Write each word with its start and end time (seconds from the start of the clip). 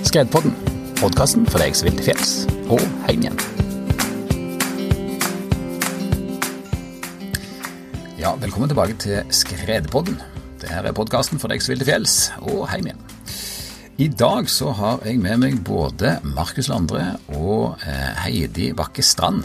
Skredpodden, 0.00 0.54
podkasten 0.96 1.44
for 1.44 1.60
deg 1.60 1.74
som 1.76 1.86
vil 1.86 1.98
til 1.98 2.06
fjells 2.08 2.30
og 2.72 2.80
hjem 3.10 3.26
igjen. 3.26 3.36
Ja, 8.20 8.32
velkommen 8.40 8.70
tilbake 8.72 8.96
til 9.02 9.20
Skredpodden. 9.34 10.16
Dette 10.62 10.80
er 10.80 10.96
podkasten 10.96 11.40
for 11.42 11.52
deg 11.52 11.60
som 11.60 11.74
vil 11.74 11.82
til 11.82 11.90
fjells 11.92 12.16
og 12.40 12.64
hjem 12.72 12.90
igjen. 12.90 13.06
I 14.00 14.08
dag 14.08 14.48
så 14.48 14.72
har 14.78 15.04
jeg 15.04 15.20
med 15.20 15.42
meg 15.42 15.58
både 15.68 16.16
Markus 16.24 16.70
Landre 16.72 17.18
og 17.36 17.82
eh, 17.84 18.22
Heidi 18.24 18.70
Bakke 18.76 19.04
Strand. 19.04 19.44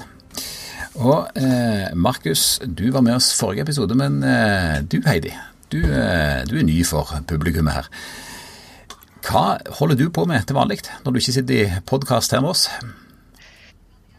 Og 0.96 1.36
eh, 1.36 1.92
Markus, 2.00 2.62
du 2.64 2.88
var 2.96 3.04
med 3.04 3.18
oss 3.18 3.34
forrige 3.36 3.68
episode, 3.68 3.98
men 4.00 4.22
eh, 4.24 4.80
du 4.88 5.02
Heidi, 5.04 5.34
du, 5.68 5.82
eh, 5.84 6.46
du 6.48 6.56
er 6.56 6.64
ny 6.64 6.80
for 6.88 7.12
publikummet 7.28 7.82
her. 7.82 7.92
Hva 9.26 9.58
holder 9.80 9.98
du 9.98 10.06
på 10.14 10.26
med 10.30 10.46
til 10.46 10.58
vanlig 10.58 10.84
når 11.04 11.14
du 11.14 11.20
ikke 11.20 11.34
sitter 11.34 11.58
i 11.58 11.82
podkast 11.90 12.36
her 12.36 12.44
med 12.46 12.54
oss? 12.54 12.68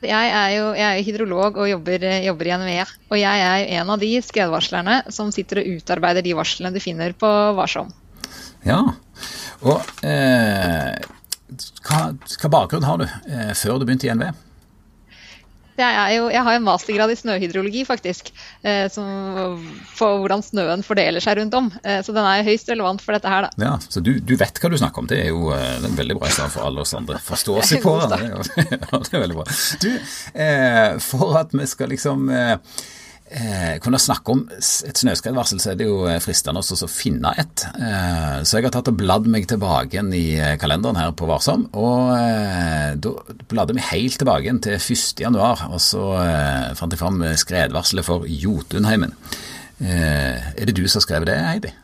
Jeg 0.04 0.30
er 0.30 0.50
jo 0.52 0.64
jeg 0.76 0.86
er 0.86 1.04
hydrolog 1.06 1.56
og 1.62 1.68
jobber, 1.70 2.02
jobber, 2.26 2.48
i 2.48 2.56
NVE. 2.60 2.86
Og 3.10 3.18
jeg 3.20 3.44
er 3.46 3.70
en 3.78 3.92
av 3.94 4.02
de 4.02 4.10
skredvarslerne 4.22 4.98
som 5.14 5.30
sitter 5.34 5.62
og 5.62 5.78
utarbeider 5.78 6.26
de 6.26 6.34
varslene 6.36 6.74
du 6.74 6.82
finner 6.82 7.14
på 7.16 7.30
Varsom. 7.56 7.92
Ja, 8.66 8.80
og 9.62 10.04
eh, 10.04 10.92
hva, 11.86 12.00
hva, 12.12 12.50
bakgrunn 12.50 12.86
har 12.86 13.00
du 13.00 13.06
eh, 13.06 13.52
før 13.56 13.78
du 13.78 13.86
begynte 13.86 14.10
i 14.10 14.14
NVE? 14.14 14.32
Jeg, 15.80 16.16
jo, 16.16 16.28
jeg, 16.32 16.42
har 16.46 16.56
en 16.56 16.66
mastergrad 16.66 17.12
i 17.12 17.18
snøhydrologi, 17.18 17.84
faktisk. 17.88 18.32
Eh, 18.66 18.86
som, 18.92 19.62
for 19.96 20.22
hvordan 20.22 20.44
snøen 20.44 20.84
fordeler 20.86 21.24
seg 21.24 21.40
rundt 21.40 21.56
om. 21.58 21.70
Eh, 21.84 22.00
så 22.04 22.14
den 22.16 22.26
er 22.26 22.46
høyst 22.46 22.70
relevant 22.72 23.04
for 23.04 23.16
dette 23.16 23.30
her, 23.30 23.48
da. 23.48 23.66
Ja, 23.66 23.74
Så 23.88 24.02
du, 24.04 24.16
du 24.20 24.36
vet 24.40 24.60
hva 24.62 24.72
du 24.72 24.78
snakker 24.80 25.04
om. 25.04 25.10
Det 25.10 25.20
er 25.24 25.32
jo 25.32 25.52
eh, 25.54 25.72
det 25.82 25.90
er 25.90 25.98
veldig 26.02 26.18
bra 26.20 26.32
for 26.46 26.66
alle 26.66 26.84
oss 26.84 26.94
andre. 26.96 27.20
Forstå 27.22 27.58
i 27.62 27.80
på 27.82 27.96
det. 28.08 28.20
det 28.66 29.12
er 29.12 29.24
veldig 29.26 29.40
bra. 29.40 29.48
Du, 29.82 29.90
eh, 30.46 30.92
for 31.02 31.40
at 31.42 31.56
vi 31.56 31.68
skal 31.68 31.92
liksom 31.92 32.30
eh, 33.30 33.56
Eh, 33.76 33.78
kunne 33.82 33.98
snakke 34.00 34.32
om 34.32 34.42
et 34.50 35.00
snøskredvarsel, 35.00 35.60
så 35.60 35.72
er 35.72 35.78
det 35.80 35.88
jo 35.88 35.98
fristende 36.22 36.22
fristende 36.22 36.60
å 36.62 36.88
finne 36.90 37.32
et. 37.40 37.64
Eh, 37.74 38.42
så 38.46 38.58
jeg 38.58 38.68
har 38.68 38.74
tatt 38.76 38.90
og 38.92 38.98
bladd 39.00 39.26
meg 39.30 39.48
tilbake 39.50 39.96
igjen 39.96 40.12
i 40.14 40.38
eh, 40.38 40.54
kalenderen 40.60 40.98
her 41.00 41.14
på 41.16 41.28
Varsom. 41.28 41.66
Og 41.76 42.12
eh, 42.16 42.94
da 43.02 43.14
bladde 43.50 43.76
vi 43.76 43.86
helt 43.90 44.18
tilbake 44.22 44.46
igjen 44.46 44.62
til 44.64 44.78
1.1, 44.78 45.66
og 45.66 45.82
så 45.82 46.04
eh, 46.22 46.70
fant 46.78 46.94
jeg 46.94 47.02
fram 47.02 47.24
skredvarselet 47.42 48.06
for 48.06 48.28
Jotunheimen. 48.30 49.16
er 49.80 50.64
det 50.64 50.76
du 50.76 50.86
som 50.88 51.02
har 51.02 51.04
skrevet 51.04 51.28
det, 51.28 51.36
Heidi? 51.36 51.74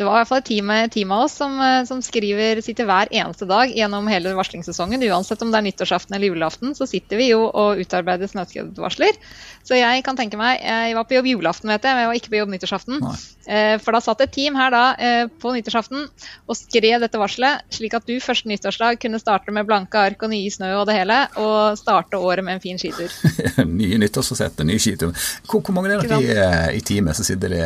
Det 0.00 0.06
var 0.08 0.16
i 0.16 0.20
hvert 0.22 0.30
fall 0.30 0.40
et 0.40 0.46
team, 0.48 0.70
team 0.94 1.10
av 1.12 1.26
oss 1.26 1.34
som, 1.36 1.58
eh, 1.60 1.82
som, 1.84 1.98
skriver, 2.00 2.62
sitter 2.64 2.86
hver 2.88 3.10
eneste 3.12 3.44
dag 3.48 3.68
gjennom 3.76 4.06
hele 4.08 4.32
varslingssesongen. 4.38 5.04
Uansett 5.10 5.42
om 5.44 5.52
det 5.52 5.60
er 5.60 5.66
nyttårsaften 5.66 6.16
eller 6.16 6.32
julaften, 6.32 6.72
så 6.76 6.88
sitter 6.88 7.20
vi 7.20 7.28
jo 7.34 7.42
og 7.44 7.82
utarbeider 7.82 8.30
snøskredvarsler. 8.30 9.18
Så 9.60 9.76
jeg 9.76 10.00
kan 10.06 10.16
tenke 10.16 10.38
meg 10.40 10.62
Jeg 10.64 10.94
var 10.96 11.04
på 11.04 11.18
jobb 11.18 11.26
julaften, 11.28 11.68
vet 11.68 11.84
jeg, 11.84 11.92
men 11.92 12.04
jeg 12.04 12.08
var 12.08 12.18
ikke 12.18 12.32
på 12.32 12.38
jobb 12.38 12.52
nyttårsaften. 12.54 13.02
Eh, 13.50 13.74
for 13.82 13.92
da 13.92 14.00
satt 14.04 14.22
et 14.24 14.32
team 14.32 14.56
her 14.56 14.72
da 14.72 14.84
eh, 14.96 15.24
på 15.42 15.52
nyttårsaften 15.52 16.06
og 16.48 16.56
skrev 16.56 17.00
dette 17.02 17.20
varselet, 17.20 17.66
slik 17.74 17.96
at 17.98 18.08
du 18.08 18.14
første 18.24 18.48
nyttårsdag 18.48 19.00
kunne 19.02 19.20
starte 19.20 19.52
med 19.52 19.68
blanke 19.68 20.00
ark 20.00 20.24
og 20.24 20.32
nye 20.32 20.48
snø 20.52 20.72
og 20.78 20.86
det 20.88 20.96
hele, 20.96 21.18
og 21.40 21.76
starte 21.80 22.16
året 22.16 22.46
med 22.46 22.56
en 22.56 22.64
fin 22.64 22.80
skitur. 22.80 23.12
nye 23.80 24.00
nyttårsforsetter, 24.00 24.64
ny 24.64 24.78
skitur. 24.80 25.12
Hvor, 25.44 25.60
hvor, 25.60 25.76
mange 25.76 25.92
er 25.92 26.06
det 26.06 26.22
i, 26.24 26.32
eh, 26.32 26.66
i 26.78 26.84
teamet 26.86 27.18
som 27.18 27.26
sitter, 27.26 27.56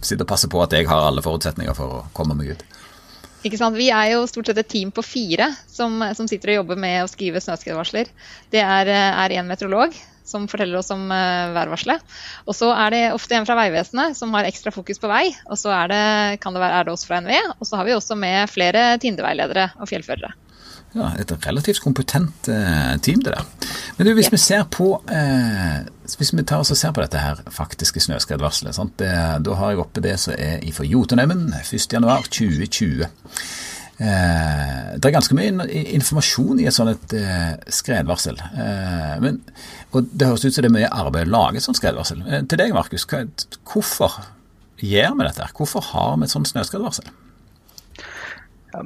sitter 0.00 0.24
og 0.24 0.30
passer 0.32 0.52
på 0.52 0.62
at 0.64 0.78
jeg 0.78 0.88
har 0.88 1.08
alle 1.10 1.24
forutsetninger? 1.24 1.65
Forutsetninger 1.66 1.74
for 1.74 2.00
å 2.00 2.06
komme 2.14 2.36
meg 2.36 2.54
ut. 2.54 2.64
Ikke 3.44 3.58
sant? 3.58 3.76
Vi 3.76 3.90
er 3.90 4.14
jo 4.14 4.26
stort 4.26 4.48
sett 4.48 4.58
et 4.58 4.68
team 4.68 4.90
på 4.90 5.02
fire 5.04 5.54
som, 5.68 6.02
som 6.14 6.26
sitter 6.26 6.54
og 6.54 6.62
jobber 6.62 6.76
med 6.76 7.04
å 7.04 7.08
skrive 7.08 7.40
snøskredvarsler. 7.40 8.08
Det 8.50 8.62
er, 8.62 8.86
én 9.30 9.40
en 9.40 9.46
meteorolog 9.46 9.94
som 10.26 10.48
forteller 10.50 10.80
oss 10.80 10.90
om 10.90 11.04
uh, 11.12 11.52
værvarselet. 11.54 12.02
Og 12.46 12.56
så 12.56 12.72
er 12.74 12.90
det 12.90 13.02
ofte 13.14 13.36
en 13.36 13.46
fra 13.46 13.54
Vegvesenet 13.60 14.16
som 14.18 14.34
har 14.34 14.48
ekstra 14.48 14.72
fokus 14.74 14.98
på 14.98 15.06
vei. 15.06 15.28
Og 15.46 15.60
så 15.60 15.70
er 15.70 15.92
det, 15.92 16.40
kan 16.42 16.56
det 16.56 16.64
være, 16.64 16.80
er 16.80 16.88
det 16.88 16.96
oss 16.96 17.06
fra 17.06 17.20
NVE. 17.22 17.38
Og 17.60 17.68
så 17.68 17.78
har 17.78 17.86
vi 17.86 17.94
også 17.94 18.18
med 18.18 18.50
flere 18.50 18.88
tindeveiledere 18.98 19.68
og 19.78 19.86
fjellførere. 19.92 20.32
Ja, 20.96 21.12
Et 21.20 21.30
relativt 21.46 21.78
kompetent 21.84 22.50
uh, 22.50 22.96
team, 23.04 23.22
det 23.22 23.36
der. 23.36 23.46
Men 23.96 24.08
du, 24.08 24.16
hvis 24.18 24.32
vi 24.32 24.40
ser 24.40 24.66
på 24.72 24.96
eh, 25.12 25.86
hvis 26.14 26.32
vi 26.34 26.44
tar 26.46 26.62
oss 26.62 26.70
og 26.70 26.78
ser 26.78 26.92
på 26.94 27.02
dette 27.02 27.18
her 27.18 27.40
faktiske 27.52 28.00
snøskredvarselet, 28.04 28.78
da 29.42 29.56
har 29.58 29.72
jeg 29.72 29.82
oppe 29.82 30.02
det 30.04 30.16
som 30.22 30.36
er 30.38 30.62
fra 30.76 30.86
Jotunheimen 30.86 31.48
1.1.2020. 31.58 33.06
Eh, 33.96 34.88
det 35.00 35.08
er 35.08 35.14
ganske 35.14 35.36
mye 35.36 35.66
informasjon 35.96 36.58
i 36.60 36.66
et 36.68 36.76
sånt 36.76 37.14
eh, 37.16 37.54
skredvarsel. 37.72 38.36
Eh, 38.44 39.14
men, 39.24 39.40
og 39.96 40.10
Det 40.12 40.28
høres 40.28 40.44
ut 40.44 40.52
som 40.52 40.66
det 40.66 40.68
er 40.68 40.76
mye 40.76 40.90
arbeid 40.92 41.30
å 41.30 41.32
lage 41.32 41.62
sånt 41.64 41.80
skredvarsel. 41.80 42.20
Eh, 42.28 42.44
til 42.44 42.60
deg, 42.60 42.74
Markus, 42.76 43.06
hvorfor 43.08 44.18
gjør 44.84 45.16
vi 45.16 45.28
dette? 45.30 45.48
Hvorfor 45.56 45.88
har 45.94 46.18
vi 46.20 46.28
et 46.28 46.34
sånt 46.34 46.50
snøskredvarsel? 46.52 47.08
Ja, 48.74 48.84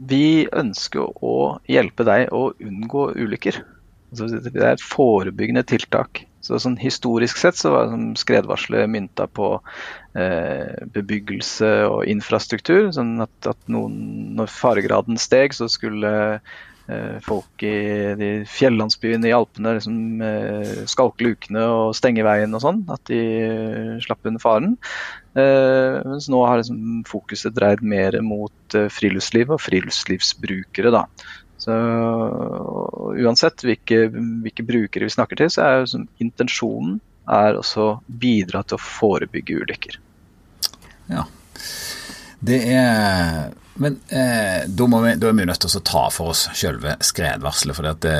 vi 0.00 0.48
ønsker 0.56 1.24
å 1.24 1.36
hjelpe 1.68 2.04
deg 2.08 2.28
å 2.36 2.50
unngå 2.60 3.10
ulykker. 3.16 3.62
Det 4.10 4.58
er 4.58 4.74
et 4.74 4.82
forebyggende 4.82 5.62
tiltak. 5.66 6.24
Så 6.40 6.56
sånn 6.62 6.78
Historisk 6.80 7.38
sett 7.40 7.58
så 7.58 7.74
var 7.74 7.92
skredvarselet 8.18 8.88
mynta 8.90 9.26
på 9.28 9.52
eh, 10.16 10.86
bebyggelse 10.94 11.68
og 11.90 12.08
infrastruktur. 12.08 12.88
sånn 12.96 13.20
at, 13.22 13.34
at 13.46 13.60
noen, 13.68 14.34
Når 14.38 14.50
faregraden 14.54 15.20
steg, 15.20 15.54
så 15.54 15.68
skulle 15.68 16.12
eh, 16.88 17.18
folk 17.22 17.62
i 17.62 17.76
de 18.18 18.30
fjellandsbyene 18.48 19.28
i 19.28 19.36
Alpene 19.36 19.76
liksom, 19.76 20.00
eh, 20.24 20.74
skalke 20.90 21.28
lukene 21.28 21.66
og 21.76 21.96
stenge 21.98 22.24
veien 22.24 22.56
og 22.56 22.64
sånn. 22.64 22.82
At 22.88 23.04
de 23.12 23.20
eh, 23.20 23.96
slapp 24.00 24.24
under 24.24 24.42
faren. 24.42 24.78
Uh, 25.30 26.02
mens 26.10 26.26
nå 26.26 26.40
har 26.42 26.58
liksom 26.58 27.04
fokuset 27.06 27.54
dreid 27.54 27.84
mer 27.86 28.16
mot 28.26 28.74
uh, 28.74 28.88
friluftsliv 28.90 29.52
og 29.54 29.60
friluftslivsbrukere. 29.62 30.90
Da. 30.90 31.04
Så 31.60 31.76
Uansett 33.20 33.64
hvilke, 33.66 34.06
hvilke, 34.10 34.64
brukere 34.66 35.08
vi 35.08 35.12
snakker 35.12 35.40
til, 35.40 35.50
så 35.52 35.64
er 35.66 35.82
liksom, 35.84 36.06
intensjonen 36.22 36.98
er 37.30 37.58
også 37.58 37.92
bidra 38.06 38.62
til 38.66 38.78
å 38.78 38.82
forebygge 38.82 39.60
ulykker. 39.62 39.98
Ja, 41.10 41.26
det 42.40 42.62
er 42.72 43.50
men 43.80 43.94
eh, 44.12 44.66
da, 44.68 44.86
vi, 44.86 45.12
da, 45.16 45.28
er 45.30 45.36
vi 45.38 45.44
nødt 45.48 45.62
til 45.62 45.78
å 45.78 45.82
ta 45.88 46.02
for 46.12 46.34
oss 46.34 46.42
selve 46.52 46.98
skredvarselet. 47.00 47.76
For 47.76 47.86
det, 48.02 48.10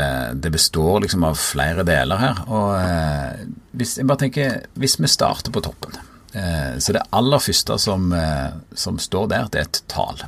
det, 0.40 0.52
består 0.54 1.02
liksom 1.04 1.26
av 1.28 1.36
flere 1.36 1.84
deler 1.84 2.22
her. 2.22 2.40
og 2.48 2.70
eh, 2.78 3.42
hvis, 3.76 3.98
jeg 4.00 4.08
bare 4.08 4.22
tenker, 4.22 4.56
hvis 4.80 4.96
vi 5.02 5.10
starter 5.10 5.52
på 5.52 5.60
toppen 5.64 5.98
Eh, 6.32 6.78
så 6.78 6.92
det 6.92 7.02
aller 7.10 7.42
første 7.42 7.78
som, 7.78 8.12
eh, 8.12 8.50
som, 8.74 8.98
står 8.98 9.26
der, 9.32 9.48
det 9.50 9.58
er 9.58 9.68
et 9.68 9.82
tall. 9.90 10.22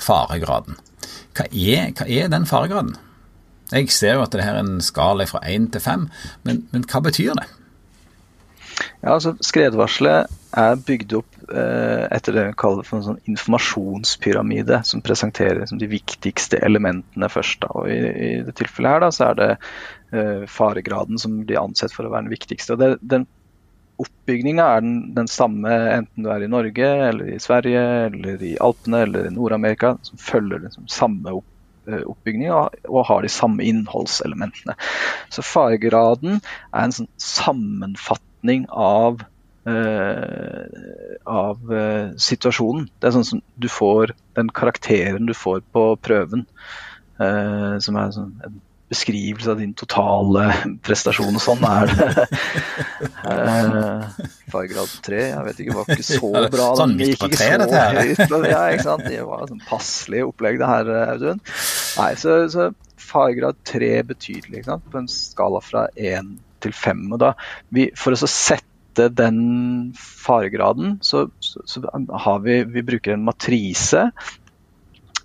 Faregraden. 0.00 0.76
Hva 1.36 1.46
er, 1.50 1.92
hva 1.96 2.06
er, 2.08 2.30
den 2.32 2.48
faregraden? 2.48 2.96
Jeg 3.72 3.90
ser 3.90 4.16
jo 4.16 4.24
at 4.24 4.34
det 4.34 4.44
her 4.46 4.56
er 4.56 4.64
en 4.64 4.82
skala 4.84 5.26
fra 5.28 5.42
én 5.50 5.66
til 5.72 5.82
fem, 5.82 6.08
men, 6.46 6.64
men, 6.72 6.84
hva 6.86 7.02
betyr 7.02 7.34
det? 7.36 7.46
Ja, 9.02 9.16
altså 9.16 9.34
Skredvarselet 9.44 10.32
er 10.56 10.78
bygd 10.86 11.14
opp 11.18 11.38
eh, 11.48 12.04
etter 12.14 12.36
det 12.36 12.44
vi 12.50 12.56
kaller 12.60 12.86
for 12.86 12.98
en 12.98 13.06
sånn 13.06 13.20
informasjonspyramide, 13.32 14.80
som 14.88 15.02
presenterer 15.04 15.62
liksom, 15.62 15.80
de 15.80 15.88
viktigste 15.90 16.60
elementene 16.64 17.28
først. 17.32 17.60
Da. 17.64 17.72
Og 17.80 17.90
i, 17.92 17.98
i 17.98 18.30
det 18.46 18.56
tilfellet 18.60 18.94
her 18.94 19.04
da, 19.04 19.10
så 19.12 19.30
er 19.30 19.40
det 19.40 19.50
eh, 19.56 20.44
faregraden 20.50 21.20
som 21.20 21.40
blir 21.42 21.60
ansett 21.60 21.94
for 21.96 22.06
å 22.06 22.12
være 22.12 22.28
den 22.28 22.36
viktigste. 22.36 22.76
og 22.76 22.84
det, 22.84 22.92
Den 23.02 23.26
oppbygninga 24.02 24.64
er 24.76 24.80
den, 24.84 24.96
den, 25.16 25.28
samme 25.30 25.72
enten 25.92 26.24
du 26.24 26.30
er 26.32 26.44
i 26.44 26.50
Norge, 26.50 26.88
eller 27.08 27.28
i 27.32 27.38
Sverige, 27.42 27.82
eller 28.08 28.42
i 28.44 28.56
Alpene 28.62 29.04
eller 29.06 29.28
i 29.28 29.34
Nord-Amerika. 29.34 29.96
Som 30.06 30.20
følger 30.20 30.64
liksom 30.64 30.88
samme 30.92 31.36
opp, 31.38 31.48
eh, 31.88 32.02
oppbygning 32.04 32.52
og, 32.52 32.76
og, 32.88 33.00
har 33.08 33.24
de 33.24 33.32
samme 33.32 33.64
innholdselementene. 33.66 34.76
Så 35.32 35.44
faregraden 35.46 36.40
er 36.40 36.82
en 36.82 36.96
sånn 36.98 37.10
sammenfatning 37.22 38.68
av, 38.70 39.24
uh, 39.66 40.62
av 41.24 41.72
uh, 41.72 42.12
situasjonen. 42.20 42.90
Det 43.00 43.08
er 43.08 43.16
sånn 43.16 43.30
som 43.32 43.42
du 43.56 43.70
får 43.72 44.14
den 44.38 44.52
karakteren 44.52 45.28
du 45.30 45.34
får 45.34 45.64
på 45.72 45.88
prøven. 46.04 46.46
Uh, 47.16 47.80
som 47.80 47.96
er 47.96 48.12
sånn, 48.12 48.34
en 48.44 48.60
beskrivelse 48.88 49.50
av 49.50 49.60
din 49.60 49.72
totale 49.74 50.46
prestasjon. 50.86 51.34
og 51.34 51.42
Sånn 51.42 51.64
er 51.66 51.90
det. 51.90 52.26
uh, 53.26 54.06
Fargrad 54.52 54.92
3, 55.06 55.22
jeg 55.32 55.44
vet 55.48 55.62
ikke, 55.64 55.76
var 55.80 55.90
ikke 55.96 56.06
så 56.06 56.30
bra. 56.54 56.68
sånn 56.78 56.96
midt 56.98 57.18
på 57.20 57.30
treet, 57.32 57.64
dette 57.64 57.82
her. 57.82 58.00
ja, 58.52 58.62
ikke 58.76 58.86
sant? 58.86 59.06
Det 59.08 59.22
var 59.26 59.46
sånn 59.50 59.64
passelig 59.66 60.22
opplegg, 60.28 60.60
det 60.62 60.70
her, 60.70 60.92
Audun. 61.16 61.42
Nei, 61.98 62.10
så, 62.20 62.38
så 62.52 62.70
fargrad 63.06 63.58
3 63.68 63.90
betydelig, 64.12 64.62
ikke 64.62 64.72
sant? 64.76 64.88
på 64.92 65.02
en 65.02 65.10
skala 65.10 65.62
fra 65.64 65.86
1 65.98 66.36
til 66.64 66.74
5. 66.74 67.06
Og 67.16 67.22
da, 67.22 67.34
vi, 67.74 67.90
for 67.98 68.14
å 68.14 68.30
sette 68.30 69.10
den 69.12 69.38
faregraden, 69.98 70.96
så, 71.04 71.26
så, 71.44 71.62
så 71.68 71.82
har 72.24 72.42
vi, 72.46 72.62
vi 72.70 72.86
bruker 72.86 73.12
en 73.16 73.26
matrise 73.26 74.06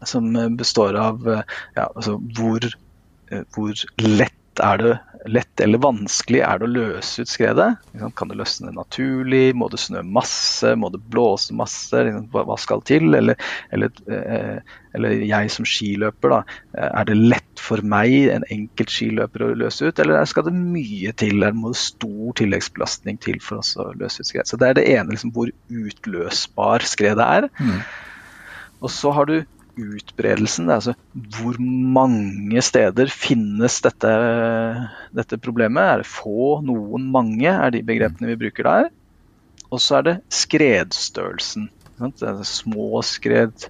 som 0.01 0.33
består 0.57 0.97
av 0.97 1.27
ja, 1.29 1.85
altså 1.85 2.17
hvor, 2.35 2.65
hvor 3.55 3.85
lett 4.01 4.61
er 4.61 4.77
det 4.81 4.93
lett 5.29 5.61
eller 5.61 5.81
vanskelig 5.81 6.39
er 6.41 6.59
det 6.59 6.65
å 6.65 6.71
løse 6.71 7.23
ut 7.23 7.29
skredet? 7.29 7.67
Kan 8.17 8.31
det 8.31 8.39
løsne 8.39 8.71
naturlig? 8.73 9.53
Må 9.57 9.67
det 9.71 9.79
snø 9.81 10.01
masse? 10.05 10.73
Må 10.79 10.89
det 10.93 11.01
blåse 11.13 11.53
masse? 11.57 12.01
Hva 12.33 12.57
skal 12.59 12.81
til? 12.87 13.13
Eller, 13.17 13.37
eller, 13.73 13.93
eh, 14.09 14.57
eller 14.97 15.23
jeg 15.29 15.53
som 15.53 15.67
skiløper, 15.67 16.33
da. 16.33 16.41
Er 16.89 17.09
det 17.09 17.19
lett 17.19 17.61
for 17.61 17.83
meg, 17.85 18.15
en 18.33 18.47
enkelt 18.49 18.93
skiløper, 18.93 19.45
å 19.45 19.53
løse 19.61 19.91
ut? 19.91 20.01
Eller 20.01 20.25
skal 20.29 20.49
det 20.49 20.57
mye 20.57 21.13
til? 21.21 21.45
Er 21.45 21.53
det 21.55 21.75
stor 21.77 22.35
tilleggsbelastning 22.41 23.21
til 23.21 23.39
for 23.43 23.61
oss 23.61 23.75
å 23.77 23.91
løse 24.01 24.23
ut 24.23 24.31
skred? 24.31 24.49
Så 24.49 24.57
Det 24.61 24.71
er 24.71 24.79
det 24.79 24.89
ene, 24.89 25.13
liksom, 25.13 25.35
hvor 25.35 25.53
utløsbar 25.69 26.87
skredet 26.87 27.27
er. 27.41 27.49
Mm. 27.61 27.81
Og 28.81 28.89
så 28.89 29.13
har 29.13 29.29
du 29.29 29.41
utbredelsen. 29.79 30.69
Altså 30.71 30.95
hvor 31.37 31.57
mange 31.59 32.63
steder 32.65 33.11
finnes 33.11 33.79
dette, 33.85 34.11
dette, 35.15 35.39
problemet? 35.41 35.83
Er 35.83 36.03
det 36.03 36.09
få, 36.11 36.59
noen, 36.65 37.09
mange? 37.13 37.47
Er 37.49 37.73
de 37.73 37.83
begrepene 37.85 38.33
vi 38.33 38.39
bruker 38.45 38.69
der. 38.69 38.91
Og 39.71 39.79
så 39.79 39.99
er 39.99 40.07
det 40.07 40.17
skredstørrelsen. 40.33 41.69
Det 42.01 42.27
er 42.27 42.41
små 42.47 43.03
skred, 43.05 43.67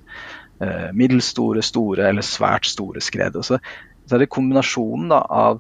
middelstore, 0.62 1.56
middels 1.58 1.72
store, 1.72 2.10
eller 2.10 2.26
svært 2.26 2.70
store 2.70 3.02
skred. 3.04 3.38
Så, 3.44 3.60
så 4.06 4.16
er 4.16 4.24
det 4.24 4.32
kombinasjonen 4.32 5.12
da, 5.12 5.22
av 5.26 5.60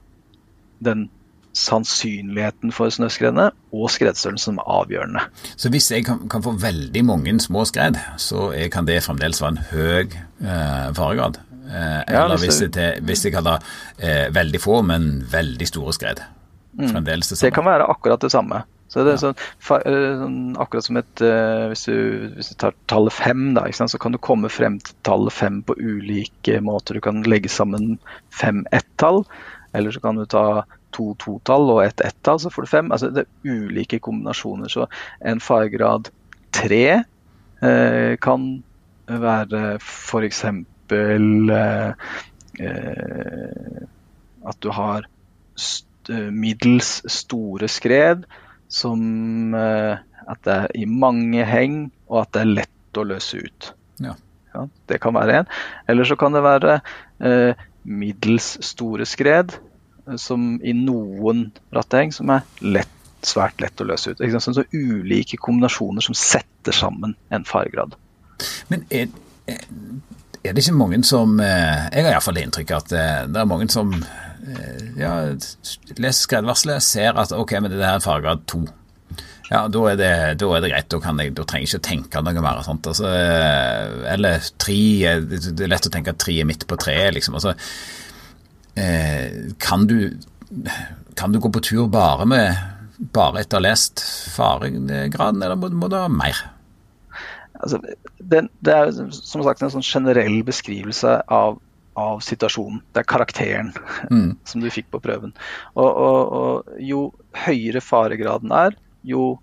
den 0.82 1.10
sannsynligheten 1.58 2.72
for 2.76 2.92
snøskredene 2.94 3.50
og 3.76 3.92
skredstørrelsen 3.92 4.56
som 4.56 4.60
er 4.62 4.74
avgjørende. 4.80 5.24
Så 5.60 5.72
hvis 5.74 5.92
jeg 5.92 6.06
kan, 6.08 6.26
kan, 6.32 6.44
få 6.44 6.56
veldig 6.62 7.06
mange 7.06 7.38
små 7.44 7.66
skred, 7.68 8.00
så 8.18 8.52
kan 8.72 8.88
det 8.88 9.02
fremdeles 9.04 9.42
være 9.44 9.56
en 9.58 9.64
høy 9.72 10.04
eh, 10.08 10.92
faregrad? 10.98 11.42
Eh, 11.72 12.02
ja, 12.08 12.26
eller 12.26 12.40
hvis, 12.42 12.60
det, 12.76 12.90
hvis 13.08 13.26
jeg 13.26 13.36
kaller 13.36 13.60
ha 13.60 13.74
eh, 14.00 14.28
veldig 14.34 14.62
få, 14.62 14.82
men 14.88 15.12
veldig 15.32 15.68
store 15.68 15.96
skred? 15.96 16.24
Mm. 16.78 16.88
Fremdeles 16.94 17.32
det 17.32 17.38
samme? 17.38 17.50
Det 17.50 17.56
kan 17.56 17.68
være 17.68 17.90
akkurat 17.92 18.24
det 18.24 18.32
samme. 18.32 18.64
Så 18.92 19.06
det 19.08 19.14
er 19.14 19.22
sånn, 19.22 19.38
eh, 19.78 20.10
sånn, 20.20 20.40
akkurat 20.60 20.84
som 20.84 21.00
et 21.00 21.24
uh, 21.24 21.70
hvis, 21.72 21.86
du, 21.88 22.32
hvis, 22.36 22.52
du, 22.52 22.58
tar 22.60 22.76
tallet 22.92 23.16
fem, 23.16 23.54
da, 23.56 23.64
så 23.72 24.00
kan 24.02 24.12
du 24.12 24.20
komme 24.20 24.52
frem 24.52 24.82
til 24.84 24.98
tallet 25.08 25.32
fem 25.32 25.62
på 25.64 25.78
ulike 25.80 26.60
måter. 26.64 27.00
Du 27.00 27.06
kan 27.06 27.24
legge 27.24 27.52
sammen 27.52 27.96
fem 28.36 28.66
ett-tall, 28.76 29.24
eller 29.72 29.96
så 29.96 30.04
kan 30.04 30.20
du 30.20 30.26
ta 30.28 30.66
to 30.96 31.12
totall 31.22 31.70
og 31.76 31.84
et 31.86 32.04
ett-tall, 32.06 32.40
så 32.42 32.52
får 32.54 32.66
du 32.66 32.72
fem. 32.72 32.92
Altså, 32.92 33.12
det 33.14 33.26
er 33.26 33.56
ulike 33.56 34.00
kombinasjoner. 34.04 34.72
Så 34.72 34.88
en 35.20 35.42
fargegrad 35.44 36.12
tre 36.56 36.86
eh, 37.62 38.14
kan 38.22 38.50
være 39.08 39.64
f.eks. 39.80 40.44
Eh, 40.92 41.94
eh, 42.60 43.82
at 44.42 44.58
du 44.60 44.72
har 44.76 45.08
st 45.56 45.88
middels 46.34 46.98
store 47.14 47.70
skred 47.70 48.26
som 48.72 49.54
eh, 49.56 50.02
at 50.32 50.44
det 50.46 50.56
er 50.56 50.76
i 50.80 50.86
mange 50.90 51.46
heng, 51.46 51.86
og 52.10 52.24
at 52.24 52.34
det 52.36 52.42
er 52.42 52.54
lett 52.62 53.00
å 53.00 53.08
løse 53.08 53.42
ut. 53.42 53.72
Ja. 54.04 54.16
Ja, 54.52 54.66
det 54.92 55.00
kan 55.04 55.16
være 55.16 55.42
en. 55.42 55.52
Eller 55.88 56.08
så 56.08 56.18
kan 56.20 56.36
det 56.36 56.44
være 56.44 56.80
eh, 57.24 57.60
middels 57.88 58.58
store 58.66 59.08
skred 59.08 59.56
som 60.18 60.56
i 60.64 60.74
noen 60.76 61.50
ratteheng 61.76 62.14
som 62.16 62.32
er 62.34 62.46
lett, 62.64 62.98
svært 63.26 63.62
lett 63.62 63.82
å 63.82 63.88
løse 63.88 64.14
ut. 64.14 64.24
Sånn, 64.42 64.58
så 64.58 64.66
ulike 64.74 65.38
kombinasjoner 65.42 66.04
som 66.06 66.18
setter 66.18 66.76
sammen 66.76 67.16
en 67.30 67.46
fargrad. 67.48 67.96
Men 68.72 68.86
er, 68.90 69.12
er 69.48 70.56
det 70.56 70.64
ikke 70.64 70.74
mange 70.74 71.04
som 71.06 71.36
eh, 71.44 71.88
Jeg 71.94 72.08
har 72.08 72.16
iallfall 72.16 72.40
inntrykk 72.42 72.74
av 72.74 72.80
at 72.82 72.94
eh, 72.98 73.18
det 73.30 73.42
er 73.42 73.50
mange 73.50 73.68
som 73.70 73.94
eh, 73.94 74.84
ja, 74.98 75.14
leser 75.98 76.22
skredvarselet, 76.24 76.86
ser 76.86 77.20
at 77.22 77.36
ok, 77.38 77.60
men 77.62 77.76
det 77.76 77.84
er 77.84 78.00
en 78.00 78.06
fargrad 78.06 78.48
to. 78.50 78.64
Ja, 79.52 79.66
da 79.68 79.80
er, 79.92 79.98
det, 80.00 80.12
da 80.40 80.48
er 80.56 80.62
det, 80.64 80.70
greit. 80.72 80.90
Da, 80.90 81.00
jeg, 81.22 81.34
da, 81.36 81.44
trenger 81.44 81.68
jeg 81.68 81.76
ikke 81.76 81.88
tenke 81.90 82.22
noe 82.24 82.42
mer. 82.42 82.62
Altså, 82.64 83.10
eller 84.08 84.46
tre 84.64 84.78
Det 85.28 85.66
er 85.66 85.74
lett 85.74 85.90
å 85.90 85.92
tenke 85.92 86.14
at 86.16 86.22
tre 86.24 86.38
er 86.40 86.48
midt 86.48 86.64
på 86.70 86.78
treet, 86.80 87.12
liksom. 87.18 87.36
Altså, 87.36 87.58
Eh, 87.58 88.11
kan 89.62 89.88
du, 89.88 89.98
kan 91.20 91.34
du 91.34 91.40
gå 91.44 91.52
på 91.54 91.64
tur 91.66 91.88
bare 91.92 92.28
med 92.30 92.72
bare 93.02 93.42
etter 93.42 93.64
lest 93.64 94.04
faregraden, 94.36 95.42
eller 95.42 95.58
må, 95.58 95.72
må 95.74 95.90
du 95.90 95.98
ha 95.98 96.08
mer? 96.12 96.38
Altså, 97.62 97.80
det, 98.18 98.46
det, 98.66 98.74
er 98.74 98.92
som 98.94 99.44
sagt 99.46 99.62
en 99.62 99.74
sånn 99.74 99.86
generell 99.86 100.42
beskrivelse 100.46 101.18
av, 101.34 101.60
av 102.00 102.22
situasjonen. 102.26 102.82
Det 102.94 103.04
er 103.04 103.10
karakteren 103.10 103.74
mm. 104.10 104.38
som 104.50 104.64
du 104.64 104.70
fikk 104.74 104.92
på 104.94 105.02
prøven. 105.04 105.34
Og, 105.74 105.90
og, 105.90 106.20
og, 106.38 106.76
jo 106.82 107.08
høyere 107.46 107.84
faregraden 107.84 108.54
er, 108.56 108.78
jo 109.08 109.36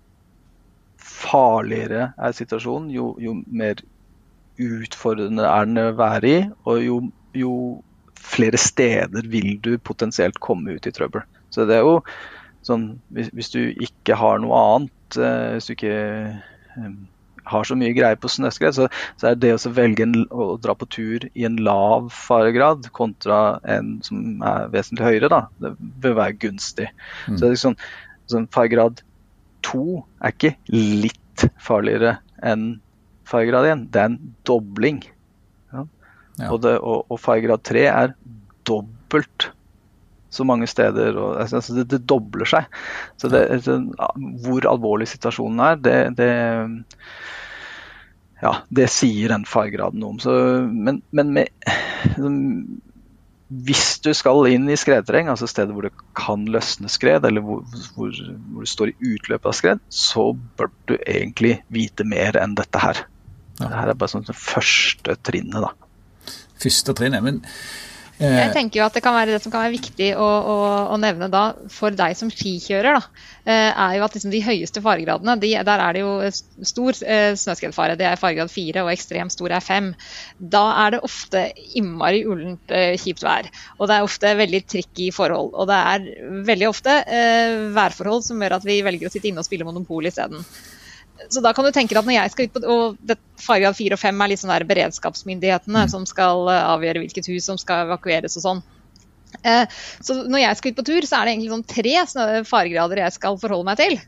farligere 0.99 2.11
er 2.19 2.35
situasjonen, 2.35 2.89
jo, 2.95 3.13
jo 3.19 3.39
mer 3.47 3.81
utfordrende 4.59 5.45
er 5.47 5.67
den 5.67 5.79
å 5.79 5.91
være 5.99 6.31
i, 6.31 6.39
og 6.67 6.83
jo, 6.83 6.97
jo 7.35 7.53
flere 8.19 8.59
steder 8.61 9.27
vil 9.31 9.55
du 9.63 9.77
potensielt 9.77 10.39
komme 10.43 10.77
ut 10.77 10.87
i 10.87 10.93
trøbbel. 10.95 11.25
Så 11.53 11.65
det 11.69 11.79
er 11.79 11.87
jo 11.87 11.99
sånn 12.67 12.89
Hvis, 13.15 13.29
hvis 13.33 13.53
du 13.53 13.61
ikke 13.85 14.17
har 14.19 14.41
noe 14.43 14.57
annet, 14.59 15.15
eh, 15.15 15.53
hvis 15.55 15.69
du 15.69 15.73
ikke 15.77 15.93
eh, 15.95 16.89
har 17.49 17.65
så 17.65 17.77
mye 17.79 17.95
greie 17.95 18.17
på 18.19 18.29
snøskred, 18.31 18.75
så, 18.75 18.87
så, 19.15 19.31
er 19.31 19.39
det 19.39 19.53
å 19.55 19.71
velge 19.73 20.05
en, 20.05 20.15
å 20.29 20.51
dra 20.61 20.75
på 20.77 20.87
tur 20.91 21.25
i 21.31 21.45
en 21.47 21.57
lav 21.65 22.09
faregrad 22.13 22.91
kontra 22.95 23.59
en 23.63 23.97
som 24.05 24.43
er 24.45 24.69
vesentlig 24.73 25.07
høyere, 25.07 25.31
da, 25.31 25.41
det 25.63 25.73
bør 26.03 26.19
være 26.21 26.37
gunstig. 26.43 26.89
Mm. 27.25 27.37
Så 27.37 27.39
det 27.39 27.47
er 27.47 27.55
liksom, 27.55 27.77
sånn 28.29 28.49
Faregrad 28.53 29.01
to 29.65 30.03
er 30.21 30.35
ikke 30.35 30.53
litt 30.75 31.47
farligere 31.63 32.17
enn 32.45 32.75
faregrad 33.29 33.67
1, 33.69 33.87
det 33.93 34.01
er 34.01 34.11
en 34.11 34.19
dobling. 34.47 35.01
Ja. 36.39 36.49
Og, 36.53 36.61
det, 36.63 36.75
og, 36.79 37.05
og 37.11 37.19
fargegrad 37.21 37.63
3 37.67 37.85
er 37.91 38.13
dobbelt 38.67 39.49
så 40.29 40.45
mange 40.45 40.67
steder. 40.69 41.17
Og, 41.17 41.39
altså, 41.41 41.59
altså, 41.59 41.75
det, 41.79 41.87
det, 41.93 42.03
dobler 42.09 42.49
seg. 42.49 42.69
Så 43.17 43.31
det, 43.33 43.45
altså, 43.57 43.79
hvor 44.45 44.69
alvorlig 44.69 45.09
situasjonen 45.11 45.63
er, 45.65 45.79
det, 45.83 45.97
det, 46.19 46.29
ja, 48.43 48.53
det 48.69 48.89
sier 48.93 49.33
den 49.33 49.47
faregraden 49.49 50.01
noe 50.03 50.15
om. 50.15 50.21
Så, 50.23 50.35
men, 50.69 51.01
men 51.15 51.33
med, 51.35 51.49
hvis 53.49 53.97
du 54.05 54.11
skal 54.13 54.45
inn 54.53 54.69
i 54.69 54.77
skredterreng, 54.79 55.31
altså 55.33 55.49
steder 55.49 55.73
hvor 55.73 55.89
det 55.89 55.95
kan 56.17 56.45
løsne 56.53 56.91
skred, 56.91 57.25
eller 57.25 57.43
hvor, 57.45 57.65
hvor, 57.97 58.13
hvor 58.13 58.65
du 58.65 58.69
står 58.69 58.93
i 58.93 59.15
utløpet 59.15 59.49
av 59.49 59.57
skred, 59.57 59.85
så 59.89 60.31
bør 60.59 60.71
du 60.91 60.97
egentlig 61.01 61.59
vite 61.73 62.05
mer 62.07 62.37
enn 62.39 62.55
dette 62.59 62.85
her. 62.85 63.05
Ja. 63.59 63.65
Dette 63.65 63.85
er 63.89 63.97
bare 63.99 64.13
sånn 64.13 64.29
det 64.29 64.37
første 64.39 65.17
trinnet, 65.25 65.65
da 65.65 65.88
første 66.59 66.95
trinnet. 66.97 67.23
Men 67.25 67.39
eh, 68.19 68.35
jeg 68.43 68.53
tenker 68.55 68.81
jo 68.81 68.85
at 68.87 68.95
Det 68.97 69.03
kan 69.05 69.15
være 69.15 69.33
det 69.35 69.41
som 69.43 69.53
kan 69.53 69.63
være 69.63 69.77
viktig 69.77 70.09
å, 70.19 70.27
å, 70.27 70.55
å 70.93 70.99
nevne 71.01 71.29
da, 71.31 71.43
for 71.71 71.95
deg 71.95 72.17
som 72.19 72.31
skikjører, 72.33 72.99
da, 72.99 73.25
eh, 73.45 73.69
er 73.71 73.97
jo 73.97 74.05
at 74.07 74.17
liksom 74.17 74.33
de 74.33 74.41
høyeste 74.43 74.83
faregradene, 74.83 75.37
de, 75.41 75.53
der 75.69 75.83
er 75.85 75.95
det 75.95 76.03
jo 76.03 76.13
stor 76.71 76.99
eh, 77.05 77.31
snøskredfare. 77.39 77.95
Det 77.99 78.09
er 78.09 78.19
faregrad 78.19 78.51
4, 78.53 78.83
og 78.83 78.91
ekstremt 78.93 79.35
stor 79.35 79.55
er 79.55 79.63
5. 79.65 79.91
Da 80.55 80.65
er 80.85 80.95
det 80.95 81.03
ofte 81.07 81.45
innmari 81.79 82.25
ullent 82.27 82.75
kjipt 83.03 83.23
vær. 83.25 83.47
Og 83.79 83.87
det 83.89 83.97
er 83.97 84.09
ofte 84.09 84.35
veldig 84.41 84.65
tricky 84.67 85.11
forhold. 85.15 85.55
Og 85.55 85.69
det 85.71 85.79
er 85.93 86.43
veldig 86.49 86.69
ofte 86.69 86.99
værforhold 87.75 88.27
som 88.27 88.43
gjør 88.43 88.59
at 88.59 88.67
vi 88.67 88.81
velger 88.85 89.07
å 89.07 89.13
sitte 89.13 89.31
inne 89.31 89.43
og 89.43 89.47
spille 89.47 89.67
Monopol 89.67 90.11
isteden. 90.11 90.43
Så 91.27 91.41
da 91.43 91.51
kan 91.53 91.67
du 91.67 91.71
tenke 91.75 91.97
at 91.99 92.07
når 92.07 92.15
jeg 92.15 92.33
skal 92.33 92.47
ut 92.47 92.55
på 92.55 92.61
og 92.73 92.99
det, 93.05 93.17
Faregrad 93.41 93.77
4 93.77 93.97
og 93.97 94.01
5 94.01 94.21
er 94.25 94.35
sånn 94.39 94.53
der 94.53 94.67
beredskapsmyndighetene 94.69 95.85
mm. 95.85 95.91
som 95.91 96.05
skal 96.09 96.45
uh, 96.47 96.73
avgjøre 96.75 97.03
hvilket 97.03 97.27
hus 97.31 97.49
som 97.49 97.59
skal 97.59 97.87
evakueres 97.87 98.37
og 98.39 98.45
sånn. 98.45 98.61
Uh, 99.43 99.65
så 100.05 100.21
når 100.25 100.43
jeg 100.45 100.59
skal 100.59 100.71
ut 100.71 100.79
på 100.79 100.87
tur, 100.87 101.07
så 101.07 101.19
er 101.19 101.27
det 101.27 101.35
egentlig 101.35 101.51
sånn 101.53 101.67
tre 101.69 102.45
faregrader 102.47 103.03
jeg 103.03 103.17
skal 103.17 103.39
forholde 103.41 103.67
meg 103.67 103.81
til. 103.81 103.99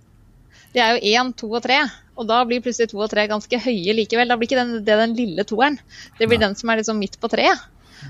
Det 0.72 0.80
er 0.80 0.96
jo 0.96 1.12
én, 1.12 1.34
to 1.36 1.52
og 1.52 1.62
tre. 1.66 1.82
Og 2.20 2.28
da 2.30 2.42
blir 2.48 2.64
plutselig 2.64 2.92
to 2.92 3.02
og 3.02 3.12
tre 3.12 3.26
ganske 3.32 3.60
høye 3.64 3.96
likevel. 3.98 4.30
Da 4.32 4.38
blir 4.40 4.50
ikke 4.50 4.60
den, 4.60 4.74
det 4.88 4.98
den 5.00 5.16
lille 5.18 5.46
toeren. 5.48 5.78
Det 6.20 6.28
blir 6.28 6.40
ja. 6.40 6.48
den 6.48 6.58
som 6.60 6.72
er 6.72 6.82
liksom 6.82 7.00
midt 7.02 7.18
på 7.22 7.30
treet. 7.32 7.68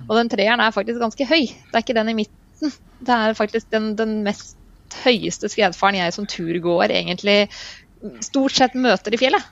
Og 0.08 0.15
den 0.17 0.29
treeren 0.31 0.62
er 0.63 0.74
faktisk 0.75 1.01
ganske 1.01 1.27
høy. 1.27 1.46
Det 1.50 1.77
er 1.77 1.86
ikke 1.86 1.98
den 1.98 2.12
i 2.13 2.17
midten. 2.22 2.74
Det 3.01 3.15
er 3.17 3.38
faktisk 3.38 3.72
den, 3.74 3.93
den 4.00 4.22
mest 4.25 4.58
høyeste 5.05 5.50
skredfaren 5.51 5.98
jeg 5.98 6.13
som 6.15 6.27
turgåer 6.29 6.91
egentlig 6.93 7.38
stort 8.24 8.55
sett 8.58 8.77
møter 8.77 9.15
i 9.15 9.20
fjellet. 9.22 9.50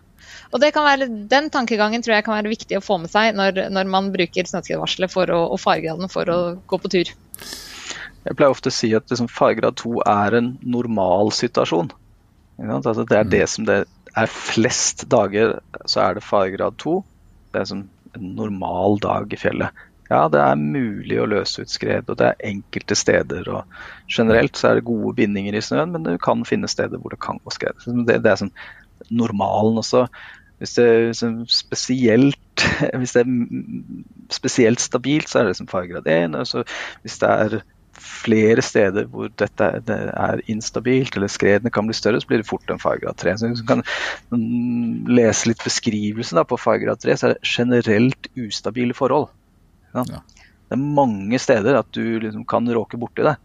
Og 0.50 0.64
være, 0.64 1.08
Den 1.30 1.50
tankegangen 1.54 2.02
tror 2.02 2.16
jeg 2.16 2.26
kan 2.26 2.38
være 2.40 2.52
viktig 2.52 2.80
å 2.80 2.84
få 2.84 2.98
med 3.02 3.12
seg 3.12 3.36
når, 3.38 3.68
når 3.70 3.90
man 3.90 4.10
bruker 4.14 4.50
snøskredvarselet 4.50 5.14
og 5.36 5.60
fargegraden 5.62 6.10
for 6.10 6.30
å 6.34 6.40
gå 6.66 6.80
på 6.82 6.90
tur. 6.90 7.12
Jeg 8.26 8.36
pleier 8.36 8.52
ofte 8.52 8.72
å 8.72 8.76
si 8.76 8.90
at 8.98 9.08
liksom, 9.10 9.30
faregrad 9.32 9.78
2 9.80 10.02
er 10.10 10.40
en 10.40 10.50
normal 10.66 11.32
situasjon. 11.36 11.92
Altså, 12.60 13.06
det 13.08 13.16
er 13.16 13.30
det 13.30 13.46
mm. 13.46 13.52
som 13.54 13.70
det 13.70 13.78
er 14.18 14.34
flest 14.34 15.06
dager, 15.12 15.60
så 15.86 16.02
er 16.04 16.18
det 16.18 16.26
faregrad 16.26 16.76
2. 16.82 16.98
Det 17.54 17.64
som 17.70 17.86
en 18.18 18.34
normal 18.36 19.00
dag 19.02 19.34
i 19.34 19.40
fjellet. 19.40 19.86
Ja, 20.10 20.24
det 20.32 20.42
er 20.42 20.58
mulig 20.58 21.20
å 21.22 21.28
løse 21.30 21.62
ut 21.62 21.70
skred, 21.70 22.10
og 22.10 22.18
det 22.18 22.32
er 22.32 22.50
enkelte 22.50 22.98
steder. 22.98 23.46
og 23.54 24.10
Generelt 24.10 24.58
så 24.58 24.72
er 24.72 24.80
det 24.80 24.88
gode 24.90 25.14
bindinger 25.20 25.58
i 25.58 25.62
snøen, 25.62 25.94
men 25.94 26.08
du 26.08 26.16
kan 26.22 26.42
finne 26.50 26.70
steder 26.72 26.98
hvor 26.98 27.14
det 27.14 27.22
kan 27.22 27.42
gå 27.44 27.54
skred. 27.54 27.78
Det, 28.08 28.18
det 28.26 28.32
er 28.32 28.42
sånn 28.42 28.56
normalen 29.14 29.78
også. 29.82 30.08
Hvis 30.60 30.76
det, 30.76 30.88
er 31.24 31.36
spesielt, 31.54 32.64
hvis 33.00 33.14
det 33.16 33.22
er 33.22 33.36
spesielt 34.34 34.82
stabilt, 34.84 35.30
så 35.30 35.44
er 35.44 35.52
det 35.52 35.60
som 35.60 35.70
faregrad 35.70 36.10
1. 36.10 36.36
Altså, 36.42 36.66
hvis 37.06 37.22
det 37.22 37.30
er 37.30 37.62
flere 38.00 38.64
steder 38.64 39.08
hvor 39.12 39.30
dette 39.40 39.68
er 39.86 40.42
instabilt, 40.52 41.16
eller 41.16 41.32
skredene 41.32 41.72
kan 41.74 41.88
bli 41.88 41.96
større, 41.96 42.20
så 42.22 42.28
blir 42.28 42.42
det 42.42 42.50
fort 42.50 42.72
en 42.72 42.82
faregrad 42.82 43.20
3. 43.22 43.38
Så 43.38 43.52
hvis 43.52 43.62
du 43.62 43.70
kan 43.70 43.86
lese 45.10 45.52
litt 45.52 45.64
beskrivelsen 45.64 46.40
da, 46.40 46.48
på 46.48 46.60
faregrad 46.60 47.06
3, 47.06 47.18
så 47.18 47.30
er 47.30 47.36
det 47.36 47.54
generelt 47.54 48.32
ustabile 48.40 48.98
forhold. 48.98 49.30
Ja. 49.96 50.04
Det 50.70 50.78
er 50.78 50.84
mange 51.00 51.40
steder 51.42 51.80
at 51.80 51.90
du 51.96 52.20
liksom 52.22 52.46
kan 52.50 52.68
råke 52.70 53.00
borti 53.02 53.26
det. 53.26 53.36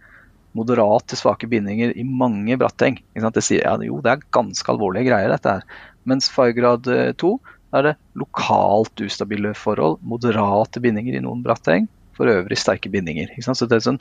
Moderat 0.54 1.08
til 1.10 1.18
svake 1.18 1.48
bindinger 1.50 1.94
i 1.96 2.04
mange 2.06 2.58
bratteng. 2.60 3.00
Det 3.16 3.42
sier 3.42 3.64
ja, 3.64 3.74
jo, 3.82 3.98
det 4.04 4.12
er 4.12 4.28
ganske 4.34 4.70
alvorlige 4.70 5.08
greier, 5.08 5.32
dette 5.32 5.56
her. 5.56 5.64
Mens 6.06 6.28
fargegrad 6.30 6.86
2 7.18 7.32
er 7.74 7.88
det 7.88 7.94
lokalt 8.20 9.02
ustabile 9.02 9.54
forhold, 9.58 9.98
moderate 10.06 10.82
bindinger 10.84 11.16
i 11.16 11.24
noen 11.24 11.42
bratteng, 11.42 11.88
for 12.14 12.30
øvrig 12.30 12.60
sterke 12.60 12.92
bindinger. 12.92 13.32
Så 13.42 13.66
det 13.66 13.80
er 13.80 13.88
sånn 13.88 14.00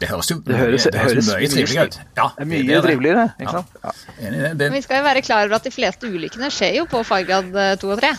det 0.00 0.08
høres 0.08 0.30
jo 0.32 0.38
det 0.42 0.56
høres, 0.56 0.86
det 0.88 0.98
høres 0.98 1.28
mye 1.28 1.48
triveligere 1.52 1.90
ut. 1.90 1.96
Ja, 2.16 2.24
det 2.34 2.42
er 2.42 2.48
mye 2.48 2.64
det 2.66 2.74
er 2.74 2.86
triveligere. 2.86 3.24
ikke 3.36 3.52
sant? 3.58 3.74
Ja. 3.84 3.90
Ja. 4.24 4.52
Men 4.58 4.72
vi 4.74 4.80
skal 4.82 5.02
jo 5.02 5.04
være 5.04 5.22
klar 5.22 5.44
over 5.44 5.58
at 5.60 5.68
de 5.68 5.72
fleste 5.74 6.08
ulykkene 6.08 6.48
skjer 6.50 6.78
jo 6.80 6.86
på 6.90 7.02
fargrad 7.06 7.52
2 7.82 7.92
og 7.92 8.00
3. 8.00 8.10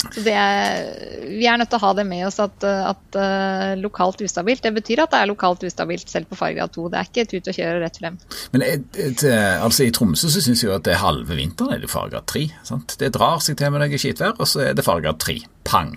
Så 0.00 0.22
er, 0.32 0.86
vi 1.28 1.44
er 1.44 1.58
nødt 1.60 1.68
til 1.72 1.76
å 1.80 1.82
ha 1.82 1.90
det 1.98 2.04
med 2.08 2.24
oss 2.28 2.38
at, 2.40 2.64
at 2.64 3.18
uh, 3.18 3.72
lokalt 3.80 4.22
ustabilt 4.24 4.64
det 4.64 4.72
betyr 4.78 5.02
at 5.04 5.12
det 5.12 5.20
er 5.20 5.28
lokalt 5.28 5.64
ustabilt 5.68 6.08
selv 6.08 6.30
på 6.30 6.38
fargrad 6.38 6.72
2. 6.76 6.86
Det 6.92 7.00
er 7.00 7.10
ikke 7.10 7.24
et 7.26 7.34
ut 7.36 7.50
og 7.52 7.58
kjøre 7.58 7.82
rett 7.82 8.00
frem. 8.00 8.16
Men 8.54 8.64
et, 8.66 8.86
et, 8.96 9.26
altså 9.60 9.84
I 9.84 9.92
Tromsø 9.94 10.30
så 10.32 10.40
syns 10.40 10.64
jeg 10.64 10.72
at 10.72 10.86
det 10.88 10.96
er 10.96 11.02
halve 11.04 11.36
vinteren 11.36 11.76
er 11.76 11.84
det 11.84 11.92
fargrad 11.92 12.28
3. 12.32 12.46
Sant? 12.66 12.96
Det 13.00 13.12
drar 13.16 13.44
seg 13.44 13.60
til 13.60 13.74
med 13.74 13.84
noe 13.84 14.00
skitvær, 14.00 14.38
og 14.38 14.48
så 14.48 14.64
er 14.70 14.78
det 14.78 14.86
fargrad 14.86 15.20
3. 15.20 15.40
Pang. 15.68 15.92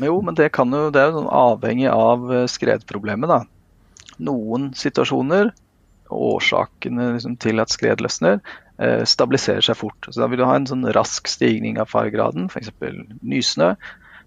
Jo, 0.00 0.16
men 0.24 0.34
det, 0.34 0.48
kan 0.56 0.72
jo, 0.72 0.88
det 0.90 1.00
er 1.00 1.10
jo 1.10 1.20
sånn 1.20 1.32
avhengig 1.36 1.90
av 1.92 2.30
eh, 2.32 2.46
skredproblemet. 2.48 3.28
da 3.30 3.42
noen 4.20 4.70
situasjoner, 4.76 5.50
årsakene 6.10 7.12
liksom, 7.14 7.36
til 7.40 7.62
at 7.62 7.72
skred 7.72 8.02
løsner, 8.04 8.40
eh, 8.40 8.69
stabiliserer 9.04 9.64
seg 9.64 9.76
fort. 9.76 10.08
Så 10.08 10.22
Da 10.22 10.28
vil 10.30 10.40
du 10.40 10.46
ha 10.48 10.54
en 10.56 10.68
sånn 10.68 10.86
rask 10.96 11.28
stigning 11.28 11.80
av 11.80 11.90
faregraden, 11.90 12.48
f.eks. 12.48 12.72
nysnø. 13.20 13.74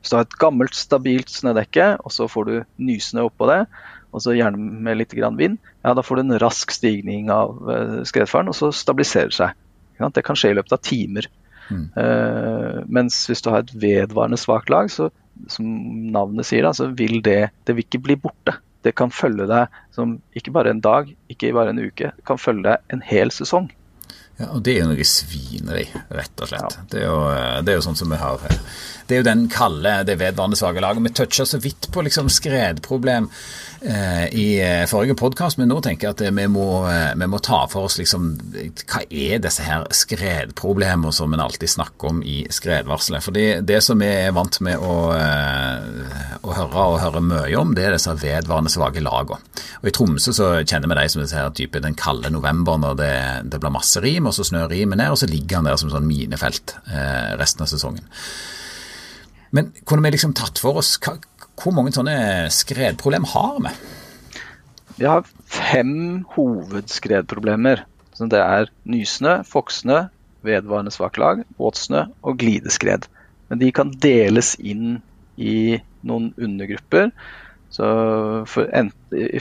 Hvis 0.02 0.12
du 0.12 0.18
har 0.18 0.28
et 0.28 0.40
gammelt, 0.42 0.76
stabilt 0.76 1.32
snødekke, 1.32 1.94
og 2.04 2.14
så 2.14 2.28
får 2.30 2.50
du 2.50 2.56
nysnø 2.84 3.28
oppå 3.30 3.48
det, 3.50 3.62
og 4.14 4.22
så 4.22 4.36
gjerne 4.36 4.60
med 4.86 5.00
litt 5.00 5.16
vind, 5.16 5.58
ja, 5.82 5.94
da 5.96 6.04
får 6.06 6.20
du 6.20 6.24
en 6.26 6.40
rask 6.44 6.74
stigning 6.76 7.32
av 7.34 7.56
eh, 7.72 8.02
skredfaren, 8.06 8.52
og 8.52 8.58
så 8.58 8.70
stabiliserer 8.76 9.32
det 9.32 9.40
seg. 9.40 9.56
Det 10.14 10.26
kan 10.26 10.38
skje 10.38 10.52
i 10.52 10.58
løpet 10.58 10.76
av 10.76 10.84
timer. 10.84 11.30
Mm. 11.72 11.86
Uh, 11.96 12.84
mens 12.92 13.22
hvis 13.30 13.40
du 13.42 13.48
har 13.54 13.64
et 13.64 13.72
vedvarende 13.80 14.38
svakt 14.38 14.68
lag, 14.70 14.92
så, 14.92 15.08
som 15.48 15.70
navnet 16.12 16.50
sier, 16.50 16.68
da, 16.68 16.74
så 16.76 16.90
vil 16.92 17.22
det, 17.24 17.54
det 17.64 17.78
vil 17.78 17.88
ikke 17.88 18.04
bli 18.04 18.20
borte 18.20 18.58
det 18.84 18.94
kan 19.00 19.14
følge 19.14 19.48
deg 19.48 19.72
som 19.96 20.18
ikke 20.38 20.54
bare 20.56 20.74
en 20.74 20.84
dag, 20.84 21.10
ikke 21.32 21.54
bare 21.56 21.74
en 21.74 21.82
uke, 21.82 22.12
det 22.12 22.28
kan 22.28 22.42
følge 22.42 22.68
deg 22.68 22.94
en 22.94 23.04
hel 23.06 23.32
sesong. 23.34 23.70
Ja, 24.40 24.48
og 24.50 24.64
Det 24.66 24.74
er 24.74 24.82
jo 24.82 24.90
noe 24.90 25.06
svineri, 25.06 25.84
rett 26.10 26.42
og 26.42 26.50
slett. 26.50 26.78
Ja. 26.78 26.86
Det, 26.90 27.02
er 27.04 27.06
jo, 27.06 27.20
det, 27.62 27.74
er 27.74 27.78
jo, 27.78 27.86
sånn 27.86 28.00
som 28.00 28.10
vi 28.10 28.18
har 28.18 28.42
her. 28.42 28.58
Det 29.08 29.16
er 29.16 29.22
jo 29.22 29.28
den 29.28 29.46
kalde, 29.52 30.00
det 30.08 30.18
vedvarende 30.22 30.58
svake 30.58 30.82
laget. 30.82 31.04
Vi 31.06 31.14
toucha 31.20 31.46
så 31.46 31.60
vidt 31.62 31.92
på 31.94 32.06
liksom 32.08 32.32
skredproblem 32.34 33.30
Eh, 33.86 34.28
i 34.34 34.62
eh, 34.64 34.86
forrige 34.88 35.16
podkast, 35.20 35.58
men 35.60 35.68
nå 35.68 35.82
tenker 35.84 36.08
jeg 36.08 36.16
at 36.16 36.22
vi 36.38 36.46
må, 36.48 36.86
eh, 36.88 37.10
vi 37.20 37.28
må, 37.28 37.40
ta 37.44 37.66
for 37.68 37.90
oss 37.90 37.98
liksom 38.00 38.30
Hva 38.88 39.02
er 39.12 39.42
disse 39.44 39.66
her 39.66 39.84
skredproblemene 39.92 41.12
som 41.12 41.34
en 41.36 41.44
alltid 41.44 41.74
snakker 41.74 42.14
om 42.14 42.22
i 42.24 42.46
skredvarselet? 42.48 43.26
For 43.26 43.36
det, 43.36 43.48
det 43.68 43.82
som 43.84 44.00
vi 44.00 44.08
er 44.08 44.32
vant 44.32 44.62
med 44.64 44.80
å, 44.80 44.94
å, 45.12 46.54
høre 46.56 46.86
og 46.94 47.02
høre 47.02 47.24
mye 47.28 47.60
om, 47.60 47.74
det 47.76 47.90
er 47.90 47.98
disse 47.98 48.16
vedvarende 48.22 48.72
svake 48.72 49.04
lagene. 49.04 49.44
Og 49.82 49.92
I 49.92 49.96
Tromsø 49.98 50.32
så 50.32 50.54
kjenner 50.64 50.88
vi 50.88 51.02
de 51.02 51.12
som 51.12 51.26
disse 51.26 51.42
her 51.42 51.52
type 51.52 51.84
den 51.84 52.00
kalde 52.00 52.32
november 52.32 52.80
når 52.80 52.96
det, 53.02 53.14
det 53.52 53.60
blir 53.60 53.76
masse 53.76 54.00
rim, 54.06 54.23
og 54.30 54.36
så 54.38 54.46
snør 54.48 54.72
rimet 54.72 55.00
ned, 55.00 55.14
og 55.14 55.20
så 55.22 55.30
ligger 55.30 55.60
han 55.60 55.70
der 55.70 55.80
som 55.80 55.92
sånn 55.92 56.08
minefelt 56.08 56.76
resten 57.40 57.66
av 57.66 57.72
sesongen. 57.72 58.06
Men 59.54 59.70
kunne 59.86 60.06
vi 60.06 60.16
liksom 60.16 60.34
tatt 60.38 60.58
for 60.62 60.82
oss 60.82 60.96
hva, 61.04 61.18
hvor 61.62 61.76
mange 61.78 61.94
sånne 61.94 62.50
skredproblem 62.54 63.28
har 63.34 63.60
vi? 63.62 63.74
Vi 64.98 65.06
har 65.10 65.26
fem 65.50 66.24
hovedskredproblemer. 66.36 67.86
Så 68.14 68.28
det 68.30 68.42
er 68.42 68.70
nysnø, 68.90 69.40
fokksnø, 69.50 70.04
vedvarende 70.46 70.94
svak 70.94 71.18
lag, 71.22 71.42
våtsnø 71.58 72.06
og 72.22 72.38
glideskred. 72.42 73.08
Men 73.50 73.62
de 73.62 73.72
kan 73.74 73.94
deles 74.04 74.54
inn 74.62 75.00
i 75.38 75.80
noen 76.06 76.32
undergrupper 76.38 77.10
så 77.74 77.86
for, 78.46 78.70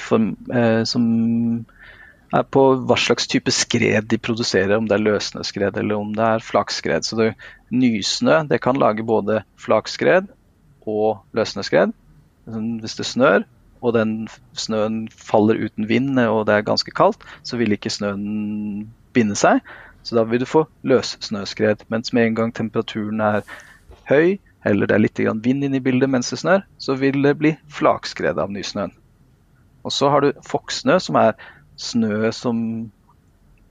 for, 0.01 0.29
eh, 0.57 0.83
som 0.89 1.05
på 2.33 2.63
hva 2.89 2.97
slags 2.97 3.27
type 3.29 3.53
skred 3.53 4.07
de 4.09 4.19
produserer, 4.19 4.73
om 4.79 4.87
det 4.89 4.97
er 4.97 5.05
løssnøskred 5.05 5.77
eller 5.77 6.01
om 6.01 6.15
det 6.17 6.25
er 6.25 6.45
flakskred. 6.45 7.05
Så 7.05 7.19
det, 7.19 7.33
nysnø 7.69 8.43
det 8.49 8.63
kan 8.65 8.81
lage 8.81 9.05
både 9.05 9.43
flakskred 9.61 10.31
og 10.89 11.21
løssnøskred. 11.37 11.93
Hvis 12.81 12.97
det 12.99 13.07
snør, 13.07 13.45
og 13.83 13.95
den 13.99 14.29
snøen 14.57 15.05
faller 15.13 15.59
uten 15.61 15.89
vind 15.91 16.19
og 16.23 16.47
det 16.47 16.55
er 16.55 16.67
ganske 16.67 16.95
kaldt, 16.95 17.21
så 17.43 17.59
vil 17.61 17.75
ikke 17.75 17.93
snøen 17.93 18.89
binde 19.13 19.37
seg. 19.37 19.61
Så 20.03 20.17
da 20.17 20.25
vil 20.27 20.43
du 20.43 20.49
få 20.49 20.65
løssnøskred. 20.89 21.85
Mens 21.93 22.13
med 22.13 22.31
en 22.31 22.39
gang 22.39 22.55
temperaturen 22.55 23.21
er 23.21 23.43
høy, 24.09 24.39
eller 24.65 24.89
det 24.89 24.97
er 24.97 25.03
litt 25.05 25.21
vind 25.45 25.65
inne 25.67 25.79
i 25.79 25.85
bildet 25.85 26.11
mens 26.11 26.31
det 26.33 26.41
snør, 26.41 26.65
så 26.79 26.97
vil 26.99 27.21
det 27.23 27.37
bli 27.39 27.57
flakskred 27.71 28.39
av 28.39 28.51
nysnøen. 28.55 28.95
Og 29.83 29.93
så 29.93 30.09
har 30.11 30.23
du 30.23 30.33
fokksnø, 30.47 30.99
som 31.03 31.19
er 31.19 31.35
snø 31.81 32.31
som 32.37 32.59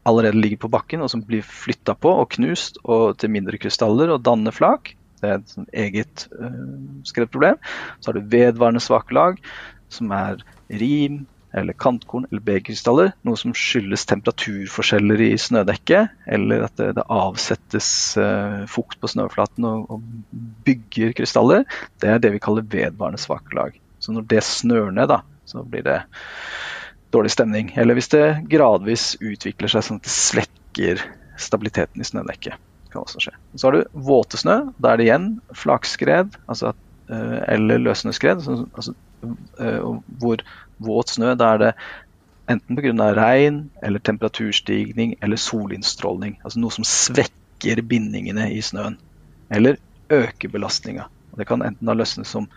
allerede 0.07 0.41
ligger 0.41 0.63
på 0.63 0.71
bakken, 0.73 1.03
og 1.03 1.11
som 1.13 1.23
blir 1.25 1.45
flytta 1.45 1.95
på 1.99 2.13
og 2.23 2.31
knust 2.37 2.79
og 2.83 3.19
til 3.21 3.33
mindre 3.33 3.59
krystaller 3.61 4.13
og 4.13 4.23
danner 4.25 4.55
flak. 4.55 4.95
Det 5.21 5.29
er 5.29 5.37
et 5.37 5.51
sånn 5.53 5.67
eget 5.83 6.25
uh, 6.33 7.03
skredproblem. 7.05 7.59
Så 7.99 8.09
har 8.09 8.17
du 8.17 8.31
vedvarende 8.31 8.81
svake 8.81 9.13
lag, 9.13 9.37
som 9.93 10.09
er 10.15 10.41
rim 10.81 11.25
eller 11.53 11.75
kantkorn 11.75 12.25
eller 12.29 12.41
B-krystaller. 12.47 13.11
Noe 13.27 13.37
som 13.37 13.53
skyldes 13.53 14.07
temperaturforskjeller 14.09 15.21
i 15.27 15.31
snødekket, 15.41 16.15
eller 16.31 16.65
at 16.65 16.77
det, 16.79 16.93
det 16.97 17.05
avsettes 17.11 17.91
uh, 18.17 18.63
fukt 18.71 18.97
på 19.01 19.11
snøflaten 19.11 19.67
og, 19.67 19.91
og, 19.91 20.41
bygger 20.65 21.13
krystaller. 21.17 21.67
Det 22.01 22.09
er 22.09 22.23
det 22.23 22.33
vi 22.37 22.41
kaller 22.41 22.65
vedvarende 22.65 23.21
svake 23.21 23.53
lag. 23.57 23.77
Så 24.01 24.15
når 24.15 24.25
det 24.31 24.45
snør 24.47 24.89
ned, 24.95 25.11
da, 25.11 25.21
så 25.45 25.61
blir 25.67 25.85
det 25.85 25.99
dårlig 27.11 27.31
stemning. 27.33 27.71
Eller 27.75 27.97
hvis 27.97 28.11
det 28.13 28.25
gradvis 28.51 29.13
utvikler 29.19 29.71
seg 29.71 29.85
sånn 29.85 30.01
at 30.01 30.07
det 30.07 30.13
svekker 30.15 31.05
stabiliteten 31.41 32.01
i 32.01 32.07
snødekket 32.07 32.59
kan 32.91 33.05
også 33.05 33.21
skje. 33.23 33.33
Så 33.55 33.67
har 33.67 33.77
du 33.77 33.99
våte 34.07 34.39
snø. 34.39 34.57
Da 34.81 34.93
er 34.93 34.99
det 34.99 35.07
igjen 35.07 35.27
flakskred 35.57 36.35
altså, 36.51 36.73
eh, 37.09 37.37
eller 37.53 37.81
løssnøskred. 37.81 38.43
Altså, 38.47 38.95
eh, 39.59 39.91
hvor 40.21 40.43
våt 40.81 41.15
snø, 41.15 41.35
da 41.39 41.53
er 41.53 41.61
det 41.61 41.71
enten 42.51 42.75
pga. 42.75 43.13
regn 43.15 43.61
eller 43.81 43.99
temperaturstigning 43.99 45.15
eller 45.21 45.39
solinnstråling. 45.39 46.39
Altså 46.43 46.59
noe 46.59 46.71
som 46.71 46.87
svekker 46.87 47.81
bindingene 47.87 48.51
i 48.51 48.59
snøen. 48.61 48.97
Eller 49.49 49.79
øker 50.11 50.49
belastninga. 50.49 51.07
Det 51.37 51.47
kan 51.47 51.61
enten 51.63 51.87
da 51.87 51.95
løsnes 51.95 52.27
som 52.27 52.49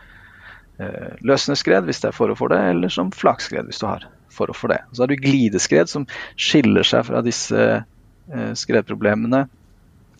eh, 0.78 1.14
løssnøskred 1.22 1.86
hvis 1.86 2.02
det 2.02 2.10
er 2.10 2.16
forhold 2.16 2.40
for 2.40 2.50
det, 2.50 2.58
eller 2.58 2.90
som 2.90 3.12
flakskred 3.14 3.70
hvis 3.70 3.78
du 3.78 3.86
har 3.86 4.08
forhold 4.36 4.58
for 4.58 4.74
det. 4.74 4.80
Så 4.92 5.04
har 5.04 5.10
du 5.10 5.20
glideskred 5.20 5.90
som 5.90 6.06
skiller 6.34 6.86
seg 6.86 7.06
fra 7.08 7.22
disse 7.24 7.60
eh, 7.74 8.52
skredproblemene 8.58 9.44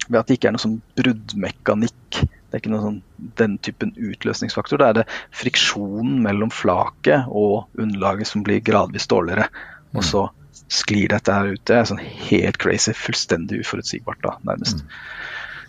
ved 0.09 0.21
at 0.21 0.29
det 0.29 0.39
ikke 0.39 0.51
er 0.51 0.57
noe 0.57 0.65
sånn 0.65 0.81
bruddmekanikk. 0.99 2.21
Det 2.21 2.59
er 2.59 2.63
ikke 2.63 2.73
noe 2.75 2.85
sånn, 2.85 2.99
den 3.41 3.59
typen 3.65 3.95
utløsningsfaktor. 3.97 4.81
Da 4.81 4.91
er 4.91 4.99
det 5.01 5.07
friksjonen 5.35 6.21
mellom 6.25 6.53
flaket 6.55 7.31
og 7.31 7.71
underlaget 7.81 8.31
som 8.31 8.45
blir 8.47 8.63
gradvis 8.65 9.09
dårligere. 9.11 9.49
Og 9.95 10.03
mm. 10.03 10.09
så 10.11 10.27
sklir 10.71 11.11
dette 11.13 11.35
her 11.35 11.55
ut. 11.55 11.63
Det 11.67 11.79
er 11.79 11.89
sånn 11.89 12.03
helt 12.03 12.61
crazy. 12.63 12.95
Fullstendig 12.97 13.63
uforutsigbart, 13.65 14.21
da, 14.25 14.37
nærmest. 14.47 14.85
Mm. 14.85 15.01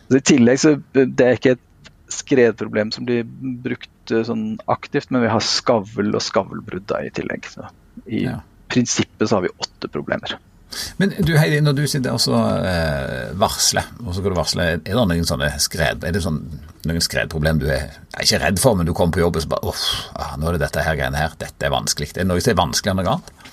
Så 0.05 0.19
I 0.19 0.25
tillegg 0.29 0.61
så 0.61 0.75
det 0.93 1.25
er 1.25 1.39
ikke 1.39 1.55
et 1.55 1.63
skredproblem 2.11 2.91
som 2.91 3.05
blir 3.07 3.23
brukt 3.63 4.11
eh, 4.11 4.25
sånn 4.27 4.57
aktivt, 4.71 5.11
men 5.13 5.25
vi 5.25 5.31
har 5.31 5.43
skavl 5.43 6.11
og 6.13 6.23
skavlbrudd 6.23 6.93
i 7.01 7.13
tillegg. 7.15 7.47
Så 7.51 7.69
I 8.05 8.25
ja. 8.27 8.39
prinsippet 8.71 9.29
så 9.29 9.39
har 9.39 9.47
vi 9.47 9.55
åtte 9.57 9.91
problemer. 9.91 10.37
Men 10.97 11.13
du 11.23 11.35
Heidi, 11.37 11.61
når 11.63 11.75
du 11.77 11.83
sitter 11.87 12.15
og 12.15 12.21
så 12.21 12.35
eh, 12.67 13.31
varsler, 13.39 13.87
og 14.01 14.11
så 14.11 14.19
skal 14.19 14.33
du 14.33 14.37
varsle, 14.37 14.67
er 14.75 14.81
det 14.83 14.95
noen 14.97 15.27
sånne 15.27 15.51
skred, 15.61 16.03
er 16.03 16.15
det 16.15 16.23
sånn, 16.25 16.41
noen 16.87 17.03
skredproblem 17.03 17.61
du 17.61 17.69
er, 17.69 17.93
er 18.11 18.25
ikke 18.25 18.41
redd 18.43 18.59
for, 18.61 18.77
men 18.77 18.87
du 18.87 18.93
kommer 18.97 19.15
på 19.15 19.23
jobb 19.23 19.39
og 19.39 19.45
så 19.45 19.51
bare 19.53 19.71
uff, 19.71 19.85
ah, 20.19 20.35
nå 20.39 20.49
er 20.49 20.57
det 20.57 20.65
dette 20.65 20.83
her 20.83 20.97
greiene 20.99 21.21
her, 21.21 21.37
dette 21.39 21.67
er 21.67 21.73
vanskelig. 21.73 22.11
Det 22.15 22.25
er 22.25 22.29
noe 22.29 22.43
som 22.43 22.55
er 22.55 22.59
vanskeligere 22.59 22.97
enn 22.97 23.05
noe 23.05 23.15
annet? 23.15 23.51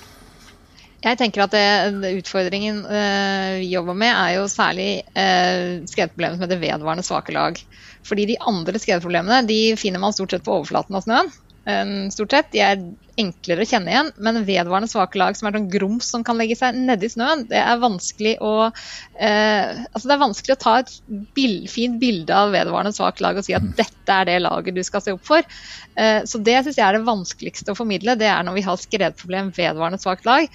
Jeg 1.03 1.19
tenker 1.19 1.43
at 1.43 1.51
det, 1.51 2.13
Utfordringen 2.21 2.77
uh, 2.87 3.59
vi 3.59 3.73
jobber 3.73 3.97
med, 3.97 4.13
er 4.13 4.37
jo 4.37 4.45
særlig 4.47 5.03
skredproblemet 5.11 6.37
som 6.37 6.45
heter 6.45 6.61
vedvarende 6.61 7.03
svake 7.03 7.35
lag. 7.35 7.59
Fordi 8.07 8.27
de 8.33 8.41
andre 8.43 8.81
skredproblemene 8.81 9.43
de 9.47 9.61
finner 9.79 10.01
man 10.03 10.15
stort 10.15 10.35
sett 10.35 10.45
på 10.45 10.57
overflaten 10.59 10.99
av 10.99 11.05
snøen. 11.05 11.31
Um, 11.63 12.11
stort 12.11 12.33
sett. 12.35 12.51
De 12.51 12.59
er 12.59 12.81
enklere 13.19 13.63
å 13.63 13.67
kjenne 13.67 13.91
igjen, 13.91 14.09
men 14.25 14.41
vedvarende 14.43 14.89
svake 14.91 15.19
lag 15.21 15.37
som 15.37 15.47
er 15.47 15.55
sånn 15.55 15.69
grums 15.71 16.09
som 16.11 16.25
kan 16.25 16.39
legge 16.39 16.57
seg 16.59 16.75
nedi 16.75 17.07
snøen, 17.13 17.45
det 17.49 17.59
er 17.61 17.81
vanskelig 17.81 18.33
å 18.41 18.53
eh, 18.65 19.83
altså 19.93 20.09
det 20.09 20.15
er 20.15 20.23
vanskelig 20.23 20.55
å 20.55 20.61
ta 20.63 20.75
et 20.81 20.93
bild, 21.37 21.67
fint 21.69 21.99
bilde 22.01 22.33
av 22.35 22.55
vedvarende 22.55 22.95
svakt 22.95 23.21
lag 23.23 23.37
og 23.37 23.45
si 23.45 23.53
at 23.55 23.65
mm. 23.65 23.75
dette 23.77 24.17
er 24.17 24.31
det 24.31 24.39
laget 24.41 24.75
du 24.75 24.81
skal 24.85 25.05
se 25.05 25.13
opp 25.13 25.25
for. 25.29 25.45
Eh, 25.93 26.23
så 26.25 26.41
det 26.41 26.57
syns 26.63 26.79
jeg 26.79 26.87
er 26.87 26.97
det 26.97 27.07
vanskeligste 27.07 27.75
å 27.75 27.77
formidle. 27.77 28.17
Det 28.19 28.31
er 28.33 28.41
når 28.47 28.57
vi 28.57 28.65
har 28.65 28.81
skredproblem 28.81 29.53
vedvarende 29.53 30.01
svakt 30.01 30.25
lag. 30.27 30.49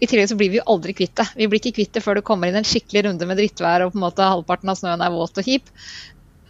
I 0.00 0.08
tillegg 0.08 0.30
så 0.30 0.36
blir 0.40 0.48
vi 0.54 0.60
jo 0.60 0.68
aldri 0.72 0.94
kvitt 0.96 1.18
det. 1.18 1.26
Vi 1.36 1.46
blir 1.50 1.60
ikke 1.60 1.76
kvitt 1.76 1.92
det 1.92 2.00
før 2.00 2.16
det 2.16 2.24
kommer 2.24 2.48
inn 2.48 2.56
en 2.56 2.66
skikkelig 2.66 3.02
runde 3.04 3.26
med 3.28 3.36
drittvær 3.36 3.84
og 3.84 3.92
på 3.92 3.98
en 4.00 4.06
måte 4.06 4.30
halvparten 4.30 4.72
av 4.72 4.78
snøen 4.78 5.02
er 5.04 5.12
våt 5.12 5.42
og 5.42 5.44
kjip. 5.44 5.68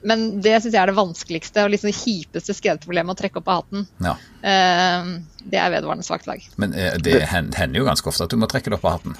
Men 0.06 0.40
det 0.40 0.56
syns 0.60 0.74
jeg 0.74 0.80
er 0.80 0.90
det 0.90 0.96
vanskeligste 0.96 1.64
og 1.64 1.74
liksom 1.74 1.90
det 1.90 1.98
kjipeste 1.98 2.56
skredproblemet 2.56 3.14
å 3.14 3.20
trekke 3.20 3.40
opp 3.42 3.50
av 3.50 3.60
hatten. 3.60 3.86
Ja. 4.00 4.16
Uh, 4.40 5.44
det 5.50 5.60
er 5.60 5.72
vedvarende 5.74 6.06
svakt 6.06 6.28
lag. 6.30 6.44
Men 6.60 6.74
uh, 6.76 6.96
det 7.02 7.20
hender 7.28 7.76
jo 7.80 7.86
ganske 7.88 8.10
ofte 8.10 8.26
at 8.26 8.32
du 8.32 8.40
må 8.40 8.48
trekke 8.50 8.72
det 8.72 8.80
opp 8.80 8.88
av 8.88 8.98
hatten? 8.98 9.16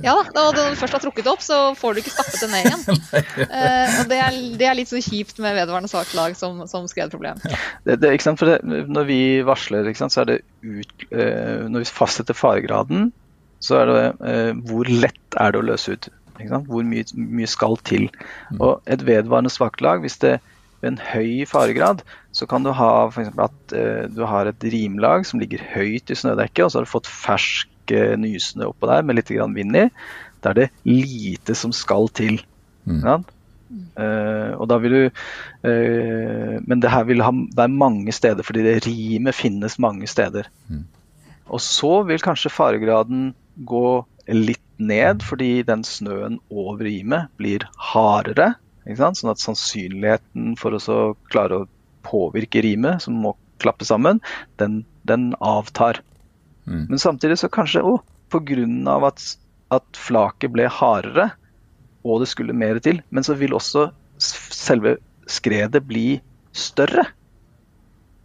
Ja 0.00 0.14
da, 0.32 0.46
når 0.54 0.72
du 0.72 0.78
først 0.80 0.96
har 0.96 1.02
trukket 1.02 1.26
det 1.26 1.32
opp, 1.34 1.42
så 1.44 1.56
får 1.76 1.92
du 1.92 2.00
ikke 2.00 2.14
stappet 2.14 2.40
det 2.40 2.48
ned 2.48 2.68
igjen. 2.70 3.02
uh, 3.56 3.98
og 4.00 4.06
det 4.08 4.20
er, 4.24 4.38
det 4.60 4.68
er, 4.70 4.78
litt 4.78 4.92
så 4.92 5.02
kjipt 5.04 5.42
med 5.44 5.58
vedvarende 5.58 5.92
svakt 5.92 6.14
lag 6.16 6.36
som, 6.38 6.64
som 6.70 6.88
skredproblem. 6.88 7.42
Ja. 7.44 7.60
Det, 7.90 7.98
det, 8.00 8.56
når 8.64 9.08
vi 9.10 9.20
varsler, 9.44 9.92
så 10.00 10.24
er 10.24 10.30
det 10.30 10.40
ut, 10.62 11.06
Når 11.12 11.82
vi 11.82 11.90
fastsetter 11.90 12.36
faregraden, 12.36 13.10
så 13.62 13.82
er 13.82 13.90
det 13.90 14.32
hvor 14.66 14.88
lett 14.88 15.36
er 15.38 15.52
det 15.52 15.60
å 15.60 15.66
løse 15.66 15.94
ut 15.94 16.08
hvor 16.50 16.86
mye, 16.86 17.04
mye, 17.14 17.50
skal 17.50 17.76
til. 17.86 18.08
Mm. 18.50 18.60
Og 18.60 18.80
et 18.86 19.04
vedvarende 19.06 19.52
svakt 19.52 19.82
lag, 19.84 20.02
hvis 20.04 20.18
det 20.22 20.38
ved 20.82 20.90
en 20.90 21.02
høy 21.12 21.44
faregrad, 21.46 22.02
så 22.34 22.48
kan 22.50 22.64
du 22.66 22.72
ha 22.74 22.90
f.eks. 23.06 23.30
at 23.38 23.74
uh, 23.76 24.08
du 24.10 24.24
har 24.26 24.50
et 24.50 24.64
rimlag 24.74 25.26
som 25.28 25.42
ligger 25.42 25.62
høyt 25.74 26.10
i 26.10 26.18
snødekket, 26.18 26.64
og 26.64 26.72
så 26.72 26.80
har 26.80 26.88
du 26.88 26.94
fått 26.94 27.10
fersk 27.10 27.94
uh, 27.94 28.14
nysnø 28.18 28.72
oppå 28.72 28.90
der 28.90 29.06
med 29.06 29.20
litt 29.20 29.30
grann 29.30 29.54
vind 29.54 29.78
i. 29.78 29.86
Da 30.42 30.50
er 30.50 30.58
det 30.58 30.72
lite 30.88 31.54
som 31.58 31.74
skal 31.76 32.10
til. 32.10 32.40
Mm. 32.88 33.04
Ja? 33.06 33.20
Uh, 33.96 34.58
og 34.58 34.66
da 34.68 34.76
vil 34.82 34.92
du 34.92 35.04
Men 35.62 36.80
det 36.82 36.90
her 36.90 37.04
vil 37.06 37.22
ha, 37.22 37.30
være 37.30 37.70
mange 37.70 38.12
steder, 38.12 38.42
fordi 38.42 38.64
det 38.66 38.80
rimet 38.82 39.36
finnes 39.38 39.78
mange 39.78 40.08
steder. 40.10 40.48
Mm. 40.66 40.82
Og 41.54 41.62
så 41.62 42.00
vil 42.08 42.22
kanskje 42.22 42.50
faregraden 42.50 43.30
gå 43.68 44.02
litt 44.32 44.71
ned 44.88 45.22
fordi 45.26 45.62
den 45.66 45.84
snøen 45.86 46.38
over 46.50 46.84
rimet 46.86 47.30
blir 47.40 47.66
hardere. 47.92 48.54
Sånn 48.82 49.30
at 49.30 49.42
sannsynligheten 49.42 50.56
for 50.58 50.74
å 50.74 51.02
klare 51.30 51.62
å 51.62 51.68
påvirke 52.02 52.64
rimet, 52.64 53.04
som 53.04 53.20
må 53.22 53.36
klappe 53.62 53.86
sammen, 53.86 54.18
den, 54.58 54.82
den 55.06 55.30
avtar. 55.38 56.00
Mm. 56.66 56.88
Men 56.90 56.98
samtidig 56.98 57.38
så 57.38 57.50
kanskje 57.52 57.84
oh, 57.86 58.02
pga. 58.32 58.66
At, 59.06 59.22
at 59.72 59.98
flaket 59.98 60.54
ble 60.54 60.66
hardere, 60.66 61.30
og 62.02 62.22
det 62.22 62.30
skulle 62.32 62.56
mer 62.56 62.80
til, 62.82 63.00
men 63.14 63.26
så 63.26 63.38
vil 63.38 63.54
også 63.54 63.90
selve 64.22 64.96
skredet 65.30 65.84
bli 65.86 66.18
større. 66.52 67.06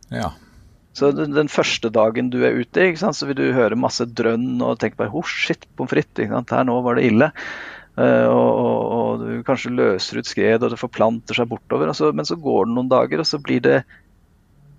Ja. 0.10 0.32
Så 0.98 1.12
den, 1.14 1.36
den, 1.36 1.50
første 1.52 1.92
dagen 1.94 2.32
du 2.34 2.40
er 2.48 2.58
ute, 2.58 2.90
så 2.98 3.28
vil 3.30 3.38
du 3.38 3.46
høre 3.54 3.78
masse 3.78 4.06
drønn 4.18 4.58
og 4.66 4.80
tenke 4.82 4.98
bare 4.98 5.14
oh 5.14 5.26
shit, 5.30 5.68
pommes 5.78 5.94
frites, 5.94 6.32
her 6.32 6.66
nå 6.66 6.78
var 6.86 6.98
det 6.98 7.06
ille. 7.12 7.30
Uh, 7.98 8.30
og, 8.30 8.50
og, 8.62 8.82
og, 8.94 9.22
du 9.26 9.46
kanskje 9.46 9.74
løser 9.74 10.20
ut 10.22 10.30
skred, 10.30 10.62
og 10.62 10.74
det 10.74 10.82
forplanter 10.82 11.38
seg 11.38 11.50
bortover. 11.50 11.94
Så, 11.98 12.12
men 12.18 12.26
så 12.30 12.38
går 12.42 12.66
det 12.66 12.76
noen 12.78 12.92
dager, 12.92 13.22
og 13.22 13.30
så 13.30 13.42
blir 13.42 13.62
det 13.66 13.80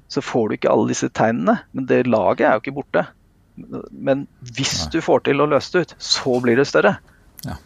Så 0.09 0.23
får 0.25 0.49
du 0.49 0.55
ikke 0.57 0.71
alle 0.73 0.89
disse 0.89 1.11
tegnene. 1.13 1.59
Men 1.77 1.87
det 1.91 2.07
laget 2.09 2.47
er 2.47 2.55
jo 2.57 2.63
ikke 2.63 2.79
borte. 2.79 3.03
Men 3.91 4.27
hvis 4.55 4.87
du 4.93 5.03
får 5.05 5.27
til 5.27 5.43
å 5.43 5.49
løse 5.51 5.75
det 5.75 5.83
ut, 5.83 5.97
så 6.01 6.39
blir 6.41 6.57
det 6.57 6.69
større. 6.71 6.95
Ja. 7.45 7.59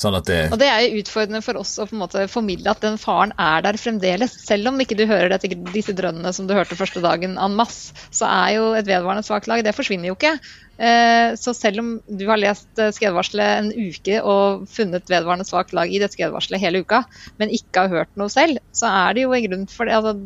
Sånn 0.00 0.16
det... 0.24 0.38
Og 0.48 0.56
det 0.60 0.68
er 0.70 0.82
jo 0.86 1.02
utfordrende 1.02 1.42
for 1.44 1.60
oss 1.60 1.74
å 1.76 1.84
på 1.88 1.92
en 1.92 2.00
måte 2.00 2.22
formidle 2.32 2.72
at 2.72 2.80
den 2.80 2.96
faren 3.00 3.34
er 3.36 3.66
der 3.66 3.76
fremdeles. 3.80 4.32
Selv 4.46 4.70
om 4.70 4.80
ikke 4.80 4.96
du 4.96 5.04
hører 5.04 5.28
dette, 5.32 5.50
disse 5.74 5.92
drønnene 5.96 6.32
som 6.32 6.48
du 6.48 6.54
hørte 6.56 6.78
første 6.78 7.02
dagen 7.04 7.36
en 7.36 7.58
masse, 7.58 7.92
så 8.08 8.28
er 8.30 8.56
jo 8.56 8.70
et 8.78 8.88
vedvarende 8.88 9.26
svakt 9.26 9.50
lag, 9.50 9.60
det 9.66 9.76
forsvinner 9.76 10.08
jo 10.08 10.16
ikke. 10.16 10.32
Eh, 10.80 11.36
så 11.36 11.52
selv 11.56 11.82
om 11.82 11.90
du 12.08 12.24
har 12.30 12.40
lest 12.40 12.80
eh, 12.80 12.92
skredvarselet 12.96 13.58
en 13.58 13.72
uke 13.76 14.22
og 14.24 14.64
funnet 14.72 15.12
vedvarende 15.12 15.44
svakt 15.44 15.74
lag 15.76 15.92
i 15.92 16.00
det 16.00 16.08
skredvarselet 16.14 16.62
hele 16.62 16.80
uka, 16.80 17.02
men 17.42 17.52
ikke 17.52 17.84
har 17.84 18.00
hørt 18.00 18.16
noe 18.20 18.32
selv, 18.32 18.62
så 18.72 18.88
er 19.04 19.18
det 19.18 19.26
jo 19.26 19.36
en 19.36 19.48
grunn 19.50 19.68
for 19.68 19.84
det. 19.84 20.00
Altså, 20.00 20.16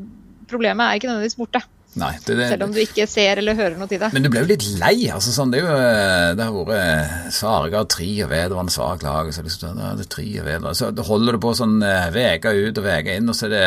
problemet 0.51 0.87
er 0.87 1.01
ikke 1.01 1.11
nødvendigvis 1.11 1.41
borte. 1.41 1.65
Nei, 1.95 2.11
det, 2.27 2.35
det, 2.35 2.49
Selv 2.51 2.67
om 2.67 2.73
du 2.75 2.81
ikke 2.83 3.07
ser 3.07 3.39
eller 3.39 3.55
hører 3.59 3.79
noe 3.79 3.91
til 3.91 4.01
det. 4.03 4.11
Men 4.15 4.25
du 4.25 4.31
ble 4.33 4.43
jo 4.43 4.51
litt 4.51 4.67
lei. 4.81 5.07
altså 5.15 5.31
sånn, 5.35 5.53
Det, 5.55 5.61
er 5.61 5.67
jo, 5.69 5.75
eh, 5.79 6.31
det 6.35 6.47
har 6.49 6.57
vært 6.57 6.77
eh, 6.81 7.17
Sarga 7.37 7.85
tri 7.91 8.11
og 8.25 8.31
vedvarende 8.33 8.75
svak 8.75 9.05
lag. 9.07 9.31
Så 9.35 9.45
liksom, 9.47 9.79
ja, 9.79 9.93
det 9.99 10.09
tri 10.11 10.27
og 10.33 10.49
vedvarende, 10.49 10.75
så 10.79 10.91
holder 11.11 11.37
du 11.37 11.43
på 11.45 11.55
sånn 11.55 11.79
veka 12.15 12.55
eh, 12.55 12.67
ut 12.67 12.83
og 12.83 12.89
veka 12.89 13.15
inn, 13.15 13.31
og 13.31 13.39
så 13.39 13.47
er 13.47 13.55
det, 13.55 13.65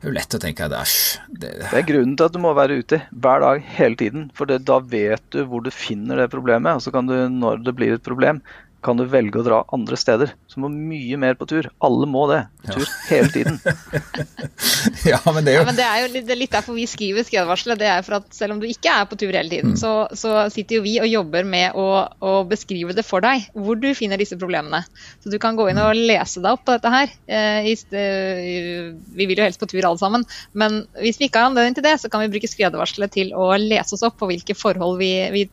det 0.00 0.08
er 0.08 0.10
jo 0.10 0.16
lett 0.16 0.36
å 0.36 0.40
tenke 0.40 0.66
at 0.68 0.76
æsj 0.78 0.96
det, 1.28 1.52
det, 1.60 1.70
er 1.70 1.86
grunnen 1.88 2.16
til 2.16 2.28
at 2.28 2.34
du 2.34 2.40
må 2.40 2.52
være 2.56 2.80
ute 2.80 3.02
hver 3.12 3.44
dag 3.44 3.68
hele 3.76 4.00
tiden. 4.00 4.28
For 4.36 4.48
det, 4.48 4.62
da 4.70 4.80
vet 4.80 5.24
du 5.36 5.42
hvor 5.50 5.64
du 5.64 5.72
finner 5.74 6.24
det 6.24 6.32
problemet. 6.32 6.80
Og 6.80 6.86
så 6.86 6.94
kan 6.94 7.10
du, 7.10 7.16
når 7.28 7.60
det 7.66 7.76
blir 7.76 7.98
et 7.98 8.08
problem, 8.08 8.40
kan 8.84 8.98
du 8.98 9.04
velge 9.08 9.40
å 9.40 9.44
dra 9.46 9.60
andre 9.74 9.96
steder. 9.98 10.34
Så 10.50 10.60
må 10.62 10.68
mye 10.72 11.16
mer 11.20 11.36
på 11.38 11.46
tur. 11.48 11.68
Alle 11.84 12.08
må 12.10 12.26
det. 12.30 12.42
På 12.64 12.76
tur 12.76 12.84
ja. 12.84 12.92
hele 13.08 13.30
tiden. 13.32 13.58
ja, 15.12 15.20
men 15.32 15.46
det 15.46 15.54
er 15.54 15.58
jo, 15.58 15.62
ja, 15.62 15.68
men 15.70 15.78
det 15.78 15.86
er 15.86 16.02
jo 16.02 16.10
litt, 16.12 16.32
litt, 16.36 16.52
derfor 16.52 16.76
vi 16.76 16.86
skriver 16.90 17.26
skredvarselet. 17.26 17.80
Det 17.80 17.88
er 17.90 18.04
for 18.06 18.18
at 18.20 18.28
selv 18.36 18.56
om 18.56 18.62
du 18.62 18.68
ikke 18.68 18.92
er 18.92 19.08
på 19.08 19.18
tur 19.20 19.32
hele 19.32 19.48
tiden, 19.50 19.74
mm. 19.74 19.80
så, 19.80 19.94
så, 20.12 20.36
sitter 20.54 20.78
jo 20.78 20.84
vi 20.84 20.94
og 21.00 21.08
jobber 21.08 21.48
med 21.48 21.78
å, 21.80 21.86
å, 22.20 22.34
beskrive 22.48 22.96
det 22.96 23.06
for 23.06 23.24
deg, 23.24 23.48
hvor 23.56 23.80
du 23.80 23.88
finner 23.96 24.20
disse 24.20 24.38
problemene. 24.40 24.84
Så 25.24 25.32
du 25.32 25.38
kan 25.42 25.56
gå 25.58 25.70
inn 25.70 25.80
og 25.80 25.96
lese 25.96 26.44
deg 26.44 26.52
opp 26.52 26.66
på 26.68 26.76
dette 26.76 26.92
her. 26.92 27.16
Eh, 27.26 27.72
vi 27.74 29.28
vil 29.30 29.40
jo 29.40 29.46
helst 29.46 29.62
på 29.62 29.70
tur 29.70 29.82
alle 29.82 30.00
sammen, 30.00 30.28
men 30.52 30.82
hvis 31.00 31.20
vi 31.20 31.30
ikke 31.30 31.42
har 31.42 31.52
anledning 31.52 31.78
til 31.78 31.86
det, 31.86 31.96
så 32.02 32.12
kan 32.12 32.24
vi 32.24 32.32
bruke 32.36 32.50
skredvarselet 32.50 33.16
til 33.16 33.32
å 33.36 33.54
lese 33.60 33.96
oss 33.96 34.04
opp 34.06 34.20
på 34.20 34.28
hvilke 34.30 34.56
forhold 34.58 35.00
vi, 35.00 35.12
vi 35.34 35.48